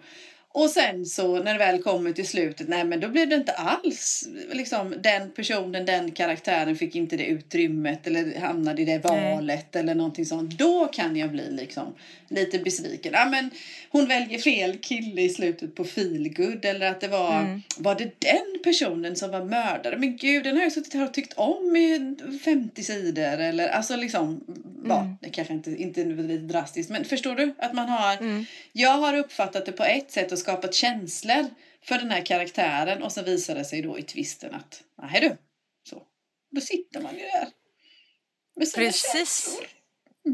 Och 0.56 0.70
sen 0.70 1.06
så 1.06 1.44
när 1.44 1.54
det 1.54 1.60
väl 1.60 1.84
kommer 1.84 2.12
till 2.12 2.28
slutet, 2.28 2.68
nej 2.70 2.84
men 2.84 3.00
då 3.00 3.08
blev 3.10 3.30
det 3.30 3.36
inte 3.36 3.52
alls 3.52 4.28
liksom 4.52 4.94
den 5.04 5.32
personen, 5.32 5.86
den 5.86 6.12
karaktären 6.12 6.76
fick 6.76 6.96
inte 6.96 7.18
det 7.18 7.26
utrymmet 7.26 8.08
eller 8.08 8.40
hamnade 8.40 8.82
i 8.82 8.86
det 8.86 9.02
Nej. 9.04 9.34
valet 9.36 9.76
eller 9.76 9.96
någonting 9.96 10.26
sånt. 10.26 10.58
Då 10.58 10.88
kan 10.88 11.16
jag 11.18 11.32
bli 11.32 11.52
liksom 11.52 11.94
lite 12.28 12.60
besviken. 12.60 13.14
Ja 13.16 13.26
men 13.26 13.50
hon 13.90 14.08
väljer 14.08 14.40
fel 14.40 14.78
kille 14.78 15.22
i 15.22 15.30
slutet 15.30 15.76
på 15.76 15.84
Feelgood 15.84 16.66
eller 16.66 16.92
att 16.92 17.02
det 17.02 17.08
var, 17.08 17.40
Mm. 17.40 17.62
var 17.78 17.96
det 17.96 18.20
den 18.20 18.64
personen 18.64 19.16
som 19.16 19.32
var 19.32 19.44
mördare? 19.46 19.98
Men 19.98 20.18
gud, 20.18 20.44
den 20.44 20.56
har 20.56 20.64
jag 20.64 20.72
suttit 20.72 20.94
här 20.94 21.06
och 21.06 21.14
tyckt 21.14 21.34
om 21.34 21.76
i 21.76 22.16
50 22.44 22.84
sidor 22.84 23.24
eller 23.40 23.68
alltså 23.68 23.96
liksom, 23.96 24.44
ja, 24.88 25.00
Mm. 25.02 25.14
det 25.22 25.30
kanske 25.30 25.54
inte, 25.54 25.72
inte 25.76 26.04
drastiskt 26.38 26.90
men 26.90 27.06
förstår 27.06 27.36
du 27.36 27.54
att 27.58 27.74
man 27.74 27.90
har 27.90 28.18
Mm. 28.18 28.46
jag 28.72 28.92
har 28.98 29.18
uppfattat 29.18 29.66
det 29.66 29.72
på 29.72 29.84
ett 29.84 30.12
sätt 30.12 30.32
och 30.32 30.40
skapat 30.44 30.74
känslor 30.74 31.46
för 31.82 31.98
den 31.98 32.12
här 32.12 32.26
karaktären 32.26 33.04
och 33.04 33.12
så 33.12 33.24
visar 33.24 33.56
det 33.56 33.66
sig 33.66 33.82
då 33.82 34.00
i 34.00 34.04
twisten 34.04 34.54
att 34.54 34.84
nej 35.02 35.22
du, 35.22 35.38
så. 35.90 36.04
Då 36.52 36.62
sitter 36.62 37.02
man 37.02 37.14
ju 37.16 37.20
där. 37.22 37.48
Med 38.56 38.68
sina 38.68 38.86
Precis. 38.86 39.14
känslor. 39.14 39.68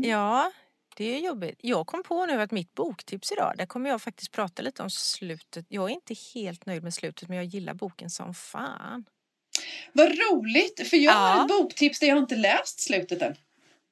Ja, 0.09 0.51
det 0.97 1.05
är 1.15 1.19
jobbigt. 1.19 1.59
Jag 1.61 1.87
kom 1.87 2.03
på 2.03 2.25
nu 2.25 2.41
att 2.41 2.51
mitt 2.51 2.73
boktips 2.75 3.31
idag, 3.31 3.53
där 3.57 3.65
kommer 3.65 3.89
jag 3.89 4.01
faktiskt 4.01 4.31
prata 4.31 4.61
lite 4.61 4.83
om 4.83 4.89
slutet. 4.89 5.65
Jag 5.69 5.89
är 5.89 5.93
inte 5.93 6.15
helt 6.33 6.65
nöjd 6.65 6.83
med 6.83 6.93
slutet 6.93 7.27
men 7.29 7.37
jag 7.37 7.45
gillar 7.45 7.73
boken 7.73 8.09
som 8.09 8.33
fan. 8.33 9.05
Vad 9.93 10.07
roligt, 10.09 10.87
för 10.89 10.97
jag 10.97 11.11
har 11.13 11.29
Ja. 11.37 11.41
ett 11.41 11.47
boktips 11.47 11.99
där 11.99 12.07
jag 12.07 12.17
inte 12.17 12.35
läst 12.35 12.79
slutet 12.79 13.21
än. 13.21 13.35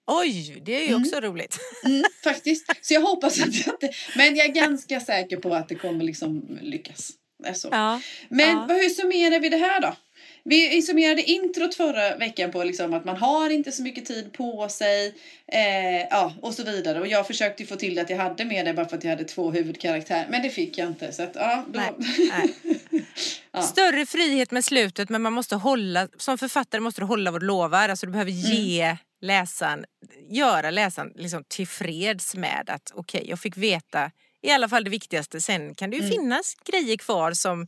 Oj, 0.08 0.62
det 0.66 0.76
är 0.84 0.88
ju 0.88 0.96
också 0.96 1.20
roligt. 1.20 1.58
Mm, 1.86 2.04
faktiskt. 2.24 2.66
Så 2.82 2.94
jag 2.94 3.02
hoppas 3.02 3.40
att 3.42 3.66
jag 3.66 3.74
inte... 3.76 3.90
Men 4.16 4.36
jag 4.36 4.46
är 4.46 4.52
ganska 4.52 5.00
säker 5.00 5.38
på 5.38 5.54
att 5.56 5.70
det 5.70 5.76
kommer 5.76 6.04
liksom 6.04 6.58
lyckas. 6.62 7.12
Det 7.44 7.50
är 7.50 7.54
så. 7.54 7.68
Ja. 7.72 8.02
Men 8.30 8.50
Ja. 8.50 8.68
hur 8.70 8.90
summerar 8.90 9.40
vi 9.40 9.50
det 9.50 9.58
här 9.58 9.82
då? 9.82 9.96
Vi 10.44 10.82
summerade 10.82 11.22
introt 11.24 11.76
förra 11.76 12.18
veckan 12.18 12.52
på 12.52 12.64
liksom 12.64 12.94
att 12.94 13.06
man 13.06 13.18
har 13.18 13.50
inte 13.50 13.72
så 13.72 13.84
mycket 13.84 14.06
tid 14.06 14.34
på 14.34 14.70
sig 14.70 15.08
eh, 15.52 16.08
ja, 16.10 16.34
och 16.42 16.54
så 16.54 16.64
vidare. 16.64 17.00
Och 17.00 17.08
jag 17.08 17.28
försökte 17.28 17.66
få 17.66 17.76
till 17.76 18.00
att 18.00 18.10
jag 18.10 18.18
hade 18.18 18.46
med 18.46 18.66
det 18.66 18.74
bara 18.74 18.88
för 18.90 18.98
att 18.98 19.04
jag 19.04 19.12
hade 19.12 19.24
två 19.24 19.52
huvudkaraktärer. 19.52 20.28
Men 20.30 20.42
det 20.42 20.50
fick 20.50 20.78
jag 20.78 20.88
inte. 20.88 21.12
Så 21.12 21.24
att, 21.24 21.32
ja, 21.36 21.66
då... 21.74 21.80
Nej, 21.80 21.92
nej. 22.90 23.06
Ja. 23.52 23.62
Större 23.62 24.06
frihet 24.06 24.52
med 24.52 24.66
slutet 24.66 25.10
men 25.10 25.22
man 25.22 25.34
måste 25.34 25.56
hålla, 25.56 26.08
som 26.18 26.38
författare 26.38 26.82
måste 26.82 27.02
du 27.02 27.06
hålla 27.06 27.32
vad 27.32 27.42
du 27.42 27.46
lovar. 27.48 27.90
Alltså 27.90 28.06
du 28.06 28.12
behöver 28.12 28.32
Mm. 28.32 28.98
Läsaren, 29.22 29.86
göra 30.30 30.72
läsaren 30.72 31.12
liksom 31.16 31.44
tillfreds 31.48 32.36
med 32.36 32.70
att 32.70 32.92
okej 32.96 33.30
jag 33.30 33.40
fick 33.40 33.58
veta 33.58 34.12
i 34.42 34.52
alla 34.52 34.70
fall 34.70 34.84
det 34.84 34.90
viktigaste. 34.90 35.42
Sen 35.42 35.76
kan 35.76 35.90
det 35.90 35.96
ju 35.98 36.04
Mm. 36.04 36.12
finnas 36.12 36.56
grejer 36.66 36.98
kvar 36.98 37.32
som 37.34 37.68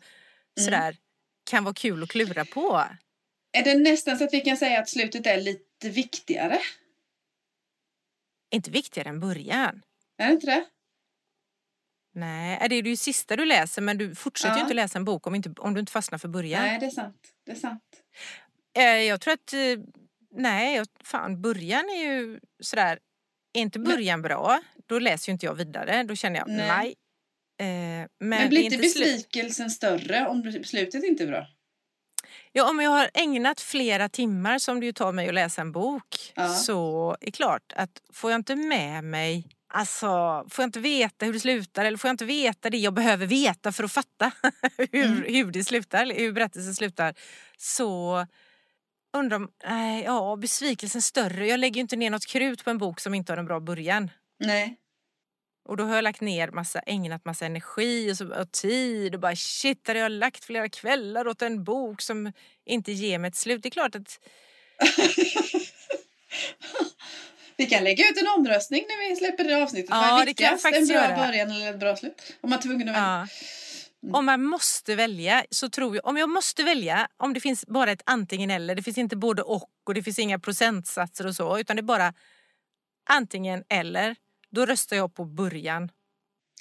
sådär 0.59 0.97
kan 1.49 1.63
vara 1.63 1.73
kul 1.73 2.03
att 2.03 2.09
klura 2.09 2.45
på. 2.45 2.83
Är 3.51 3.63
det 3.63 3.75
nästan 3.75 4.17
så 4.17 4.23
att 4.23 4.33
vi 4.33 4.41
kan 4.41 4.57
säga 4.57 4.79
att 4.79 4.89
slutet 4.89 5.27
är 5.27 5.41
lite 5.41 5.89
viktigare? 5.89 6.59
Inte 8.51 8.71
viktigare 8.71 9.09
än 9.09 9.19
början. 9.19 9.81
Är 10.17 10.27
det 10.27 10.33
inte 10.33 10.45
det? 10.47 10.65
Nej, 12.13 12.69
det 12.69 12.75
är 12.75 12.83
ju 12.83 12.97
sista 12.97 13.35
du 13.35 13.45
läser 13.45 13.81
men 13.81 13.97
du 13.97 14.15
fortsätter 14.15 14.53
ju 14.55 14.59
Ja. 14.59 14.63
inte 14.63 14.73
läsa 14.73 14.97
en 14.99 15.05
bok 15.05 15.27
om, 15.27 15.35
inte, 15.35 15.49
om 15.57 15.73
du 15.73 15.79
inte 15.79 15.91
fastnar 15.91 16.17
för 16.19 16.27
början. 16.27 16.63
Nej, 16.63 16.79
det 16.79 16.85
är 16.85 16.89
sant. 16.89 17.27
Det 17.45 17.51
är 17.51 17.55
sant. 17.55 17.83
Eh, 18.77 18.83
Jag 18.83 19.21
tror 19.21 19.33
att, 19.33 19.53
eh, 19.53 19.59
nej, 20.35 20.83
fan 21.03 21.41
början 21.41 21.89
är 21.89 22.03
ju 22.05 22.39
sådär, 22.59 22.99
är 23.53 23.61
inte 23.61 23.79
början 23.79 24.21
bra, 24.21 24.61
då 24.87 24.99
läser 24.99 25.29
ju 25.29 25.33
inte 25.33 25.45
jag 25.45 25.53
vidare. 25.55 26.03
Då 26.03 26.15
känner 26.15 26.39
jag 26.39 26.47
Nej. 26.47 26.67
nej. 26.67 26.95
Eh, 27.61 27.65
Men, 28.19 28.29
Men, 28.29 28.49
blir 28.49 28.61
inte 28.61 28.77
besvikelsen 28.77 29.69
större 29.69 30.27
om 30.27 30.63
slutet 30.63 31.03
inte 31.03 31.23
är 31.23 31.27
bra? 31.27 31.47
Ja, 32.51 32.69
om 32.69 32.79
jag 32.79 32.89
har 32.91 33.09
ägnat 33.13 33.61
flera 33.61 34.09
timmar 34.09 34.59
som 34.59 34.79
det 34.79 34.85
ju 34.85 34.91
tar 34.93 35.11
mig 35.11 35.27
att 35.27 35.33
läsa 35.33 35.61
en 35.61 35.71
bok 35.71 36.31
Ja. 36.35 36.47
så 36.49 37.09
är 37.21 37.25
det 37.25 37.31
klart 37.31 37.73
att 37.75 38.01
får 38.13 38.31
jag 38.31 38.39
inte 38.39 38.55
med 38.55 39.03
mig 39.03 39.47
Alltså, 39.73 40.07
får 40.49 40.63
jag 40.63 40.67
inte 40.67 40.79
veta 40.79 41.25
hur 41.25 41.33
det 41.33 41.39
slutar 41.39 41.85
eller 41.85 41.97
får 41.97 42.07
jag 42.07 42.13
inte 42.13 42.25
veta 42.25 42.69
det 42.69 42.77
jag 42.77 42.93
behöver 42.93 43.25
veta 43.25 43.71
för 43.71 43.83
att 43.83 43.91
fatta 43.91 44.31
hur, 44.91 45.05
Mm. 45.05 45.23
hur 45.35 45.51
det 45.51 45.63
slutar, 45.63 46.01
eller 46.03 46.15
hur 46.15 46.31
berättelsen 46.31 46.75
slutar 46.75 47.13
så 47.57 48.25
undrar 49.17 49.37
om, 49.37 49.49
nej, 49.65 50.03
ja 50.03 50.35
besvikelsen 50.35 51.01
större. 51.01 51.47
Jag 51.47 51.59
lägger 51.59 51.75
ju 51.75 51.81
inte 51.81 51.95
ner 51.95 52.09
något 52.09 52.25
krut 52.25 52.63
på 52.63 52.69
en 52.69 52.77
bok 52.77 52.99
som 52.99 53.13
inte 53.13 53.31
har 53.31 53.37
en 53.37 53.45
bra 53.45 53.59
början. 53.59 54.11
Nej. 54.39 54.75
Och 55.69 55.77
då 55.77 55.83
har 55.83 55.95
jag 55.95 56.03
lagt 56.03 56.21
ner 56.21 56.51
massa, 56.51 56.79
ägnat 56.79 57.25
massa 57.25 57.45
energi 57.45 58.11
och, 58.11 58.17
så, 58.17 58.33
och 58.41 58.51
tid 58.51 59.15
och 59.15 59.21
bara 59.21 59.35
shit, 59.35 59.87
har 59.87 59.95
jag 59.95 60.11
lagt 60.11 60.45
flera 60.45 60.69
kvällar 60.69 61.27
åt 61.27 61.41
en 61.41 61.63
bok 61.63 62.01
som 62.01 62.31
inte 62.65 62.91
ger 62.91 63.19
mig 63.19 63.27
ett 63.29 63.35
slut. 63.35 63.63
Det 63.63 63.69
är 63.69 63.71
klart 63.71 63.95
att 63.95 64.19
Vi 67.57 67.65
kan 67.65 67.83
lägga 67.83 68.09
ut 68.09 68.17
en 68.17 68.27
omröstning 68.37 68.85
när 68.87 69.09
vi 69.09 69.15
släpper 69.15 69.43
det 69.43 69.63
avsnittet. 69.63 69.89
Ja, 69.89 70.07
Vad 70.11 70.21
är 70.21 70.25
det 70.25 70.33
kan 70.33 70.47
vi 70.47 70.53
viktigast? 70.53 70.65
En 70.65 70.71
faktiskt 70.71 70.91
bra 70.91 71.01
göra. 71.03 71.27
början 71.27 71.51
eller 71.51 71.69
ett 71.69 71.79
bra 71.79 71.95
slut? 71.95 72.33
Om 72.41 72.49
man 72.49 72.59
är 72.59 72.63
tvungen 72.63 72.89
att 72.89 72.95
välja. 72.95 73.27
Ja, 74.01 74.17
om 74.17 74.25
man 74.25 74.43
måste 74.43 74.95
välja 74.95 75.45
så 75.49 75.69
tror 75.69 75.95
jag, 75.95 76.05
om 76.05 76.17
jag 76.17 76.29
måste 76.29 76.63
välja, 76.63 77.07
om 77.17 77.33
det 77.33 77.39
finns 77.39 77.65
bara 77.65 77.91
ett 77.91 78.01
antingen 78.05 78.51
eller, 78.51 78.75
det 78.75 78.83
finns 78.83 78.97
inte 78.97 79.15
både 79.15 79.41
och 79.41 79.69
och 79.83 79.93
det 79.93 80.03
finns 80.03 80.19
inga 80.19 80.39
procentsatser 80.39 81.27
och 81.27 81.35
så, 81.35 81.59
utan 81.59 81.75
det 81.75 81.79
är 81.79 81.83
bara 81.83 82.13
antingen 83.09 83.63
eller, 83.69 84.15
då 84.49 84.65
röstar 84.65 84.95
jag 84.95 85.15
på 85.15 85.25
början. 85.25 85.91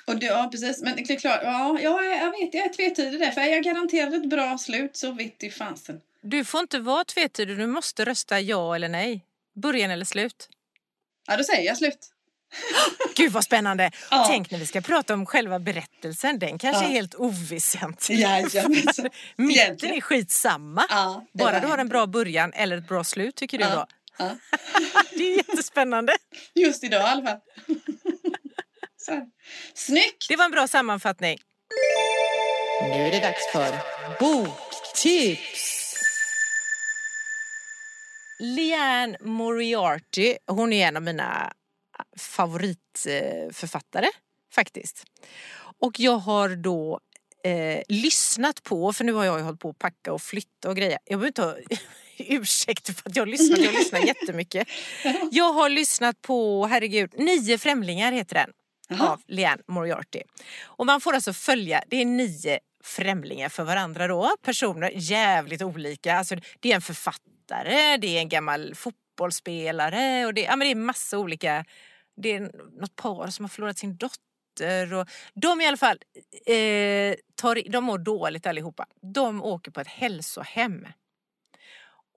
Och 0.06 0.16
det, 0.16 0.26
ja, 0.26 0.48
precis. 0.50 0.82
Men 0.82 0.96
det 0.96 1.10
är 1.10 1.18
klart, 1.18 1.40
ja, 1.42 1.78
ja, 1.80 2.04
jag 2.04 2.30
vet, 2.30 2.54
jag 2.54 2.64
är 2.66 2.72
tvetydig 2.72 3.20
där. 3.20 3.30
För 3.30 3.40
jag 3.40 3.64
garanterad 3.64 4.14
ett 4.14 4.30
bra 4.30 4.58
slut 4.58 4.96
så 4.96 5.12
vet 5.12 5.42
i 5.42 5.50
fasen. 5.50 6.00
Du 6.20 6.44
får 6.44 6.60
inte 6.60 6.78
vara 6.78 7.04
tvetydig, 7.04 7.58
du 7.58 7.66
måste 7.66 8.04
rösta 8.04 8.40
ja 8.40 8.74
eller 8.74 8.88
nej. 8.88 9.24
Början 9.54 9.90
eller 9.90 10.04
slut. 10.04 10.48
Ja, 11.26 11.36
då 11.36 11.44
säger 11.44 11.66
jag 11.66 11.76
slut. 11.76 12.12
Gud 13.16 13.32
vad 13.32 13.44
spännande! 13.44 13.90
Ja. 14.10 14.24
Tänk 14.28 14.50
när 14.50 14.58
vi 14.58 14.66
ska 14.66 14.80
prata 14.80 15.14
om 15.14 15.26
själva 15.26 15.58
berättelsen, 15.58 16.38
den 16.38 16.58
kanske 16.58 16.82
Ja. 16.82 16.88
är 16.88 16.92
helt 16.92 17.14
oväsentlig. 17.14 18.18
Jajamensan. 18.18 19.08
Mitten 19.36 19.64
Egentligen. 19.64 19.96
är 19.96 20.00
skitsamma. 20.00 20.86
Ja, 20.90 21.26
Bara 21.34 21.60
du 21.60 21.66
har 21.66 21.78
en 21.78 21.88
bra 21.88 22.06
början 22.06 22.52
eller 22.52 22.78
ett 22.78 22.88
bra 22.88 23.04
slut 23.04 23.36
tycker 23.36 23.58
du 23.58 23.64
då? 23.64 23.86
Ja. 24.18 24.36
Det 25.10 25.22
är 25.32 25.36
jättespännande. 25.36 26.12
Just 26.54 26.84
idag 26.84 27.00
i 27.00 27.04
alla 27.04 27.22
fall. 27.26 27.38
Snyggt! 29.74 30.28
Det 30.28 30.36
var 30.36 30.44
en 30.44 30.50
bra 30.50 30.68
sammanfattning. 30.68 31.38
Nu 32.82 32.94
är 33.06 33.10
det 33.10 33.20
dags 33.20 33.52
för 33.52 33.74
boktips. 34.20 35.74
Leanne 38.40 39.16
Moriarty, 39.20 40.36
hon 40.46 40.72
är 40.72 40.88
en 40.88 40.96
av 40.96 41.02
mina 41.02 41.52
favoritförfattare 42.16 44.08
faktiskt. 44.52 45.04
Och 45.80 46.00
jag 46.00 46.18
har 46.18 46.48
då 46.48 47.00
eh, 47.44 47.82
lyssnat 47.88 48.62
på, 48.62 48.92
för 48.92 49.04
nu 49.04 49.12
har 49.12 49.24
jag 49.24 49.38
ju 49.38 49.44
hållit 49.44 49.60
på 49.60 49.70
att 49.70 49.78
packa 49.78 50.12
och 50.12 50.22
flytta 50.22 50.68
och 50.68 50.76
grejer. 50.76 50.98
Jag 51.04 51.20
behöver 51.20 51.26
inte 51.26 51.42
ha 51.42 51.56
ursäkt 52.18 53.00
för 53.00 53.10
att 53.10 53.16
jag 53.16 53.22
har 53.22 53.26
lyssnat, 53.26 53.58
jag 53.58 53.74
lyssnar 53.74 54.00
jättemycket. 54.06 54.68
Jag 55.30 55.52
har 55.52 55.68
lyssnat 55.68 56.22
på, 56.22 56.66
herregud, 56.66 57.10
Nio 57.18 57.58
främlingar 57.58 58.12
heter 58.12 58.34
den. 58.34 58.50
Jaha. 58.88 59.08
av 59.08 59.22
Leanne 59.26 59.62
Moriarty. 59.66 60.22
Och 60.64 60.86
man 60.86 61.00
får 61.00 61.12
alltså 61.12 61.32
följa, 61.32 61.82
det 61.88 61.96
är 61.96 62.04
nio 62.04 62.58
främlingar 62.84 63.48
för 63.48 63.64
varandra 63.64 64.06
då. 64.06 64.36
Personer 64.42 64.92
jävligt 64.94 65.62
olika. 65.62 66.14
Alltså 66.16 66.36
det 66.60 66.70
är 66.70 66.74
en 66.74 66.82
författare, 66.82 67.96
det 67.96 68.06
är 68.06 68.20
en 68.20 68.28
gammal 68.28 68.74
fotbollsspelare 68.74 70.26
och 70.26 70.34
det, 70.34 70.40
ja, 70.40 70.56
men 70.56 70.66
det 70.66 70.70
är 70.70 70.74
massa 70.74 71.18
olika. 71.18 71.64
Det 72.22 72.32
är 72.32 72.40
något 72.80 72.96
par 72.96 73.26
som 73.26 73.44
har 73.44 73.48
förlorat 73.48 73.78
sin 73.78 73.96
dotter. 73.96 74.94
Och 74.94 75.08
de 75.34 75.60
i 75.60 75.66
alla 75.66 75.76
fall, 75.76 75.98
eh, 76.46 77.14
tar, 77.34 77.70
de 77.70 77.84
mår 77.84 77.98
dåligt 77.98 78.46
allihopa. 78.46 78.86
De 79.14 79.44
åker 79.44 79.70
på 79.70 79.80
ett 79.80 79.86
hälsohem. 79.86 80.86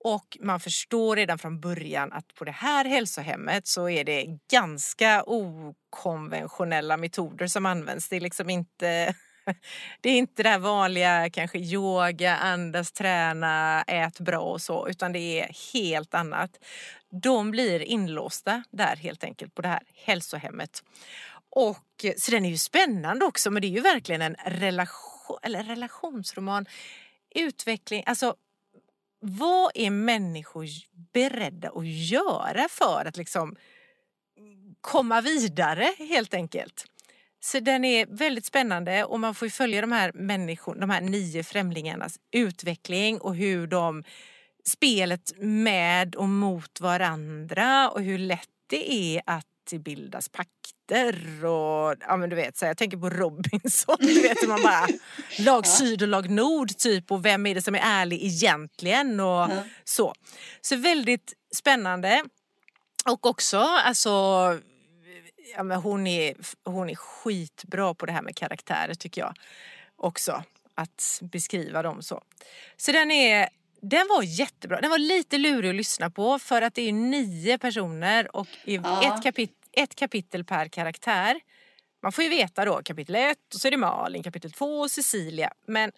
Och 0.04 0.38
man 0.40 0.60
förstår 0.60 1.16
redan 1.16 1.38
från 1.38 1.60
början 1.60 2.14
att 2.14 2.36
på 2.36 2.46
det 2.46 2.52
här 2.52 2.86
hälsohemmet 2.86 3.68
så 3.68 3.90
är 3.90 4.04
det 4.04 4.26
ganska 4.52 5.24
okonventionella 5.24 6.98
metoder 6.98 7.48
som 7.48 7.66
används. 7.66 8.10
Det 8.10 8.16
är 8.16 8.22
liksom 8.22 8.50
inte 8.50 9.16
det 10.02 10.10
är 10.10 10.18
inte 10.18 10.44
det 10.44 10.50
här 10.50 10.60
vanliga 10.60 11.30
kanske 11.30 11.60
yoga, 11.60 12.36
andas, 12.36 12.92
träna, 12.92 13.84
ät 13.88 14.20
bra 14.20 14.40
och 14.40 14.62
så 14.62 14.88
utan 14.88 15.12
det 15.12 15.20
är 15.20 15.74
helt 15.74 16.14
annat. 16.14 16.52
De 17.12 17.52
blir 17.52 17.80
inlåsta 17.80 18.64
där 18.72 18.96
helt 18.96 19.24
enkelt 19.24 19.56
på 19.56 19.62
det 19.62 19.68
här 19.68 19.84
hälsohemmet. 19.94 20.84
Och, 21.50 22.06
så 22.18 22.32
den 22.32 22.46
är 22.46 22.50
ju 22.50 22.58
spännande 22.58 23.26
också 23.26 23.52
men 23.52 23.62
det 23.62 23.68
är 23.68 23.70
ju 23.70 23.82
verkligen 23.82 24.22
en 24.22 24.36
relation, 24.46 25.40
eller 25.44 25.64
relationsroman. 25.64 26.66
Utveckling, 27.36 28.04
alltså 28.06 28.36
vad 29.20 29.72
är 29.76 29.90
människor 29.90 30.66
beredda 31.14 31.70
att 31.70 31.88
göra 31.88 32.68
för 32.70 33.06
att 33.06 33.18
liksom 33.18 33.56
komma 34.82 35.22
vidare 35.22 35.96
helt 36.00 36.34
enkelt? 36.34 36.86
Så 37.40 37.60
den 37.60 37.86
är 37.86 38.06
väldigt 38.06 38.46
spännande 38.46 39.04
och 39.04 39.20
man 39.20 39.36
får 39.36 39.46
ju 39.46 39.50
följa 39.50 39.82
de 39.82 39.92
här 39.92 40.12
människorna, 40.14 40.80
de 40.80 40.90
här 40.90 41.02
nio 41.02 41.44
främlingarnas 41.44 42.20
utveckling 42.32 43.22
och 43.22 43.36
hur 43.36 43.68
de 43.68 44.04
spelet 44.66 45.32
med 45.40 46.16
och 46.16 46.30
mot 46.30 46.82
varandra 46.82 47.90
och 47.90 48.02
hur 48.02 48.18
lätt 48.18 48.50
det 48.68 48.94
är 48.94 49.22
att 49.26 49.46
det 49.70 49.80
bildas 49.80 50.30
pakter 50.30 51.46
och 51.46 51.96
ja 52.00 52.18
men 52.18 52.30
du 52.30 52.36
vet 52.36 52.58
så 52.58 52.66
jag 52.66 52.78
tänker 52.78 52.98
på 52.98 53.10
Robinson, 53.10 53.98
du 54.00 54.22
vet 54.22 54.48
man 54.48 54.62
bara 54.62 54.88
lag 55.40 55.68
syd 55.68 56.02
och 56.02 56.08
lag 56.08 56.30
nord 56.30 56.78
typ 56.78 57.12
och 57.12 57.26
vem 57.26 57.46
är 57.46 57.56
det 57.56 57.62
som 57.62 57.76
är 57.76 57.82
ärlig 57.84 58.24
egentligen 58.24 59.20
och 59.20 59.28
Ja. 59.28 59.64
så. 59.84 60.14
Så 60.62 60.76
väldigt 60.76 61.34
spännande 61.56 62.24
och 63.06 63.26
också 63.26 63.58
alltså 63.60 64.20
ja, 65.56 65.64
men 65.64 65.82
hon, 65.82 66.08
är, 66.08 66.36
hon 66.64 66.90
är 66.90 66.96
skitbra 66.96 67.94
på 67.94 68.06
det 68.06 68.12
här 68.12 68.22
med 68.22 68.36
karaktärer 68.36 68.94
tycker 68.94 69.22
jag 69.22 69.34
också. 69.96 70.44
Att 70.76 71.20
beskriva 71.22 71.82
dem 71.82 72.02
så. 72.02 72.22
Så 72.78 72.92
den 72.92 73.12
är 73.12 73.50
den 73.82 74.08
var 74.08 74.24
jättebra. 74.24 74.82
Den 74.82 74.90
var 74.90 74.98
lite 74.98 75.38
lurig 75.38 75.70
att 75.70 75.76
lyssna 75.76 76.10
på 76.10 76.40
för 76.40 76.62
att 76.62 76.74
det 76.74 76.82
är 76.82 76.94
nio 76.94 77.58
personer 77.58 78.36
och 78.36 78.48
Ja. 78.66 79.16
ett, 79.18 79.24
kapit 79.24 79.52
ett 79.72 79.96
kapitel 79.96 80.44
per 80.44 80.68
karaktär. 80.68 81.40
Man 82.04 82.12
får 82.12 82.24
ju 82.24 82.30
veta 82.30 82.66
då 82.66 82.82
kapitel 82.84 83.16
ett 83.16 83.54
och 83.56 83.62
så 83.62 83.68
är 83.68 83.72
det 83.72 83.78
Malin, 83.78 84.24
kapitel 84.24 84.52
två 84.52 84.80
och 84.80 84.92
Cecilia. 84.92 85.54
Men 85.68 85.92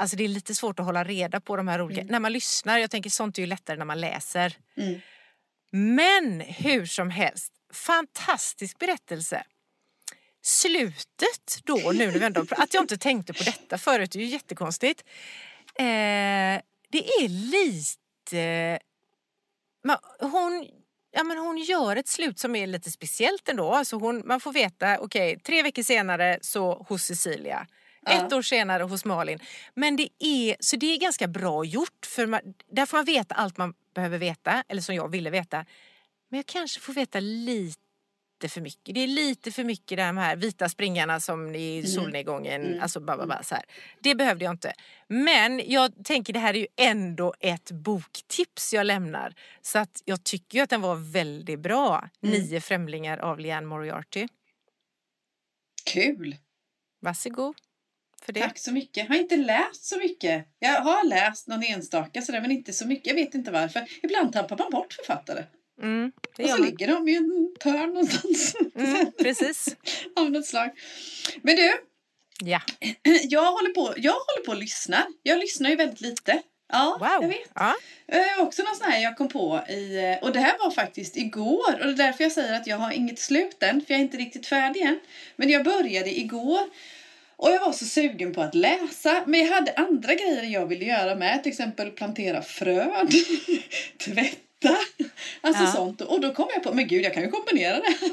Alltså 0.00 0.16
det 0.16 0.24
är 0.24 0.28
lite 0.28 0.54
svårt 0.54 0.78
att 0.80 0.86
hålla 0.86 1.04
reda 1.04 1.40
på 1.40 1.56
de 1.56 1.68
här 1.68 1.82
olika, 1.82 2.02
när 2.02 2.20
man 2.20 2.32
lyssnar, 2.32 2.78
jag 2.78 2.90
tänker 2.90 3.10
sånt 3.10 3.38
är 3.38 3.42
ju 3.42 3.46
lättare 3.46 3.76
när 3.76 3.84
man 3.84 4.00
läser. 4.00 4.56
Mm. 4.76 5.00
Men 5.70 6.40
hur 6.40 6.86
som 6.86 7.10
helst, 7.10 7.52
fantastisk 7.72 8.78
berättelse. 8.78 9.44
Slutet 10.42 11.58
då, 11.64 11.76
nu 11.94 12.06
när 12.06 12.18
vi 12.18 12.24
ändå, 12.24 12.44
att 12.50 12.74
jag 12.74 12.82
inte 12.82 12.98
tänkte 12.98 13.32
på 13.32 13.42
detta 13.44 13.78
förut 13.78 14.14
är 14.14 14.18
ju 14.18 14.26
jättekonstigt. 14.26 15.04
Eh, 15.74 16.60
det 16.90 17.08
är 17.08 17.28
lite... 17.28 18.78
Man, 19.84 19.98
hon, 20.20 20.68
ja, 21.10 21.24
men 21.24 21.38
hon 21.38 21.58
gör 21.58 21.96
ett 21.96 22.08
slut 22.08 22.38
som 22.38 22.56
är 22.56 22.66
lite 22.66 22.90
speciellt 22.90 23.48
ändå. 23.48 23.74
Alltså 23.74 23.96
hon, 23.96 24.22
man 24.24 24.40
får 24.40 24.52
veta, 24.52 24.98
okej, 24.98 25.32
okay, 25.32 25.42
tre 25.42 25.62
veckor 25.62 25.82
senare 25.82 26.38
så 26.40 26.86
hos 26.88 27.02
Cecilia. 27.02 27.66
Ja. 28.02 28.12
Ett 28.12 28.32
år 28.32 28.42
senare 28.42 28.82
hos 28.82 29.04
Malin. 29.04 29.38
Men 29.74 29.96
det 29.96 30.08
är, 30.18 30.56
så 30.60 30.76
det 30.76 30.94
är 30.94 30.98
ganska 30.98 31.28
bra 31.28 31.64
gjort. 31.64 32.06
För 32.06 32.26
man, 32.26 32.40
där 32.72 32.86
får 32.86 32.96
man 32.96 33.04
veta 33.04 33.34
allt 33.34 33.56
man 33.56 33.74
behöver 33.94 34.18
veta, 34.18 34.64
eller 34.68 34.82
som 34.82 34.94
jag 34.94 35.08
ville 35.08 35.30
veta. 35.30 35.64
Men 36.28 36.38
jag 36.38 36.46
kanske 36.46 36.80
får 36.80 36.92
veta 36.92 37.20
lite 37.20 37.87
för 38.46 38.60
mycket. 38.60 38.94
Det 38.94 39.00
är 39.00 39.06
lite 39.06 39.52
för 39.52 39.64
mycket 39.64 39.98
de 39.98 40.16
här 40.16 40.36
vita 40.36 40.68
springarna 40.68 41.20
som 41.20 41.54
i 41.54 41.86
solnedgången. 41.86 42.66
Mm. 42.66 42.82
Alltså 42.82 43.00
bara, 43.00 43.26
bara, 43.26 43.42
så 43.42 43.54
här. 43.54 43.64
Det 44.00 44.14
behövde 44.14 44.44
jag 44.44 44.54
inte. 44.54 44.72
Men 45.08 45.62
jag 45.66 46.04
tänker 46.04 46.32
det 46.32 46.38
här 46.38 46.54
är 46.54 46.58
ju 46.58 46.66
ändå 46.76 47.34
ett 47.40 47.70
boktips 47.70 48.72
jag 48.74 48.86
lämnar. 48.86 49.34
Så 49.62 49.78
att 49.78 50.02
jag 50.04 50.24
tycker 50.24 50.58
ju 50.58 50.64
att 50.64 50.70
den 50.70 50.80
var 50.80 51.12
väldigt 51.12 51.60
bra. 51.60 52.08
Mm. 52.22 52.40
Nio 52.40 52.60
främlingar 52.60 53.18
av 53.18 53.40
Leanne 53.40 53.66
Moriarty. 53.66 54.28
Kul! 55.84 56.36
Varsågod 57.00 57.56
för 58.22 58.32
det. 58.32 58.40
Tack 58.40 58.58
så 58.58 58.72
mycket. 58.72 58.96
Jag 58.96 59.06
har 59.06 59.20
inte 59.20 59.36
läst 59.36 59.84
så 59.84 59.98
mycket. 59.98 60.48
Jag 60.58 60.80
har 60.80 61.04
läst 61.04 61.48
någon 61.48 61.62
enstaka 61.62 62.22
sådär, 62.22 62.40
men 62.40 62.50
inte 62.50 62.72
så 62.72 62.86
mycket. 62.86 63.06
Jag 63.06 63.14
vet 63.14 63.34
inte 63.34 63.50
varför. 63.50 63.88
Ibland 64.02 64.32
tappar 64.32 64.58
man 64.58 64.70
bort 64.70 64.92
författare. 64.92 65.44
Mm, 65.82 66.12
Och 66.38 66.44
så 66.50 66.56
man. 66.56 66.62
ligger 66.62 66.86
de 66.88 67.08
i 67.08 67.14
en 67.16 67.54
törn 67.60 67.88
någonstans. 67.94 68.54
Mm, 68.74 69.12
precis. 69.18 69.76
av 70.16 70.30
något 70.30 70.46
slag. 70.46 70.70
Men 71.42 71.56
du, 71.56 71.72
Ja. 72.44 72.60
jag 73.28 73.52
håller, 73.52 73.70
på, 73.70 73.94
jag 73.96 74.12
håller 74.12 74.44
på 74.46 74.52
att 74.52 74.58
lyssna. 74.58 75.06
Jag 75.22 75.38
lyssnar 75.38 75.70
ju 75.70 75.76
väldigt 75.76 76.00
lite. 76.00 76.42
Ja, 76.72 76.98
jag 77.00 77.20
Wow. 77.20 77.28
vet. 77.30 77.50
Ja. 77.54 77.74
Eh, 78.08 78.42
också 78.42 78.62
något 78.62 78.76
sånt 78.76 78.90
här 78.92 79.02
jag 79.02 79.16
kom 79.16 79.28
på 79.28 79.60
i, 79.68 79.96
eh, 79.96 80.24
och 80.26 80.32
det 80.32 80.40
här 80.40 80.58
var 80.58 80.70
faktiskt 80.70 81.16
igår 81.16 81.72
och 81.80 81.86
det 81.86 81.92
är 81.92 82.06
därför 82.06 82.24
jag 82.24 82.32
säger 82.32 82.54
att 82.54 82.66
jag 82.66 82.76
har 82.76 82.92
inget 82.92 83.18
slut 83.18 83.62
än 83.62 83.80
för 83.80 83.94
jag 83.94 83.98
är 84.00 84.04
inte 84.04 84.16
riktigt 84.16 84.46
färdig 84.46 84.80
än. 84.82 85.00
Men 85.36 85.50
jag 85.50 85.64
började 85.64 86.18
igår 86.18 86.60
och 87.36 87.50
jag 87.50 87.60
var 87.64 87.72
så 87.72 87.84
sugen 87.84 88.34
på 88.34 88.42
att 88.42 88.54
läsa 88.54 89.22
men 89.26 89.40
jag 89.40 89.54
hade 89.54 89.72
andra 89.76 90.14
grejer 90.14 90.42
jag 90.44 90.66
ville 90.66 90.84
göra 90.84 91.14
med, 91.14 91.42
till 91.42 91.52
exempel 91.52 91.90
plantera 91.90 92.42
frön, 92.42 93.08
tvätta, 94.62 94.76
alltså 95.40 95.62
Ja. 95.64 95.72
sånt. 95.72 96.00
Och 96.00 96.20
då 96.20 96.34
kom 96.34 96.48
jag 96.54 96.62
på, 96.62 96.72
men 96.74 96.88
gud 96.88 97.04
jag 97.04 97.14
kan 97.14 97.22
ju 97.22 97.30
kombinera 97.30 97.76
det 97.80 97.86
här. 98.00 98.10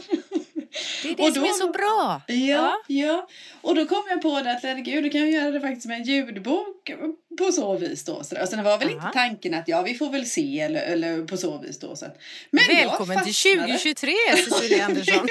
Det 1.04 1.10
är 1.10 1.16
det 1.16 1.24
Och 1.24 1.34
som 1.34 1.44
då- 1.44 1.50
är 1.50 1.54
så 1.54 1.70
bra. 1.70 2.22
Ja, 2.28 2.78
ja. 2.88 3.28
Och 3.62 3.76
då 3.76 3.86
kom 3.86 4.04
jag 4.10 4.22
på 4.22 4.42
det 4.42 4.52
att 4.52 4.64
herregud, 4.64 5.04
då 5.04 5.10
kan 5.10 5.22
jag 5.22 5.32
göra 5.32 5.52
det 5.52 5.62
faktiskt 5.62 5.86
med 5.88 5.98
en 5.98 6.04
ljudbok 6.04 6.92
på 7.38 7.52
så 7.52 7.78
vis 7.78 8.04
då. 8.06 8.24
Så, 8.24 8.42
och 8.42 8.48
sen 8.50 8.64
var 8.64 8.78
väl 8.78 8.88
Aha. 8.88 8.96
inte 9.08 9.20
tanken 9.20 9.54
att 9.54 9.68
ja, 9.68 9.82
vi 9.82 9.94
får 9.96 10.10
väl 10.10 10.26
se 10.26 10.60
eller, 10.60 10.82
eller 10.82 11.24
på 11.26 11.38
så 11.38 11.58
vis 11.58 11.80
då. 11.80 11.96
Så. 11.96 12.06
Men 12.52 12.64
Välkommen 12.68 13.18
till 13.24 13.34
fastnade. 13.34 13.66
2023 13.68 14.12
Cecilia 14.38 14.86
Andersson. 14.86 15.28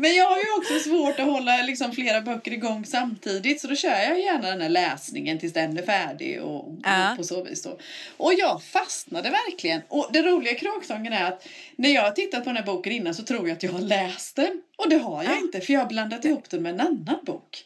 Men 0.00 0.14
jag 0.14 0.26
har 0.26 0.36
ju 0.36 0.56
också 0.58 0.88
svårt 0.88 1.18
att 1.18 1.26
hålla 1.26 1.62
liksom 1.62 1.92
flera 1.92 2.20
böcker 2.20 2.52
igång 2.52 2.84
samtidigt 2.84 3.60
så 3.60 3.66
då 3.68 3.74
kör 3.74 3.88
jag 3.90 4.20
gärna 4.20 4.48
den 4.50 4.60
här 4.60 4.68
läsningen 4.68 5.38
tills 5.38 5.52
den 5.52 5.78
är 5.78 5.82
färdig 5.82 6.42
och, 6.42 6.68
och 6.68 6.74
Ja. 6.84 7.14
på 7.16 7.24
så 7.24 7.44
vis 7.44 7.62
då. 7.62 7.78
Och 8.16 8.34
jag 8.34 8.62
fastnade 8.62 9.30
verkligen. 9.30 9.80
Och 9.88 10.08
det 10.12 10.22
roliga 10.22 10.54
kråksången 10.54 11.12
är 11.12 11.24
att 11.24 11.46
när 11.76 11.90
jag 11.94 12.02
har 12.02 12.10
tittat 12.10 12.44
på 12.44 12.50
den 12.50 12.56
här 12.56 12.64
boken 12.64 12.92
innan 12.92 13.14
så 13.14 13.22
tror 13.22 13.48
jag 13.48 13.56
att 13.56 13.62
jag 13.62 13.72
har 13.72 13.80
läst 13.80 14.36
den. 14.36 14.62
Och 14.78 14.90
det 14.90 14.96
har 14.98 15.22
jag 15.24 15.32
Ja. 15.32 15.38
inte 15.38 15.60
för 15.60 15.72
jag 15.72 15.80
har 15.80 15.86
blandat 15.88 16.24
ihop 16.24 16.50
den 16.50 16.62
med 16.62 16.74
en 16.74 16.80
annan 16.80 17.18
bok. 17.26 17.64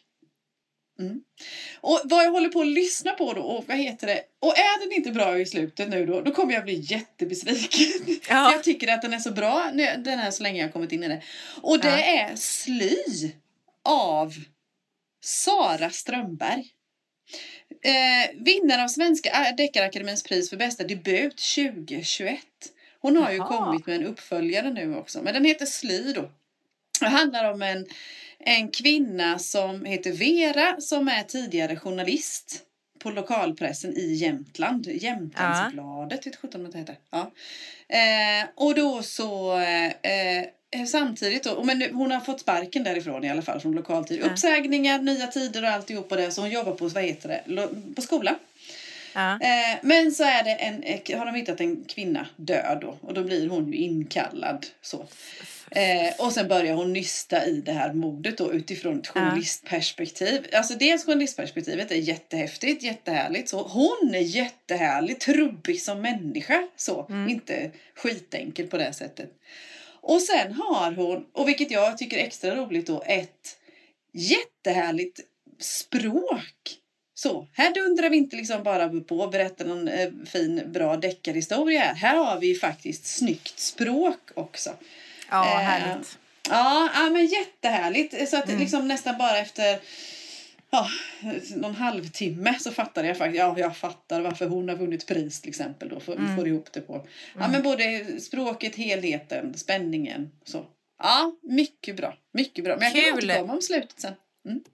Mm. 0.99 1.21
Och 1.81 2.01
vad 2.05 2.25
jag 2.25 2.31
håller 2.31 2.49
på 2.49 2.61
att 2.61 2.67
lyssna 2.67 3.11
på 3.13 3.33
då, 3.33 3.43
och 3.43 3.65
vad 3.69 3.77
heter 3.77 4.07
det? 4.07 4.23
Och 4.41 4.59
är 4.59 4.81
den 4.81 4.93
inte 4.93 5.11
bra 5.11 5.39
i 5.39 5.47
slutet 5.47 5.89
nu 5.89 6.07
då, 6.07 6.21
då 6.21 6.31
kommer 6.33 6.55
jag 6.55 6.65
bli 6.65 6.75
jättebesviken. 6.75 8.19
Ja. 8.29 8.53
Jag 8.53 8.65
tycker 8.65 8.89
att 8.93 9.03
den 9.03 9.13
är 9.13 9.19
så 9.19 9.31
bra, 9.33 9.71
den 9.75 10.07
är 10.21 10.31
så 10.31 10.43
länge 10.43 10.63
jag 10.63 10.73
kommit 10.73 10.93
in 10.93 11.03
i 11.05 11.09
det. 11.09 11.23
Och 11.63 11.81
det 11.81 11.89
Ja. 11.89 12.05
är 12.31 12.37
Sly 12.37 12.97
av 13.85 14.35
Sara 15.25 15.91
Strömberg. 15.91 16.65
Eh, 17.83 18.43
vinnare 18.45 18.85
av 18.85 18.89
Svenska 18.89 19.53
Deckarakademins 19.57 20.23
pris 20.23 20.51
för 20.51 20.57
bästa 20.57 20.85
debut 20.85 21.37
2021. 21.57 22.39
Hon 23.01 23.17
har 23.17 23.31
ju 23.31 23.37
Jaha. 23.37 23.49
kommit 23.49 23.87
med 23.87 23.97
en 23.97 24.07
uppföljare 24.07 24.71
nu 24.73 24.97
också, 24.97 25.23
men 25.23 25.35
den 25.35 25.45
heter 25.45 25.67
Sly 25.67 26.13
då. 26.13 26.31
Det 27.01 27.07
handlar 27.09 27.53
om 27.53 27.63
en, 27.63 27.87
en 28.45 28.69
kvinna 28.69 29.39
som 29.39 29.85
heter 29.85 30.13
Vera 30.13 30.81
som 30.81 31.09
är 31.09 31.23
tidigare 31.23 31.77
journalist 31.77 32.63
på 32.99 33.11
lokalpressen 33.11 33.97
i 33.97 34.15
Jämtland. 34.15 34.87
Jämtlandsbladet, 34.87 36.27
vet 36.27 36.37
sjutton 36.37 36.63
vad 36.63 36.73
det 36.73 36.79
heter. 36.79 36.97
Ja. 37.11 37.31
Eh, 37.89 38.49
och 38.55 38.75
då 38.75 39.03
så 39.03 39.59
eh, 39.59 39.87
eh, 39.87 40.85
samtidigt 40.87 41.45
då, 41.45 41.65
men 41.65 41.83
hon 41.93 42.11
har 42.11 42.21
fått 42.21 42.41
sparken 42.41 42.85
därifrån 42.85 43.25
i 43.25 43.31
alla 43.31 43.43
fall 43.43 43.61
från 43.61 43.73
lokaltid. 43.73 44.21
Ja. 44.21 44.31
Uppsägningar, 44.31 44.99
nya 44.99 45.27
tider 45.27 45.63
och 45.63 45.69
alltihop 45.69 46.11
och 46.11 46.17
det. 46.17 46.31
Så 46.31 46.41
hon 46.41 46.51
jobbar 46.51 46.73
på, 46.73 46.89
vad 46.89 47.03
heter 47.03 47.29
det, 47.29 47.69
på 47.95 48.03
skolan. 48.03 48.35
Ja. 49.15 49.33
Eh, 49.41 49.79
men 49.83 50.13
så 50.13 50.25
är 50.25 50.45
det 50.45 50.51
en, 50.51 50.83
eh, 50.83 51.19
har 51.19 51.27
de 51.27 51.35
hittat 51.35 51.61
en 51.61 51.85
kvinna 51.85 52.27
död 52.37 52.79
då 52.81 52.97
och 53.01 53.15
då 53.15 53.23
blir 53.23 53.49
hon 53.49 53.73
ju 53.73 53.79
inkallad. 53.79 54.67
Så. 54.83 55.07
Eh, 55.75 56.15
och 56.27 56.33
sen 56.33 56.49
börjar 56.49 56.75
hon 56.75 56.93
nysta 56.93 57.47
i 57.47 57.61
det 57.61 57.73
här 57.73 57.93
mordet 57.93 58.39
då 58.39 58.53
utifrån 58.53 58.99
ett 59.01 59.07
Ja. 59.15 59.21
journalistperspektiv. 59.21 60.47
Alltså 60.53 60.75
dels 60.75 61.05
journalistperspektivet 61.07 61.91
är 61.91 61.95
jättehäftigt, 61.97 62.83
jättehärligt. 62.83 63.49
Så 63.49 63.63
hon 63.63 64.15
är 64.15 64.21
jättehärlig, 64.21 65.21
trubbig 65.21 65.81
som 65.83 66.01
människa. 66.01 66.69
Så, 66.77 67.07
Mm. 67.11 67.29
inte 67.29 67.71
skitenkel 67.97 68.67
på 68.67 68.77
det 68.79 68.93
sättet. 68.93 69.31
Och 70.01 70.23
sen 70.23 70.53
har 70.53 70.93
hon, 70.93 71.27
och 71.33 71.49
vilket 71.49 71.71
jag 71.71 71.99
tycker 71.99 72.17
är 72.19 72.23
extra 72.25 72.55
roligt 72.57 72.87
då, 72.87 73.03
ett 73.07 73.57
jättehärligt 74.13 75.21
språk. 75.61 76.77
Så, 77.15 77.49
här 77.53 77.75
dundrar 77.75 78.11
vi 78.11 78.17
inte 78.17 78.37
liksom 78.37 78.63
bara 78.63 78.89
på 79.01 79.19
och 79.19 79.31
berättar 79.31 79.65
någon 79.65 79.89
eh, 79.89 80.09
fin, 80.27 80.63
bra 80.73 80.97
deckarhistoria. 80.97 81.81
Här 81.83 82.17
har 82.17 82.41
vi 82.41 82.55
faktiskt 82.55 83.07
snyggt 83.07 83.59
språk 83.59 84.19
också. 84.35 84.71
Ja, 85.35 85.61
Eh, 85.61 85.67
härligt. 85.67 86.19
Ja, 86.51 86.91
ja 86.95 87.11
men 87.11 87.27
jättehärligt. 87.27 88.29
Så 88.31 88.37
att 88.37 88.49
Mm. 88.49 88.61
liksom 88.61 88.89
nästan 88.89 89.19
bara 89.19 89.39
efter 89.39 89.81
ja, 90.71 90.89
någon 91.57 91.75
halvtimme 91.75 92.59
så 92.61 92.71
fattade 92.73 93.09
jag 93.09 93.19
faktiskt, 93.19 93.39
ja 93.39 93.55
jag 93.59 93.77
fattar 93.77 94.21
varför 94.21 94.47
hon 94.49 94.69
har 94.69 94.77
vunnit 94.77 95.07
pris 95.07 95.41
till 95.41 95.51
exempel 95.51 95.89
då, 95.89 96.01
för, 96.01 96.17
Mm. 96.17 96.37
får 96.37 96.49
ihop 96.49 96.73
det 96.73 96.81
på. 96.81 97.07
Ja 97.39 97.49
men 97.49 97.63
både 97.63 98.05
språket, 98.21 98.75
helheten, 98.77 99.55
spänningen 99.59 100.31
så. 100.45 100.67
Ja, 100.99 101.33
mycket 101.43 101.97
bra, 101.97 102.15
mycket 102.33 102.65
bra. 102.65 102.77
Men 102.77 102.85
jag 102.85 103.05
kan 103.05 103.21
Kul. 103.21 103.31
återkomma 103.31 103.53
om 103.53 103.63
slutet 103.63 104.01
sen. 104.01 104.15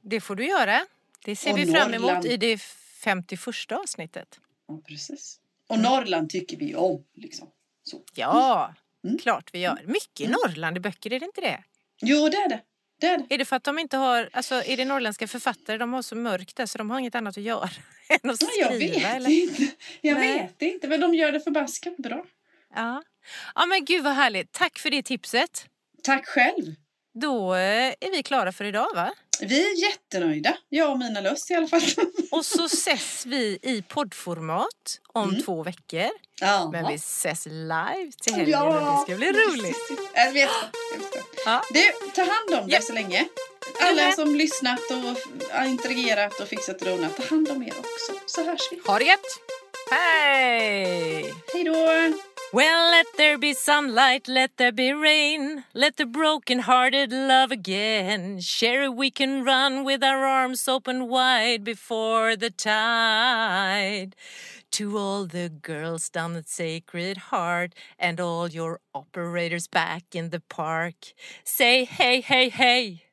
Det 0.00 0.20
får 0.20 0.34
du 0.36 0.46
göra. 0.46 0.80
Det 1.24 1.36
ser 1.36 1.52
Och 1.52 1.58
vi 1.58 1.66
fram 1.72 1.94
emot 1.94 2.00
Norrland. 2.06 2.26
i 2.26 2.36
det 2.36 2.58
51 3.04 3.72
avsnittet. 3.72 4.40
Ja, 4.68 4.80
precis. 4.88 5.36
Och 5.66 5.78
Norrland 5.78 6.30
tycker 6.30 6.56
vi 6.56 6.74
om 6.74 7.04
liksom. 7.16 7.48
Så. 7.84 8.00
Ja, 8.14 8.74
Mm. 9.04 9.18
klart 9.18 9.50
vi 9.52 9.58
gör. 9.58 9.82
Mycket 9.86 10.30
Norrland 10.30 10.76
i 10.76 10.80
böcker, 10.80 11.12
är 11.12 11.20
det 11.20 11.26
inte 11.26 11.40
det? 11.40 11.62
Jo, 12.02 12.28
det 12.28 12.36
är 12.36 12.48
det. 12.48 12.60
Det 13.00 13.06
är 13.06 13.18
det. 13.18 13.34
Är 13.34 13.38
det 13.38 13.44
för 13.44 13.56
att 13.56 13.64
de 13.64 13.78
inte 13.78 13.96
har, 13.96 14.28
alltså 14.32 14.54
är 14.64 14.76
det 14.76 14.84
norrländska 14.84 15.28
författare, 15.28 15.76
de 15.78 15.92
har 15.92 16.02
så 16.02 16.16
mörkt 16.16 16.56
där 16.56 16.66
så 16.66 16.78
de 16.78 16.90
har 16.90 16.98
inget 16.98 17.14
annat 17.14 17.36
att 17.36 17.42
göra 17.44 17.70
än 18.22 18.30
att 18.30 18.42
Ja, 18.42 18.48
jag 18.58 18.74
skriva? 18.74 18.94
vet 18.94 19.04
eller? 19.16 19.30
inte. 19.30 19.62
Jag 20.00 20.18
Nej. 20.18 20.38
vet 20.38 20.62
inte, 20.62 20.88
men 20.88 21.00
de 21.00 21.14
gör 21.14 21.32
det 21.32 21.40
förbaskat 21.40 21.96
bra. 21.96 22.24
Ja. 22.74 23.02
ja, 23.54 23.66
men 23.66 23.84
gud 23.84 24.04
vad 24.04 24.12
härligt. 24.14 24.52
Tack 24.52 24.78
för 24.78 24.90
det 24.90 25.02
tipset. 25.02 25.66
Tack 26.02 26.26
själv. 26.26 26.74
Då 27.20 27.54
eh, 27.54 27.88
är 28.00 28.10
vi 28.10 28.22
klara 28.22 28.52
för 28.52 28.64
idag 28.64 28.94
va? 28.94 29.12
Vi 29.40 29.60
är 29.72 29.82
jättenöjda. 29.88 30.56
Jag 30.68 30.90
och 30.90 30.98
mina 30.98 31.20
Lust 31.20 31.50
i 31.50 31.54
alla 31.54 31.66
fall. 31.68 31.80
Och 32.30 32.44
så 32.46 32.64
ses 32.64 33.26
vi 33.26 33.58
i 33.62 33.82
poddformat 33.82 35.00
om 35.12 35.28
Mm. 35.30 35.42
två 35.42 35.62
veckor. 35.62 36.10
Ja. 36.40 36.68
Men 36.72 36.86
vi 36.88 36.94
ses 36.94 37.46
live 37.46 38.10
till 38.22 38.34
helgen 38.34 38.60
Ja. 38.60 38.96
det 39.06 39.12
ska 39.12 39.16
bli 39.16 39.32
roligt. 39.32 39.76
Jag 40.14 40.32
vet, 40.32 40.50
jag. 41.46 41.62
Du, 41.70 42.10
ta 42.14 42.20
hand 42.22 42.62
om 42.62 42.68
dig 42.68 42.74
Ja. 42.74 42.80
så 42.82 42.92
länge. 42.92 43.28
Alla 43.80 44.12
som 44.12 44.34
lyssnat 44.34 44.80
och 44.90 45.64
interagerat 45.66 46.40
och 46.40 46.48
fixat 46.48 46.82
och 46.82 46.88
donat, 46.88 47.16
ta 47.16 47.22
hand 47.22 47.48
om 47.48 47.62
er 47.62 47.74
också. 47.78 48.12
Så 48.26 48.44
hörs 48.44 48.60
vi. 48.70 48.80
Ha 48.86 48.98
det 48.98 49.04
gött! 49.04 49.40
Hej! 49.90 51.34
Hej 51.52 51.64
då! 51.64 51.74
Well, 52.52 52.90
let 52.90 53.06
there 53.16 53.38
be 53.38 53.52
sunlight, 53.52 54.26
let 54.26 54.56
there 54.56 54.72
be 54.72 54.92
rain, 54.92 55.62
let 55.72 55.98
the 55.98 56.04
broken-hearted 56.04 57.12
love 57.12 57.52
again. 57.52 58.40
Sherry, 58.40 58.88
we 58.88 59.12
can 59.12 59.44
run 59.44 59.84
with 59.84 60.02
our 60.02 60.24
arms 60.24 60.66
open 60.66 61.06
wide 61.06 61.62
before 61.62 62.34
the 62.34 62.50
tide. 62.50 64.16
To 64.72 64.98
all 64.98 65.26
the 65.26 65.48
girls 65.48 66.08
down 66.08 66.34
at 66.34 66.48
Sacred 66.48 67.18
Heart 67.30 67.72
and 68.00 68.18
all 68.18 68.48
your 68.48 68.80
operators 68.96 69.68
back 69.68 70.16
in 70.16 70.30
the 70.30 70.40
park, 70.40 71.12
say 71.44 71.84
hey, 71.84 72.20
hey, 72.20 72.48
hey. 72.48 73.04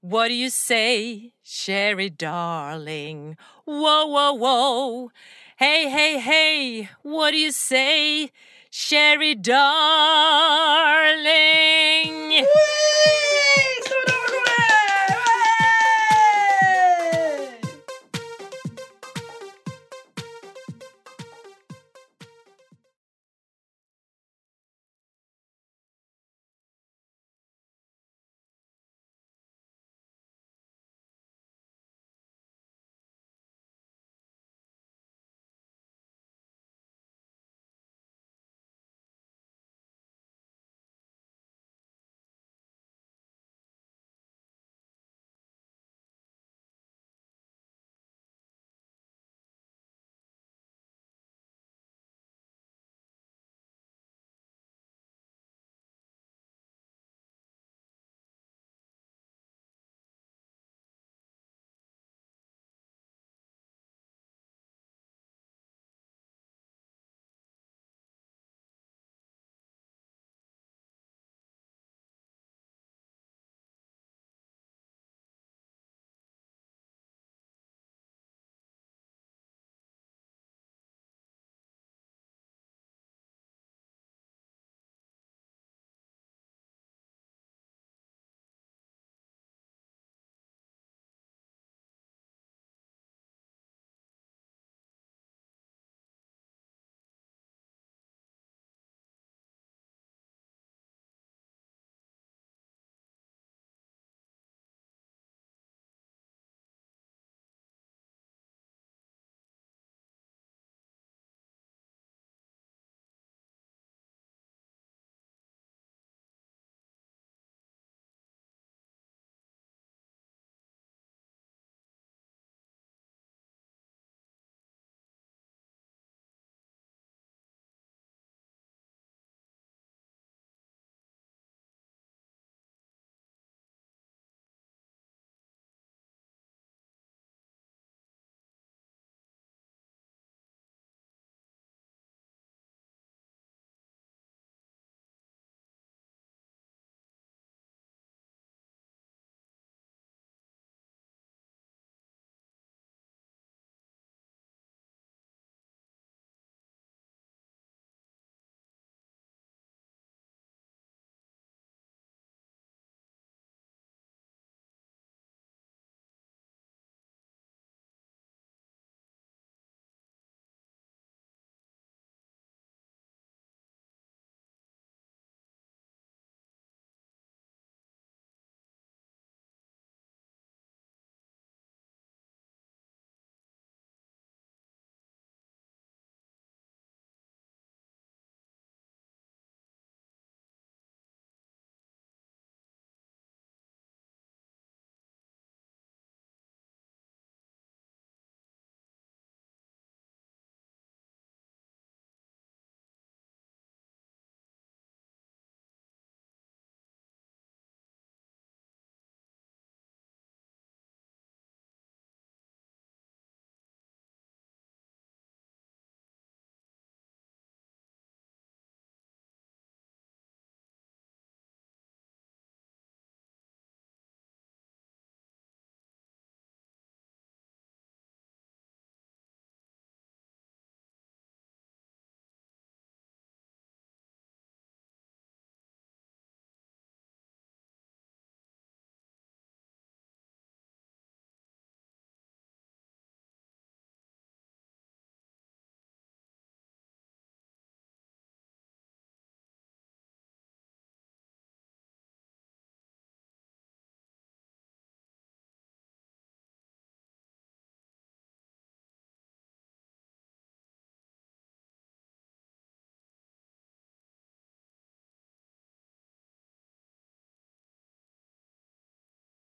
What 0.00 0.26
do 0.26 0.34
you 0.34 0.50
say, 0.50 1.34
Sherry 1.44 2.10
darling? 2.10 3.36
Whoa, 3.64 4.06
whoa, 4.06 4.32
whoa. 4.32 5.12
Hey, 5.56 5.88
hey, 5.88 6.18
hey. 6.18 6.88
What 7.02 7.30
do 7.30 7.38
you 7.38 7.52
say, 7.52 8.32
Sherry 8.74 9.34
Darling. 9.34 9.60
Whee! 12.30 13.71